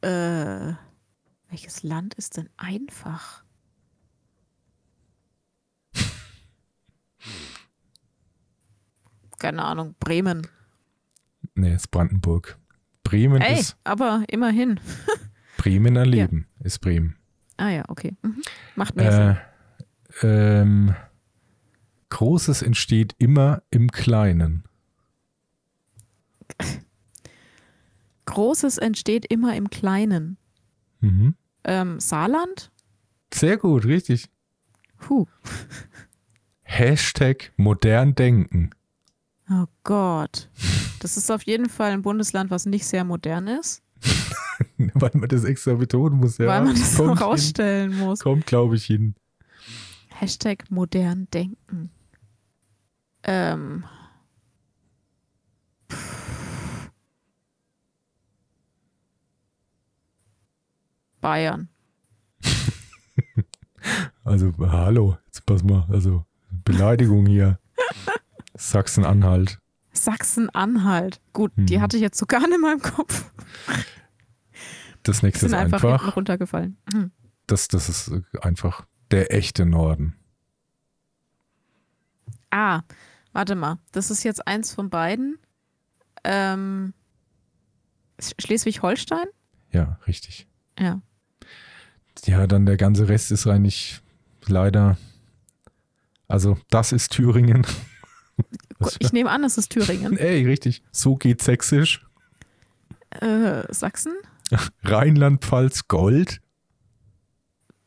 [0.03, 0.75] Äh,
[1.49, 3.43] welches Land ist denn einfach?
[9.39, 10.47] Keine Ahnung, Bremen.
[11.55, 12.59] Nee, es ist Brandenburg.
[13.03, 13.79] Bremen Ey, ist.
[13.85, 14.79] aber immerhin.
[15.57, 16.67] Bremen erleben ja.
[16.67, 17.17] ist Bremen.
[17.57, 18.15] Ah ja, okay.
[18.21, 18.43] Mhm.
[18.77, 19.41] Macht mehr
[20.21, 20.95] äh, ähm,
[22.11, 24.69] Großes entsteht immer im Kleinen.
[28.29, 30.37] Großes entsteht immer im Kleinen.
[31.01, 31.35] Mhm.
[31.65, 32.71] Ähm, Saarland?
[33.33, 34.29] Sehr gut, richtig.
[35.09, 35.27] Huh.
[36.63, 38.71] Hashtag modern denken.
[39.51, 40.51] Oh Gott.
[41.01, 43.83] Das ist auf jeden Fall ein Bundesland, was nicht sehr modern ist.
[44.77, 46.49] Weil man das extra betonen muss, ja.
[46.49, 48.01] Weil man das kommt rausstellen hin.
[48.01, 48.21] muss.
[48.21, 49.15] Kommt, glaube ich, hin.
[50.09, 51.91] Hashtag modern denken.
[53.23, 53.85] Ähm.
[61.21, 61.69] Bayern.
[64.25, 67.59] Also, hallo, jetzt pass mal, also Beleidigung hier.
[68.55, 69.59] Sachsen-Anhalt.
[69.93, 71.21] Sachsen-Anhalt.
[71.33, 71.67] Gut, hm.
[71.67, 73.31] die hatte ich jetzt so gar nicht in meinem Kopf.
[75.03, 76.77] Das nächste ist einfach, einfach runtergefallen.
[76.93, 77.11] Hm.
[77.47, 78.13] Das, das ist
[78.43, 80.15] einfach der echte Norden.
[82.51, 82.83] Ah,
[83.33, 83.79] warte mal.
[83.93, 85.39] Das ist jetzt eins von beiden.
[86.25, 86.93] Ähm,
[88.21, 89.27] Schleswig-Holstein?
[89.71, 90.48] Ja, richtig.
[90.79, 91.01] Ja.
[92.25, 94.01] Ja, dann der ganze Rest ist eigentlich
[94.47, 94.97] leider.
[96.27, 97.67] Also, das ist Thüringen.
[99.01, 100.17] Ich nehme an, es ist Thüringen.
[100.19, 100.83] Ey, richtig.
[100.93, 102.05] So geht Sächsisch.
[103.11, 104.15] Äh, Sachsen?
[104.85, 106.41] Rheinland-Pfalz Gold.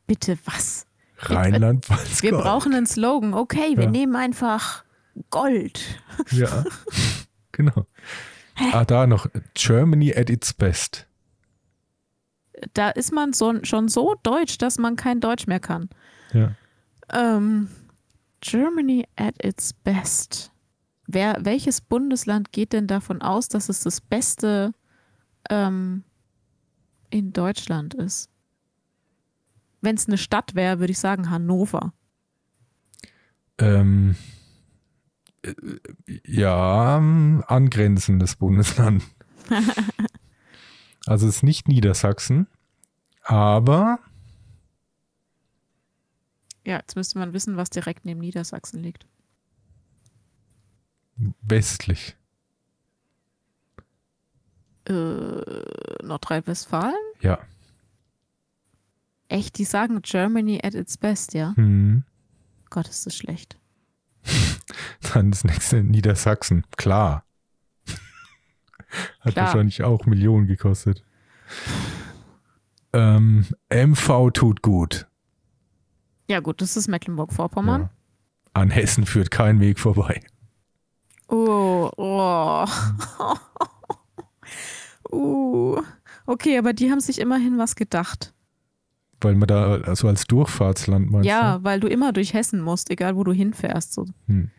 [0.06, 0.86] Bitte was?
[1.18, 2.32] Rheinland-Pfalz Gold.
[2.32, 3.34] Wir brauchen einen Slogan.
[3.34, 3.90] Okay, wir ja.
[3.90, 4.84] nehmen einfach
[5.30, 5.80] Gold.
[6.30, 6.64] Ja,
[7.52, 7.86] genau.
[8.54, 8.64] Hä?
[8.72, 9.26] Ah, da noch.
[9.54, 11.06] Germany at its best.
[12.74, 15.88] Da ist man so, schon so deutsch, dass man kein Deutsch mehr kann.
[16.32, 16.54] Ja.
[17.12, 17.68] Ähm,
[18.40, 20.52] Germany at its best.
[21.06, 24.72] Wer, welches Bundesland geht denn davon aus, dass es das Beste
[25.50, 26.04] ähm,
[27.10, 28.30] in Deutschland ist?
[29.80, 31.92] Wenn es eine Stadt wäre, würde ich sagen Hannover.
[33.58, 34.16] Ähm,
[35.42, 35.54] äh,
[36.24, 39.02] ja, angrenzendes Bundesland.
[41.06, 42.46] also es ist nicht Niedersachsen,
[43.22, 43.98] aber
[46.64, 49.06] ja, jetzt müsste man wissen, was direkt neben Niedersachsen liegt.
[51.42, 52.16] Westlich.
[54.88, 54.92] Äh,
[56.02, 56.94] Nordrhein-Westfalen?
[57.20, 57.38] Ja.
[59.28, 61.54] Echt, die sagen Germany at its best, ja?
[61.56, 62.04] Mhm.
[62.70, 63.58] Gott, ist das schlecht.
[65.12, 67.24] Dann das nächste Niedersachsen, klar.
[69.24, 69.46] Hat klar.
[69.46, 71.04] wahrscheinlich auch Millionen gekostet.
[72.92, 75.06] Ähm, MV tut gut.
[76.28, 77.82] Ja, gut, das ist Mecklenburg-Vorpommern.
[77.82, 77.90] Ja.
[78.54, 80.20] An Hessen führt kein Weg vorbei.
[81.28, 82.66] Oh, oh.
[85.12, 85.80] uh.
[86.26, 88.34] Okay, aber die haben sich immerhin was gedacht.
[89.20, 91.64] Weil man da also als Durchfahrtsland meinst Ja, du?
[91.64, 93.92] weil du immer durch Hessen musst, egal wo du hinfährst.
[93.94, 94.06] So.
[94.26, 94.50] Hm.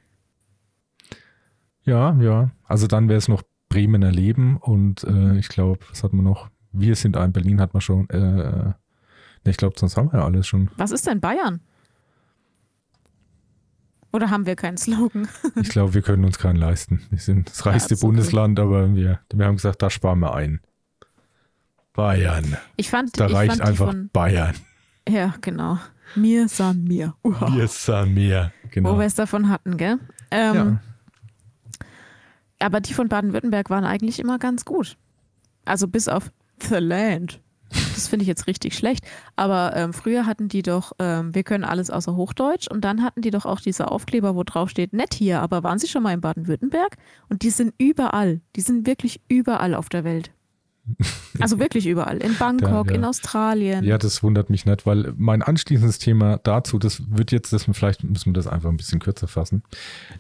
[1.84, 2.52] Ja, ja.
[2.64, 3.44] Also dann wäre es noch
[3.74, 6.50] Bremener Leben und äh, ich glaube, was hat man noch?
[6.72, 8.08] Wir sind ein Berlin hat man schon.
[8.10, 8.74] Äh,
[9.46, 10.70] Ich glaube, sonst haben wir ja alles schon.
[10.78, 11.60] Was ist denn Bayern?
[14.14, 15.28] Oder haben wir keinen Slogan?
[15.56, 17.02] ich glaube, wir können uns keinen leisten.
[17.10, 20.62] Wir sind das reichste ja, Bundesland, aber wir, wir haben gesagt, da sparen wir ein.
[21.94, 22.58] Bayern.
[22.78, 24.56] Ich fand, da ich reicht fand einfach von, Bayern.
[25.10, 25.80] Ja, genau.
[26.16, 27.16] Mir san mir.
[27.24, 27.50] Uha.
[27.50, 28.94] Mir san mir, genau.
[28.94, 29.98] Wo wir es davon hatten, gell?
[30.32, 30.82] Ähm, ja.
[32.64, 34.98] Aber die von Baden-Württemberg waren eigentlich immer ganz gut.
[35.66, 37.40] Also bis auf The Land.
[37.94, 39.06] Das finde ich jetzt richtig schlecht.
[39.36, 43.22] Aber ähm, früher hatten die doch, ähm, wir können alles außer Hochdeutsch und dann hatten
[43.22, 45.42] die doch auch diese Aufkleber, wo drauf steht, nett hier.
[45.42, 46.98] Aber waren sie schon mal in Baden-Württemberg?
[47.30, 48.42] Und die sind überall.
[48.56, 50.32] Die sind wirklich überall auf der Welt.
[51.40, 52.18] Also wirklich überall.
[52.18, 52.98] In Bangkok, ja, ja.
[53.00, 53.84] in Australien.
[53.84, 58.04] Ja, das wundert mich nicht, weil mein anschließendes Thema dazu, das wird jetzt, das vielleicht
[58.04, 59.64] müssen wir das einfach ein bisschen kürzer fassen.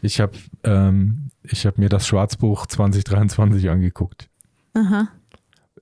[0.01, 0.33] Ich habe
[0.63, 4.27] ähm, hab mir das Schwarzbuch 2023 angeguckt.
[4.73, 5.09] Aha.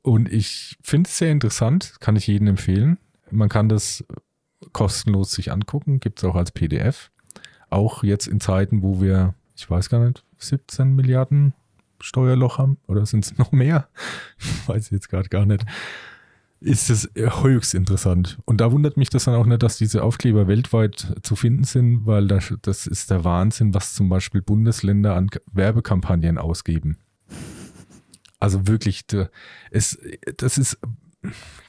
[0.01, 2.97] Und ich finde es sehr interessant, kann ich jedem empfehlen.
[3.29, 4.03] Man kann das
[4.73, 7.11] kostenlos sich angucken, gibt es auch als PDF.
[7.69, 11.53] Auch jetzt in Zeiten, wo wir, ich weiß gar nicht, 17 Milliarden
[12.03, 13.87] Steuerloch haben oder sind es noch mehr?
[14.67, 15.65] weiß ich jetzt gerade gar nicht.
[16.59, 18.37] Ist es höchst interessant.
[18.45, 22.05] Und da wundert mich das dann auch nicht, dass diese Aufkleber weltweit zu finden sind,
[22.05, 26.97] weil das, das ist der Wahnsinn, was zum Beispiel Bundesländer an Werbekampagnen ausgeben.
[28.39, 29.05] Also wirklich,
[29.71, 29.97] es,
[30.37, 30.77] das ist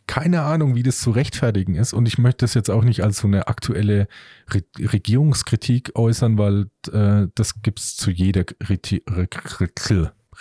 [0.07, 1.93] keine Ahnung, wie das zu rechtfertigen ist.
[1.93, 4.09] Und ich möchte das jetzt auch nicht als so eine aktuelle
[4.51, 8.79] Re Regierungskritik äußern, weil äh, das gibt es zu jeder Re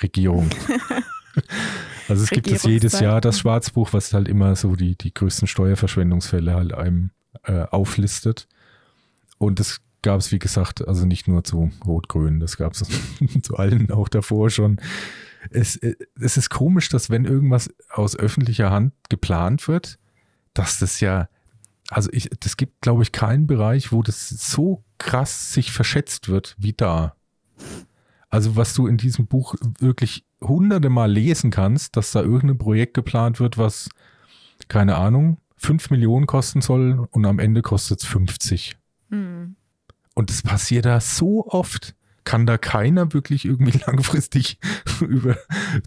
[0.01, 0.49] Regierung.
[2.07, 5.47] also es gibt es jedes Jahr, das Schwarzbuch, was halt immer so die, die größten
[5.47, 7.11] Steuerverschwendungsfälle halt einem
[7.43, 8.47] äh, auflistet.
[9.37, 12.83] Und das gab es, wie gesagt, also nicht nur zu Rot-Grün, das gab es
[13.41, 14.79] zu allen auch davor schon.
[15.49, 19.97] Es, äh, es ist komisch, dass wenn irgendwas aus öffentlicher Hand geplant wird,
[20.53, 21.29] dass das ja,
[21.89, 26.55] also ich, das gibt, glaube ich, keinen Bereich, wo das so krass sich verschätzt wird
[26.57, 27.15] wie da.
[28.31, 32.93] Also was du in diesem Buch wirklich hunderte Mal lesen kannst, dass da irgendein Projekt
[32.93, 33.89] geplant wird, was,
[34.69, 38.77] keine Ahnung, 5 Millionen kosten soll und am Ende kostet es 50.
[39.09, 39.57] Mhm.
[40.15, 41.93] Und das passiert da so oft.
[42.23, 44.59] Kann da keiner wirklich irgendwie langfristig
[45.01, 45.37] über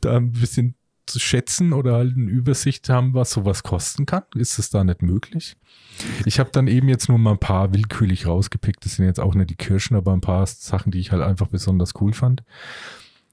[0.02, 0.74] da ein bisschen
[1.06, 4.22] zu schätzen oder halt eine Übersicht haben, was sowas kosten kann?
[4.34, 5.56] Ist es da nicht möglich?
[6.24, 8.84] Ich habe dann eben jetzt nur mal ein paar willkürlich rausgepickt.
[8.84, 11.48] Das sind jetzt auch nicht die Kirschen, aber ein paar Sachen, die ich halt einfach
[11.48, 12.42] besonders cool fand.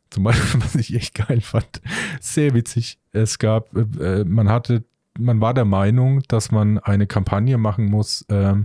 [0.10, 1.82] Zum Beispiel, was ich echt geil fand,
[2.20, 3.00] sehr witzig.
[3.12, 4.84] Es gab, äh, man hatte,
[5.18, 8.56] man war der Meinung, dass man eine Kampagne machen muss, äh,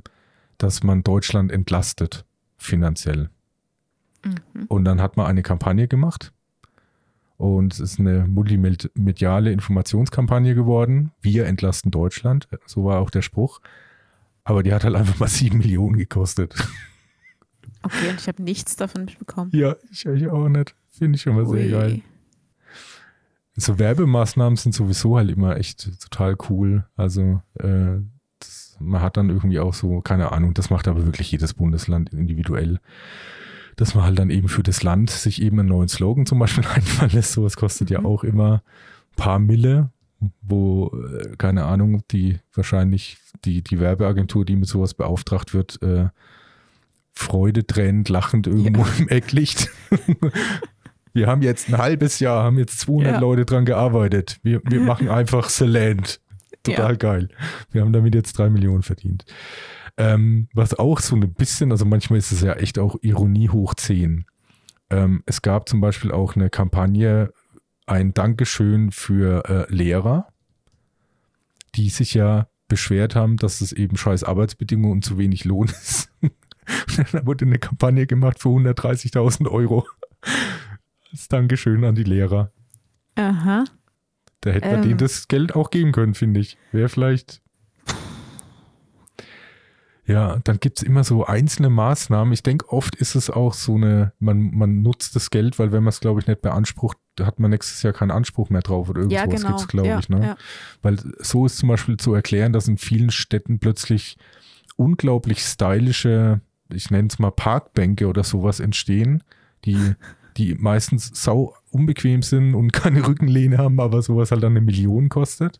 [0.58, 2.24] dass man Deutschland entlastet
[2.56, 3.30] finanziell.
[4.24, 4.64] Mhm.
[4.68, 6.32] Und dann hat man eine Kampagne gemacht
[7.36, 11.12] und es ist eine multimediale Informationskampagne geworden.
[11.20, 12.48] Wir entlasten Deutschland.
[12.66, 13.60] So war auch der Spruch.
[14.44, 16.54] Aber die hat halt einfach mal sieben Millionen gekostet.
[17.82, 19.50] Okay, und ich habe nichts davon mitbekommen.
[19.52, 20.74] Ja, ich, ich auch nicht.
[20.88, 21.58] Finde ich schon mal Ui.
[21.58, 22.00] sehr geil.
[23.54, 26.84] So Werbemaßnahmen sind sowieso halt immer echt total cool.
[26.96, 27.98] Also äh,
[28.38, 32.12] das, man hat dann irgendwie auch so, keine Ahnung, das macht aber wirklich jedes Bundesland
[32.12, 32.80] individuell
[33.76, 36.64] dass man halt dann eben für das Land sich eben einen neuen Slogan zum Beispiel
[36.74, 37.32] einfallen lässt.
[37.32, 37.94] Sowas kostet mhm.
[37.94, 38.62] ja auch immer
[39.12, 39.90] ein paar Mille,
[40.42, 46.08] wo, äh, keine Ahnung, die wahrscheinlich die, die Werbeagentur, die mit sowas beauftragt wird, äh,
[47.12, 48.92] Freude tränend, lachend irgendwo ja.
[48.98, 49.70] im Eck liegt.
[51.14, 53.18] wir haben jetzt ein halbes Jahr, haben jetzt 200 ja.
[53.20, 54.38] Leute dran gearbeitet.
[54.42, 56.20] Wir, wir machen einfach The Land.
[56.62, 56.96] Total ja.
[56.96, 57.28] geil.
[57.70, 59.24] Wir haben damit jetzt drei Millionen verdient.
[59.98, 63.74] Ähm, was auch so ein bisschen, also manchmal ist es ja echt auch Ironie hoch
[63.74, 64.26] 10.
[64.90, 67.32] Ähm, es gab zum Beispiel auch eine Kampagne,
[67.86, 70.28] ein Dankeschön für äh, Lehrer,
[71.74, 76.10] die sich ja beschwert haben, dass es eben scheiß Arbeitsbedingungen und zu wenig Lohn ist.
[77.12, 79.86] da wurde eine Kampagne gemacht für 130.000 Euro.
[81.10, 82.52] Als Dankeschön an die Lehrer.
[83.14, 83.64] Aha.
[84.40, 84.82] Da hätte man ähm.
[84.82, 86.58] denen das Geld auch geben können, finde ich.
[86.72, 87.40] Wäre vielleicht
[90.06, 92.32] ja, dann gibt es immer so einzelne Maßnahmen.
[92.32, 95.82] Ich denke, oft ist es auch so eine, man, man nutzt das Geld, weil wenn
[95.82, 99.00] man es, glaube ich, nicht beansprucht, hat man nächstes Jahr keinen Anspruch mehr drauf oder
[99.00, 99.48] irgendwas ja, genau.
[99.48, 100.08] gibt es, glaube ja, ich.
[100.08, 100.20] Ne?
[100.22, 100.36] Ja.
[100.82, 104.16] Weil so ist zum Beispiel zu erklären, dass in vielen Städten plötzlich
[104.76, 106.40] unglaublich stylische,
[106.72, 109.24] ich nenne es mal Parkbänke oder sowas entstehen,
[109.64, 109.94] die,
[110.36, 115.08] die meistens sau unbequem sind und keine Rückenlehne haben, aber sowas halt dann eine Million
[115.08, 115.58] kostet.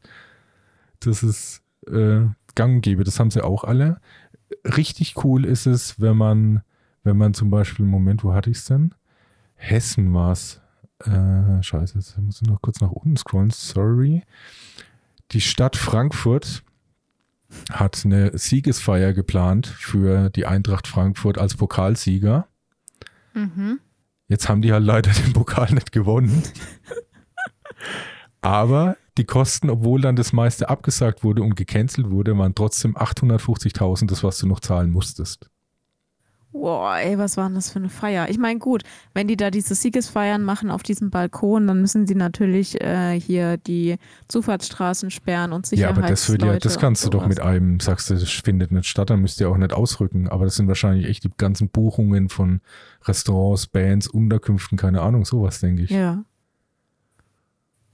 [1.00, 4.00] Das ist äh, gang und gäbe, das haben sie auch alle
[4.64, 6.62] richtig cool ist es, wenn man,
[7.02, 8.94] wenn man zum Beispiel, Moment, wo hatte ich es denn?
[9.54, 10.60] Hessen war es.
[11.00, 14.22] Äh, scheiße, jetzt muss ich noch kurz nach unten scrollen, sorry.
[15.32, 16.62] Die Stadt Frankfurt
[17.70, 22.48] hat eine Siegesfeier geplant für die Eintracht Frankfurt als Pokalsieger.
[23.34, 23.80] Mhm.
[24.28, 26.42] Jetzt haben die halt leider den Pokal nicht gewonnen.
[28.40, 34.08] Aber die Kosten, obwohl dann das meiste abgesagt wurde und gecancelt wurde, waren trotzdem 850.000,
[34.08, 35.50] das was du noch zahlen musstest.
[36.52, 38.30] Boah, ey, was war denn das für eine Feier?
[38.30, 38.82] Ich meine, gut,
[39.12, 43.58] wenn die da diese Siegesfeiern machen auf diesem Balkon, dann müssen sie natürlich äh, hier
[43.58, 43.96] die
[44.28, 48.08] Zufahrtsstraßen sperren und Sicherheits Ja, aber das, ja, das kannst du doch mit einem, sagst
[48.08, 50.28] du, das findet nicht statt, dann müsst ihr auch nicht ausrücken.
[50.28, 52.60] Aber das sind wahrscheinlich echt die ganzen Buchungen von
[53.04, 55.90] Restaurants, Bands, Unterkünften, keine Ahnung, sowas, denke ich.
[55.90, 56.24] Ja.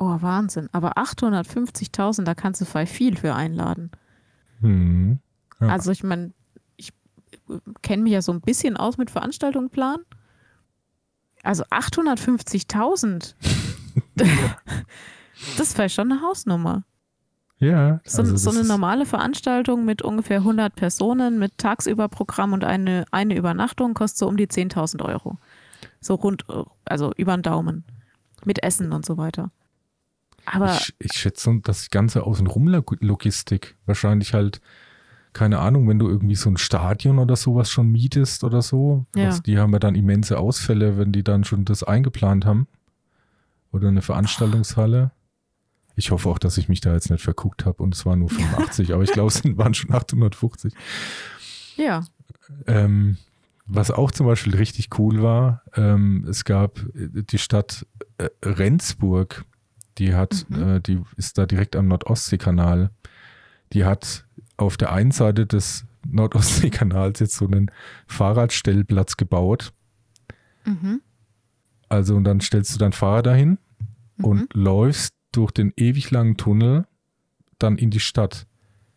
[0.02, 0.68] Oh, Wahnsinn.
[0.72, 3.92] Aber 850.000, da kannst du voll viel für einladen.
[4.60, 5.20] Hm.
[5.60, 5.68] Ja.
[5.68, 6.32] Also ich meine,
[7.82, 10.02] kenne mich ja so ein bisschen aus mit Veranstaltungen planen.
[11.44, 13.34] Also 850.000.
[14.16, 16.82] das ist vielleicht schon eine Hausnummer.
[17.58, 18.00] Ja.
[18.04, 23.36] So, also so eine normale Veranstaltung mit ungefähr 100 Personen, mit Tagsüberprogramm und eine, eine
[23.36, 25.38] Übernachtung kostet so um die 10.000 Euro.
[26.00, 26.44] So rund,
[26.86, 27.84] also über den Daumen.
[28.44, 29.52] Mit Essen und so weiter.
[30.44, 34.60] Aber ich, ich schätze, das ganze Außenrum-Logistik wahrscheinlich halt
[35.32, 39.28] keine Ahnung, wenn du irgendwie so ein Stadion oder sowas schon mietest oder so, ja.
[39.28, 42.68] was, die haben ja dann immense Ausfälle, wenn die dann schon das eingeplant haben.
[43.72, 45.10] Oder eine Veranstaltungshalle.
[45.96, 48.28] Ich hoffe auch, dass ich mich da jetzt nicht verguckt habe und es waren nur
[48.30, 50.74] 85, aber ich glaube, es waren schon 850.
[51.76, 52.04] Ja.
[52.66, 53.16] Ähm,
[53.64, 57.86] was auch zum Beispiel richtig cool war, ähm, es gab äh, die Stadt
[58.18, 59.46] äh, Rendsburg,
[59.98, 60.76] die hat, mhm.
[60.76, 62.90] äh, die ist da direkt am Nordostseekanal.
[63.72, 67.70] Die hat auf der einen Seite des Nordostseekanals jetzt so einen
[68.06, 69.72] Fahrradstellplatz gebaut.
[70.64, 71.00] Mhm.
[71.88, 73.58] Also und dann stellst du dein Fahrrad dahin
[74.16, 74.24] mhm.
[74.24, 76.86] und läufst durch den ewig langen Tunnel
[77.58, 78.46] dann in die Stadt.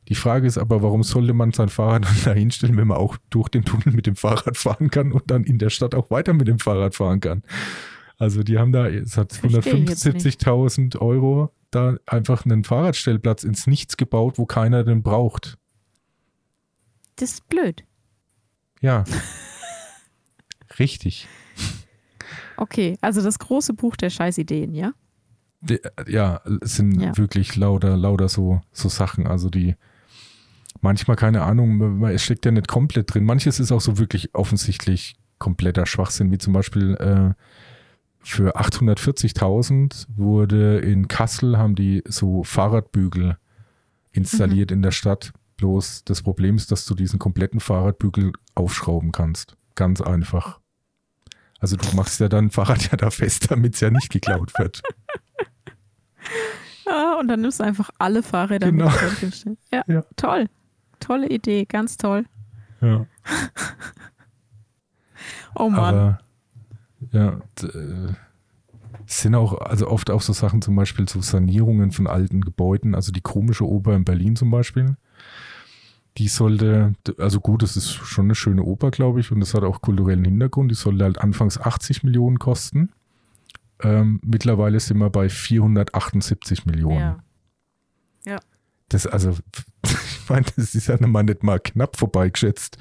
[0.07, 3.17] Die Frage ist aber, warum sollte man sein Fahrrad dann da hinstellen, wenn man auch
[3.29, 6.33] durch den Tunnel mit dem Fahrrad fahren kann und dann in der Stadt auch weiter
[6.33, 7.43] mit dem Fahrrad fahren kann?
[8.17, 14.37] Also die haben da, es hat 175.000 Euro da einfach einen Fahrradstellplatz ins Nichts gebaut,
[14.37, 15.57] wo keiner den braucht.
[17.17, 17.83] Das ist blöd.
[18.81, 19.03] Ja.
[20.79, 21.27] Richtig.
[22.57, 24.93] Okay, also das große Buch der Scheißideen, ja?
[25.61, 27.17] Die, ja, es sind ja.
[27.17, 29.27] wirklich lauter, lauter so, so Sachen.
[29.27, 29.75] Also die
[30.81, 33.25] manchmal, keine Ahnung, es steckt ja nicht komplett drin.
[33.25, 37.33] Manches ist auch so wirklich offensichtlich kompletter Schwachsinn, wie zum Beispiel äh,
[38.25, 43.37] für 840.000 wurde in Kassel, haben die so Fahrradbügel
[44.11, 44.77] installiert mhm.
[44.77, 45.31] in der Stadt.
[45.57, 49.55] Bloß das Problem ist, dass du diesen kompletten Fahrradbügel aufschrauben kannst.
[49.75, 50.59] Ganz einfach.
[51.59, 54.81] Also du machst ja dann Fahrrad ja da fest, damit es ja nicht geklaut wird.
[56.85, 58.91] Ja, und dann nimmst du einfach alle Fahrräder genau.
[59.21, 59.57] mit.
[59.71, 60.47] Ja, ja, toll.
[60.99, 62.25] Tolle Idee, ganz toll.
[62.81, 63.05] Ja.
[65.55, 65.95] oh Mann.
[65.95, 66.24] Aber
[67.15, 68.13] ja, äh,
[69.07, 72.95] es sind auch, also oft auch so Sachen, zum Beispiel so Sanierungen von alten Gebäuden,
[72.95, 74.95] also die komische Oper in Berlin zum Beispiel.
[76.17, 79.63] Die sollte, also gut, das ist schon eine schöne Oper, glaube ich, und das hat
[79.63, 80.71] auch kulturellen Hintergrund.
[80.71, 82.91] Die sollte halt anfangs 80 Millionen kosten.
[83.81, 86.99] Ähm, mittlerweile sind wir bei 478 Millionen.
[86.99, 87.23] Ja.
[88.25, 88.39] ja.
[88.87, 89.31] Das, also,
[89.83, 92.77] ich meine, das ist ja mal nicht mal knapp vorbeigeschätzt.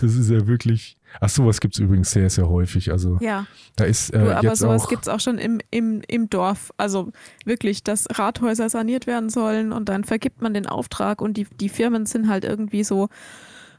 [0.00, 0.96] Das ist ja wirklich.
[1.20, 2.90] Ach, sowas gibt es übrigens sehr, sehr häufig.
[2.90, 3.46] Also ja.
[3.76, 6.72] da ist äh, du, aber jetzt sowas gibt es auch schon im, im, im Dorf.
[6.76, 7.12] Also
[7.44, 11.68] wirklich, dass Rathäuser saniert werden sollen und dann vergibt man den Auftrag und die, die
[11.68, 13.08] Firmen sind halt irgendwie so,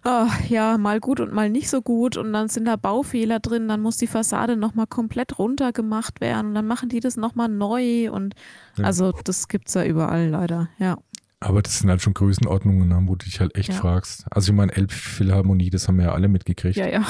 [0.05, 3.67] oh, ja, mal gut und mal nicht so gut und dann sind da Baufehler drin,
[3.67, 8.11] dann muss die Fassade nochmal komplett runtergemacht werden und dann machen die das nochmal neu
[8.11, 8.35] und
[8.77, 8.85] ja.
[8.85, 10.97] also das gibt es ja überall leider, ja.
[11.45, 13.75] Aber das sind halt schon Größenordnungen, ne, wo du dich halt echt ja.
[13.75, 14.25] fragst.
[14.31, 16.75] Also ich meine, Elbphilharmonie, das haben wir ja alle mitgekriegt.
[16.75, 17.05] Ja, ja.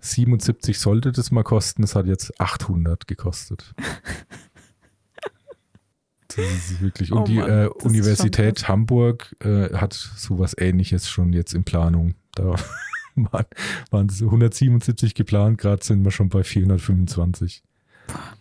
[0.00, 3.74] 77 sollte das mal kosten, das hat jetzt 800 gekostet.
[6.28, 7.12] das ist wirklich.
[7.12, 12.16] Und oh die äh, Universität Hamburg äh, hat sowas ähnliches schon jetzt in Planung.
[12.34, 12.44] Da
[13.14, 13.46] waren,
[13.90, 17.62] waren es 177 geplant, gerade sind wir schon bei 425.
[18.06, 18.34] Boah,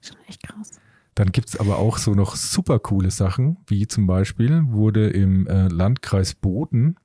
[0.00, 0.80] schon echt krass.
[1.16, 5.46] Dann gibt es aber auch so noch super coole Sachen, wie zum Beispiel wurde im
[5.46, 6.96] äh, Landkreis Boden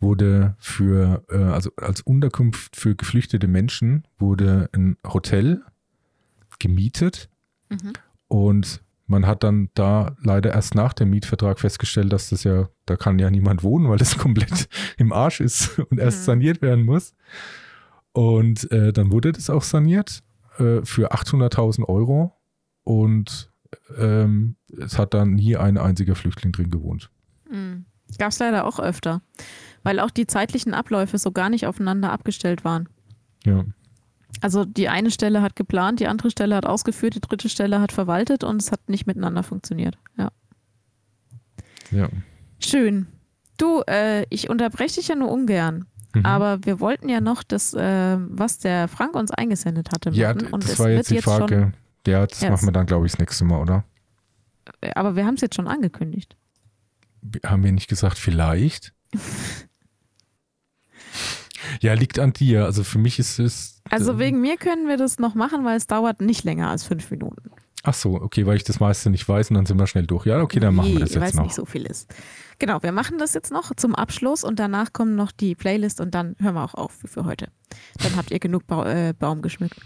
[0.00, 5.62] wurde für, äh, also als Unterkunft für geflüchtete Menschen wurde ein Hotel
[6.58, 7.28] gemietet
[7.68, 7.92] mhm.
[8.28, 12.96] und man hat dann da leider erst nach dem Mietvertrag festgestellt, dass das ja, da
[12.96, 16.24] kann ja niemand wohnen, weil das komplett im Arsch ist und erst mhm.
[16.24, 17.14] saniert werden muss.
[18.12, 20.22] Und äh, dann wurde das auch saniert
[20.58, 22.37] äh, für 800.000 Euro
[22.88, 23.50] und
[23.98, 27.10] ähm, es hat dann nie ein einziger Flüchtling drin gewohnt.
[27.50, 27.84] Mhm.
[28.16, 29.20] Gab es leider auch öfter,
[29.82, 32.88] weil auch die zeitlichen Abläufe so gar nicht aufeinander abgestellt waren.
[33.44, 33.66] Ja.
[34.40, 37.92] Also die eine Stelle hat geplant, die andere Stelle hat ausgeführt, die dritte Stelle hat
[37.92, 39.98] verwaltet und es hat nicht miteinander funktioniert.
[40.16, 40.30] Ja.
[41.90, 42.08] Ja.
[42.58, 43.06] Schön.
[43.58, 45.84] Du, äh, ich unterbreche dich ja nur ungern.
[46.14, 46.24] Mhm.
[46.24, 50.08] Aber wir wollten ja noch das, äh, was der Frank uns eingesendet hatte.
[50.10, 51.54] Ja, und das war jetzt die Frage.
[51.54, 53.84] Schon, ja, das ja, machen wir dann, glaube ich, das nächste Mal, oder?
[54.80, 56.36] Äh, aber wir haben es jetzt schon angekündigt.
[57.44, 58.92] Haben wir nicht gesagt, vielleicht?
[61.80, 62.64] ja, liegt an dir.
[62.64, 63.82] Also für mich ist es.
[63.90, 66.84] Also äh, wegen mir können wir das noch machen, weil es dauert nicht länger als
[66.84, 67.50] fünf Minuten.
[67.84, 70.26] Ach so, okay, weil ich das meiste nicht weiß und dann sind wir schnell durch.
[70.26, 71.38] Ja, okay, dann machen wir das jetzt noch.
[71.38, 72.12] Weil nicht so viel ist.
[72.58, 76.12] Genau, wir machen das jetzt noch zum Abschluss und danach kommen noch die Playlist und
[76.14, 77.48] dann hören wir auch auf für heute.
[78.02, 79.80] Dann habt ihr genug ba äh, Baum geschmückt.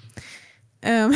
[0.81, 1.13] Ähm,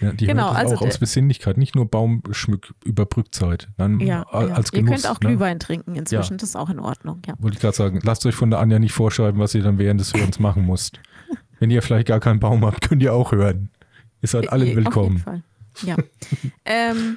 [0.00, 3.68] ja, die genau, also auch aus Besinnlichkeit, nicht nur Baumschmück Baumschmücküberbrückzeit.
[3.76, 4.80] Dann ja, als ja.
[4.80, 5.28] Genuss, ihr könnt auch ne?
[5.28, 6.38] Glühwein trinken inzwischen, ja.
[6.38, 7.22] das ist auch in Ordnung.
[7.26, 7.34] Ja.
[7.38, 10.00] Wollte ich gerade sagen, lasst euch von der Anja nicht vorschreiben, was ihr dann während
[10.00, 11.00] des Hörens machen müsst.
[11.58, 13.70] Wenn ihr vielleicht gar keinen Baum habt, könnt ihr auch hören.
[14.20, 15.22] Ihr seid alle willkommen.
[15.24, 15.42] Auf jeden Fall.
[15.82, 15.96] Ja.
[16.64, 17.16] ähm,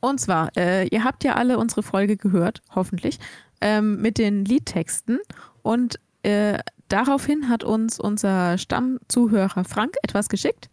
[0.00, 3.18] und zwar, äh, ihr habt ja alle unsere Folge gehört, hoffentlich,
[3.60, 5.18] ähm, mit den Liedtexten.
[5.62, 6.58] Und äh,
[6.88, 10.68] daraufhin hat uns unser Stammzuhörer Frank etwas geschickt.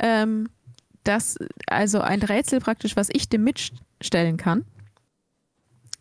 [0.00, 0.48] Ähm,
[1.04, 1.36] das,
[1.66, 4.64] also ein Rätsel praktisch, was ich dem mitstellen kann.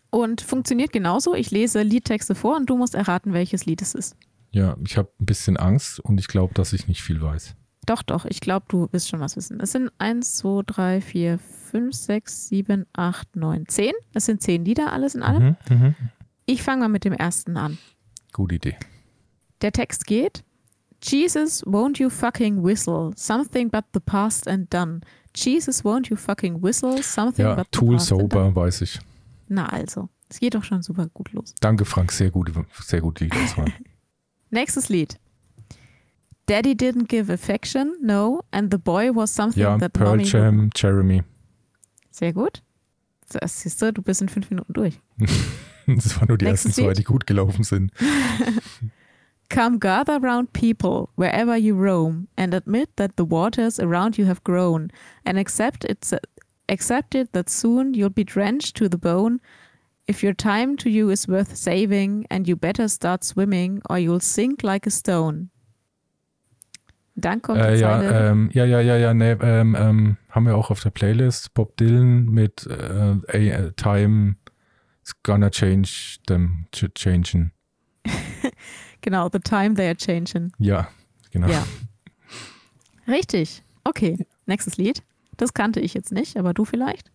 [0.10, 1.36] Und funktioniert genauso.
[1.36, 4.16] Ich lese Liedtexte vor und du musst erraten, welches Lied es ist.
[4.52, 7.56] Ja, ich habe ein bisschen Angst und ich glaube, dass ich nicht viel weiß.
[7.86, 9.60] Doch, doch, ich glaube, du wirst schon was wissen.
[9.60, 13.92] Es sind 1, 2, 3, 4, 5, 6, 7, 8, 9, 10.
[14.14, 15.56] Es sind 10 Lieder, alles in allem.
[15.70, 15.96] Mhm, mh.
[16.46, 17.78] Ich fange mal mit dem ersten an.
[18.34, 18.76] Gute Idee.
[19.62, 20.44] Der Text geht:
[21.02, 23.14] Jesus, won't you fucking whistle?
[23.16, 25.02] Something but the past and done.
[25.34, 27.02] Jesus, won't you fucking whistle?
[27.02, 28.56] Something ja, but the Tool past sober, and done.
[28.56, 29.00] weiß ich.
[29.48, 31.56] Na also, es geht doch schon super gut los.
[31.62, 32.52] Danke, Frank, sehr gut,
[32.82, 33.34] sehr gut Lied.
[34.50, 35.20] Nächstes Lied.
[36.48, 41.24] Daddy didn't give affection, no, and the boy was something ja, that Pearl Jam, Jeremy.
[42.10, 42.64] Sehr gut.
[43.30, 45.00] Das siehst du, du bist in fünf Minuten durch.
[45.88, 47.92] das waren nur die Nächstes ersten zwei, die gut gelaufen sind.
[49.50, 54.44] Come gather round people wherever you roam and admit that the waters around you have
[54.44, 54.92] grown
[55.26, 56.12] and accept it,
[56.68, 59.40] accept it that soon you'll be drenched to the bone
[60.08, 64.20] if your time to you is worth saving and you better start swimming or you'll
[64.20, 65.50] sink like a stone.
[67.16, 70.72] Dann kommt äh, ja, ähm, ja, ja, ja, ja, nee, ähm, ähm, haben wir auch
[70.72, 74.36] auf der Playlist Bob Dylan mit äh, a, äh, Time
[75.04, 77.52] is gonna change them, changing.
[79.02, 80.52] genau, the time they are changing.
[80.60, 80.90] Ja,
[81.32, 81.48] genau.
[81.48, 81.66] Ja.
[83.08, 83.64] Richtig.
[83.84, 85.04] Okay, nächstes Lied.
[85.38, 87.12] Das kannte ich jetzt nicht, aber du vielleicht.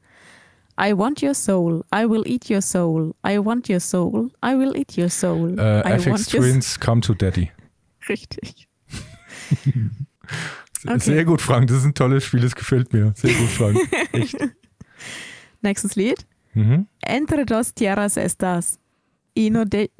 [0.81, 4.74] I want your soul, I will eat your soul, I want your soul, I will
[4.77, 5.56] eat your soul.
[5.59, 7.52] Äh, FX Twins, come to daddy.
[8.09, 8.69] Richtig.
[10.86, 10.98] okay.
[10.98, 11.69] Sehr gut, Frank.
[11.69, 12.40] Das ist ein tolles Spiel.
[12.40, 13.12] Das gefällt mir.
[13.16, 13.78] Sehr gut, Frank.
[14.12, 14.36] Echt.
[15.62, 16.27] Nächstes Lied.
[16.55, 16.86] Mhm.
[17.01, 18.78] Entre dos tierras estas.
[19.35, 19.90] Ino de.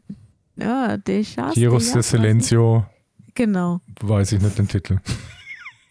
[0.57, 1.55] Ja, dejas.
[1.55, 2.87] Tiros de Silencio.
[3.35, 3.81] Genau.
[4.01, 4.99] Weiß ich nicht den Titel.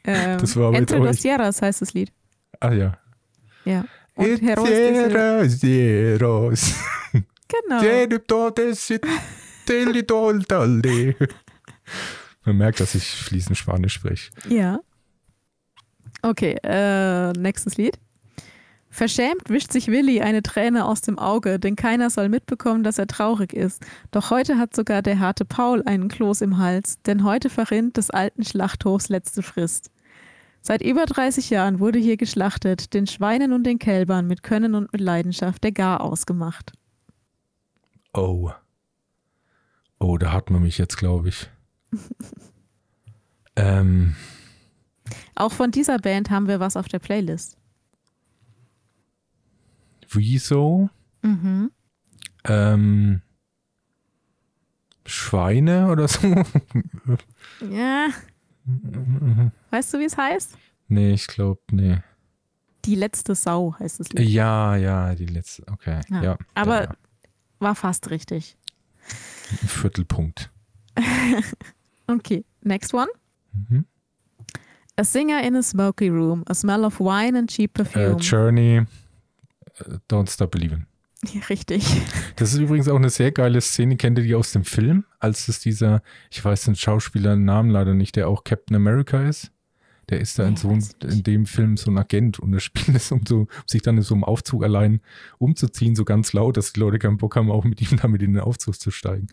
[0.05, 2.11] Ähm, das war aber Entre dos tierras heißt das Lied.
[2.59, 2.97] Ah ja.
[3.65, 3.85] Ja.
[4.15, 5.13] Und Heros Heros.
[7.47, 7.81] Genau.
[12.45, 14.31] Man merkt, dass ich fließend Spanisch spreche.
[14.49, 14.79] Ja.
[16.21, 17.97] Okay, äh, nächstes Lied.
[18.93, 23.07] Verschämt wischt sich Willi eine Träne aus dem Auge, denn keiner soll mitbekommen, dass er
[23.07, 23.83] traurig ist.
[24.11, 28.11] Doch heute hat sogar der harte Paul einen Kloß im Hals, denn heute verrinnt des
[28.11, 29.89] alten Schlachthofs letzte Frist.
[30.61, 34.93] Seit über 30 Jahren wurde hier geschlachtet, den Schweinen und den Kälbern mit Können und
[34.93, 36.73] mit Leidenschaft der Gar ausgemacht.
[38.13, 38.51] Oh.
[39.97, 41.49] Oh, da hat man mich jetzt, glaube ich.
[43.55, 44.15] ähm.
[45.33, 47.57] Auch von dieser Band haben wir was auf der Playlist.
[50.13, 50.89] Wieso?
[51.21, 51.71] Mhm.
[52.45, 53.21] Ähm,
[55.05, 56.27] Schweine oder so?
[57.69, 58.07] ja.
[59.71, 60.57] Weißt du, wie es heißt?
[60.87, 61.97] Nee, ich glaube, nee.
[62.85, 64.07] Die letzte Sau heißt es.
[64.13, 66.01] Ja, ja, die letzte, okay.
[66.09, 66.23] Ja.
[66.23, 66.95] ja aber ja.
[67.59, 68.57] war fast richtig.
[69.61, 70.51] Ein Viertelpunkt.
[72.07, 73.07] Okay, next one.
[73.53, 73.85] Mhm.
[74.97, 78.15] A singer in a smoky room, a smell of wine and cheap perfume.
[78.15, 78.85] Uh, Journey,
[80.09, 80.85] Don't Stop Believing.
[81.33, 81.85] Ja, richtig.
[82.35, 83.95] Das ist übrigens auch eine sehr geile Szene.
[83.95, 85.05] Kennt ihr die aus dem Film?
[85.19, 89.51] Als es dieser, ich weiß den Schauspieler Namen leider nicht, der auch Captain America ist,
[90.09, 93.11] Der ist da in, so, in dem Film so ein Agent und er spielt es,
[93.11, 94.99] um, so, um sich dann in so einem Aufzug allein
[95.37, 98.33] umzuziehen, so ganz laut, dass die Leute keinen Bock haben, auch mit ihm damit in
[98.33, 99.27] den Aufzug zu steigen.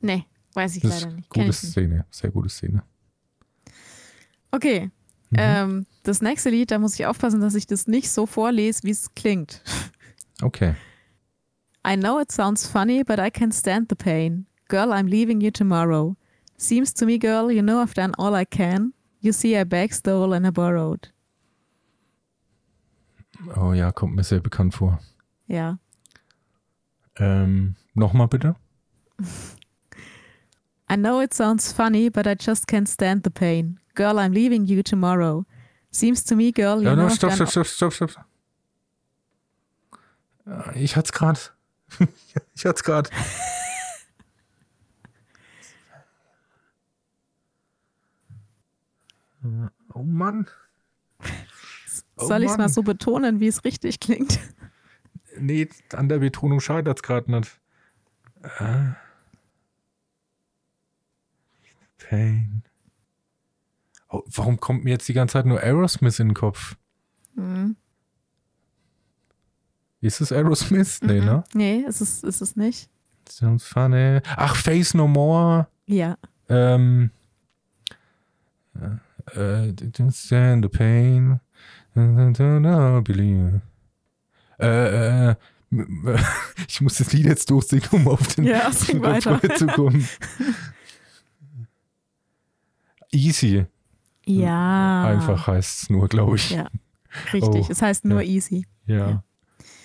[0.00, 0.24] Nee,
[0.54, 1.28] weiß ich das leider nicht.
[1.28, 2.82] Gute Szene, sehr gute Szene.
[4.50, 4.90] Okay.
[5.34, 5.40] Mhm.
[5.40, 8.90] Ähm, das nächste Lied, da muss ich aufpassen, dass ich das nicht so vorlese, wie
[8.90, 9.62] es klingt.
[10.42, 10.74] Okay.
[11.86, 14.46] I know it sounds funny, but I can't stand the pain.
[14.68, 16.16] Girl, I'm leaving you tomorrow.
[16.56, 18.92] Seems to me, girl, you know I've done all I can.
[19.20, 21.12] You see, I bag stole and I borrowed.
[23.56, 24.98] Oh ja, kommt mir sehr bekannt vor.
[25.46, 25.78] Ja.
[27.16, 28.56] Ähm, Nochmal bitte.
[30.88, 33.78] I know it sounds funny, but I just can't stand the pain.
[33.94, 35.46] Girl, I'm leaving you tomorrow.
[35.90, 37.08] Seems to me, girl, you ja, know.
[37.08, 38.24] No, stopp, stopp, stopp, stopp, stopp.
[40.74, 41.40] Ich hatte es gerade.
[42.54, 43.10] ich hatte es gerade.
[49.92, 50.46] Oh Mann.
[52.16, 54.40] Oh Soll ich es mal so betonen, wie es richtig klingt?
[55.38, 57.60] Nee, an der Betonung scheitert es gerade nicht.
[58.58, 58.94] Äh.
[61.98, 62.62] Pain.
[64.14, 66.76] Oh, warum kommt mir jetzt die ganze Zeit nur Aerosmith in den Kopf?
[67.34, 67.74] Mhm.
[70.00, 71.00] Ist es Aerosmith?
[71.02, 71.26] Nee, mhm.
[71.26, 71.44] ne?
[71.52, 72.88] Nee, ist es, ist es nicht.
[73.28, 74.20] Sounds funny.
[74.36, 75.66] Ach, Face No More.
[75.86, 76.16] Ja.
[76.48, 77.10] Ähm.
[78.76, 81.40] Uh, stand the pain.
[81.94, 83.62] Believe.
[84.60, 85.34] Äh, äh,
[86.68, 89.40] ich muss das Lied jetzt durchsingen, um auf den ja, sing weiter.
[89.56, 90.08] zu kommen.
[93.10, 93.66] Easy.
[94.26, 95.04] Ja.
[95.04, 96.50] Einfach heißt es nur, glaube ich.
[96.50, 96.68] Ja,
[97.32, 97.66] richtig.
[97.66, 98.28] Oh, es heißt nur ja.
[98.28, 98.66] easy.
[98.86, 99.10] Ja.
[99.10, 99.24] ja.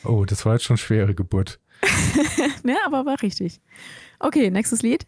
[0.03, 1.59] Oh, das war jetzt schon schwere Geburt.
[2.65, 3.61] ja, aber war richtig.
[4.19, 5.05] Okay, nächstes Lied.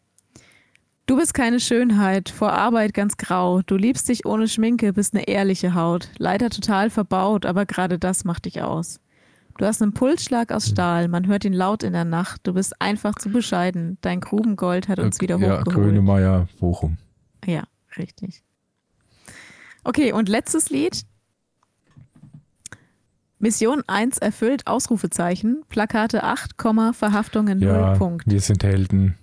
[1.08, 3.62] Du bist keine Schönheit, vor Arbeit ganz grau.
[3.64, 6.10] Du liebst dich ohne Schminke, bist eine ehrliche Haut.
[6.18, 9.00] Leider total verbaut, aber gerade das macht dich aus.
[9.58, 12.42] Du hast einen Pulsschlag aus Stahl, man hört ihn laut in der Nacht.
[12.48, 13.98] Du bist einfach zu bescheiden.
[14.02, 15.68] Dein Grubengold hat uns wieder ja, hochgeholt.
[15.68, 16.98] Ja, Grönemeyer, Bochum.
[17.46, 17.64] Ja,
[17.98, 18.44] richtig.
[19.84, 21.06] Okay, und letztes Lied.
[23.40, 25.64] Mission 1 erfüllt, Ausrufezeichen.
[25.68, 26.54] Plakate 8,
[26.94, 28.30] Verhaftungen 0, ja, Punkt.
[28.30, 29.18] Wir sind Helden.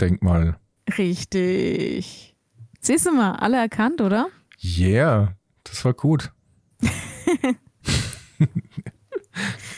[0.00, 0.58] Denkmal.
[0.98, 2.34] Richtig.
[2.80, 4.26] Siehst du mal, alle erkannt, oder?
[4.62, 6.32] Yeah, das war gut.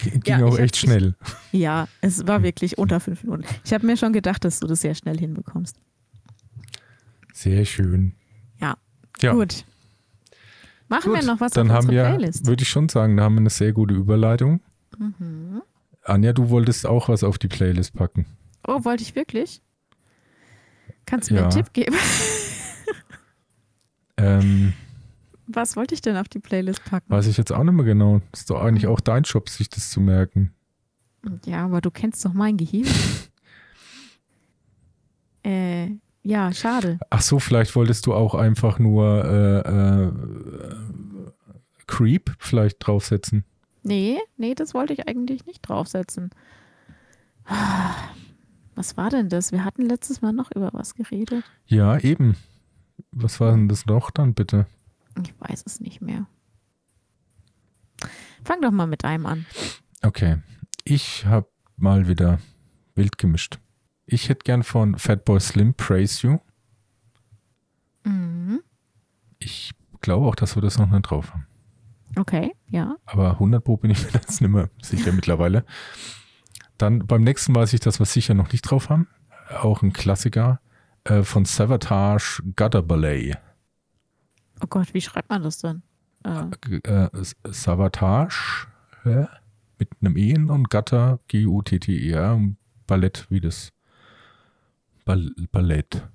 [0.02, 1.14] Ging ja, auch echt schnell.
[1.52, 3.44] Ich, ja, es war wirklich unter fünf Minuten.
[3.64, 5.76] Ich habe mir schon gedacht, dass du das sehr schnell hinbekommst.
[7.34, 8.14] Sehr schön.
[8.60, 8.76] Ja,
[9.20, 9.32] ja.
[9.32, 9.64] gut.
[10.88, 12.46] Machen gut, wir noch was dann auf haben wir, Playlist?
[12.46, 14.60] Würde ich schon sagen, da haben wir eine sehr gute Überleitung.
[14.98, 15.62] Mhm.
[16.02, 18.26] Anja, du wolltest auch was auf die Playlist packen.
[18.66, 19.62] Oh, wollte ich wirklich?
[21.06, 21.46] Kannst du mir ja.
[21.46, 21.96] einen Tipp geben?
[24.16, 24.74] ähm,
[25.46, 27.10] Was wollte ich denn auf die Playlist packen?
[27.10, 28.20] Weiß ich jetzt auch nicht mehr genau.
[28.30, 30.52] Das ist doch eigentlich auch dein Job, sich das zu merken.
[31.46, 32.86] Ja, aber du kennst doch mein Gehirn.
[35.42, 35.88] äh,
[36.24, 36.98] ja, schade.
[37.10, 40.12] Ach so, vielleicht wolltest du auch einfach nur äh, äh,
[41.86, 43.44] Creep vielleicht draufsetzen.
[43.82, 46.30] Nee, nee, das wollte ich eigentlich nicht draufsetzen.
[48.74, 49.52] Was war denn das?
[49.52, 51.44] Wir hatten letztes Mal noch über was geredet.
[51.66, 52.36] Ja, eben.
[53.12, 54.66] Was war denn das noch dann bitte?
[55.22, 56.26] Ich weiß es nicht mehr.
[58.44, 59.46] Fang doch mal mit einem an.
[60.02, 60.38] Okay.
[60.84, 62.38] Ich habe mal wieder
[62.94, 63.58] wild gemischt.
[64.06, 66.38] Ich hätte gern von Fatboy Slim Praise You.
[68.04, 68.60] Mhm.
[69.38, 71.46] Ich glaube auch, dass wir das noch nicht drauf haben.
[72.16, 72.96] Okay, ja.
[73.06, 75.64] Aber 100 Pro bin ich mir jetzt nicht mehr sicher mittlerweile.
[76.78, 79.08] Dann beim nächsten weiß ich, dass wir sicher noch nicht drauf haben.
[79.60, 80.60] Auch ein Klassiker
[81.04, 83.36] äh, von Savatage Gutter Ballet.
[84.62, 85.82] Oh Gott, wie schreibt man das denn?
[86.24, 86.76] Äh.
[86.88, 87.10] Äh,
[87.44, 88.66] Savatage
[89.04, 89.26] äh,
[89.78, 92.40] mit einem E und Gutter G-U-T-T-E-R
[92.86, 93.72] Ballett wie das
[95.04, 96.08] Ball Ballett.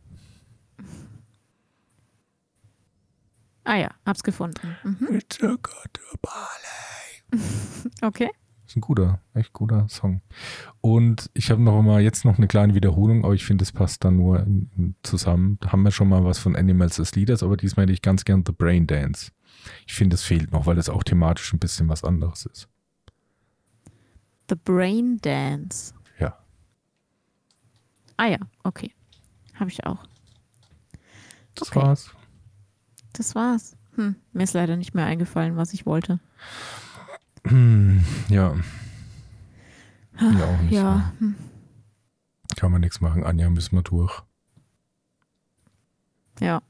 [3.64, 4.76] Ah ja, hab's gefunden.
[4.84, 5.08] Mhm.
[5.12, 7.44] It's a Gutter Ballet.
[8.02, 8.30] okay.
[8.66, 10.22] Ist ein guter, echt guter Song.
[10.82, 14.04] Und ich habe noch mal jetzt noch eine kleine Wiederholung, aber ich finde, es passt
[14.04, 14.46] dann nur
[15.02, 15.58] zusammen.
[15.62, 18.26] Da haben wir schon mal was von Animals as Leaders, aber diesmal hätte ich ganz
[18.26, 19.32] gern The Brain Dance.
[19.88, 22.70] Ich finde, es fehlt noch, weil es auch thematisch ein bisschen was anderes ist.
[24.50, 25.94] The Brain Dance.
[28.20, 28.92] Ah ja, okay.
[29.56, 30.04] Habe ich auch.
[31.56, 31.80] Das okay.
[31.80, 32.12] war's.
[33.14, 33.78] Das war's.
[33.96, 36.20] Hm, mir ist leider nicht mehr eingefallen, was ich wollte.
[37.48, 38.58] Hm, ja.
[40.20, 40.74] Ja, auch nicht.
[40.74, 41.14] Ja.
[41.20, 41.36] Hm.
[42.58, 43.24] Kann man nichts machen.
[43.24, 44.22] Anja müssen wir durch.
[46.42, 46.62] Ja.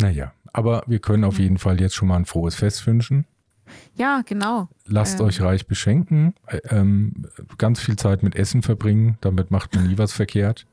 [0.00, 3.24] Naja, aber wir können auf jeden Fall jetzt schon mal ein frohes Fest wünschen.
[3.94, 4.68] Ja, genau.
[4.84, 5.26] Lasst ähm.
[5.26, 6.34] euch reich beschenken,
[6.70, 7.24] ähm,
[7.56, 10.66] ganz viel Zeit mit Essen verbringen, damit macht man nie was verkehrt.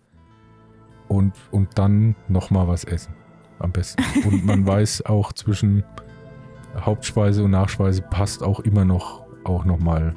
[1.08, 3.14] Und, und dann nochmal was essen.
[3.60, 4.04] Am besten.
[4.26, 5.84] Und man weiß auch zwischen
[6.80, 10.14] Hauptspeise und Nachspeise passt auch immer noch auch nochmal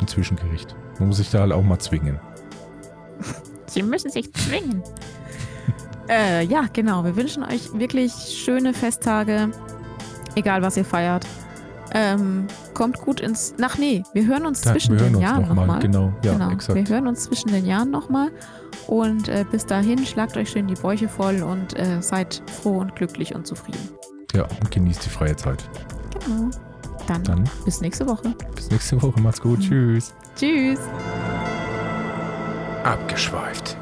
[0.00, 0.74] ein Zwischengericht.
[0.98, 2.18] Man muss sich da halt auch mal zwingen.
[3.66, 4.82] Sie müssen sich zwingen.
[6.08, 7.04] äh, ja, genau.
[7.04, 9.50] Wir wünschen euch wirklich schöne Festtage,
[10.34, 11.26] egal was ihr feiert.
[11.94, 13.54] Ähm, kommt gut ins.
[13.60, 15.66] Ach nee, wir hören uns ja, zwischen hören den uns Jahren nochmal.
[15.66, 16.50] Noch genau, ja, genau.
[16.50, 16.78] exakt.
[16.78, 18.30] Wir hören uns zwischen den Jahren nochmal.
[18.86, 22.96] Und äh, bis dahin schlagt euch schön die Bäuche voll und äh, seid froh und
[22.96, 23.90] glücklich und zufrieden.
[24.34, 25.68] Ja, und genießt die freie Zeit.
[26.24, 26.50] Genau.
[27.06, 28.34] Dann, Dann bis nächste Woche.
[28.54, 29.20] Bis nächste Woche.
[29.20, 29.58] Macht's gut.
[29.58, 29.62] Mhm.
[29.62, 30.14] Tschüss.
[30.36, 30.80] Tschüss.
[32.84, 33.76] Abgeschweift.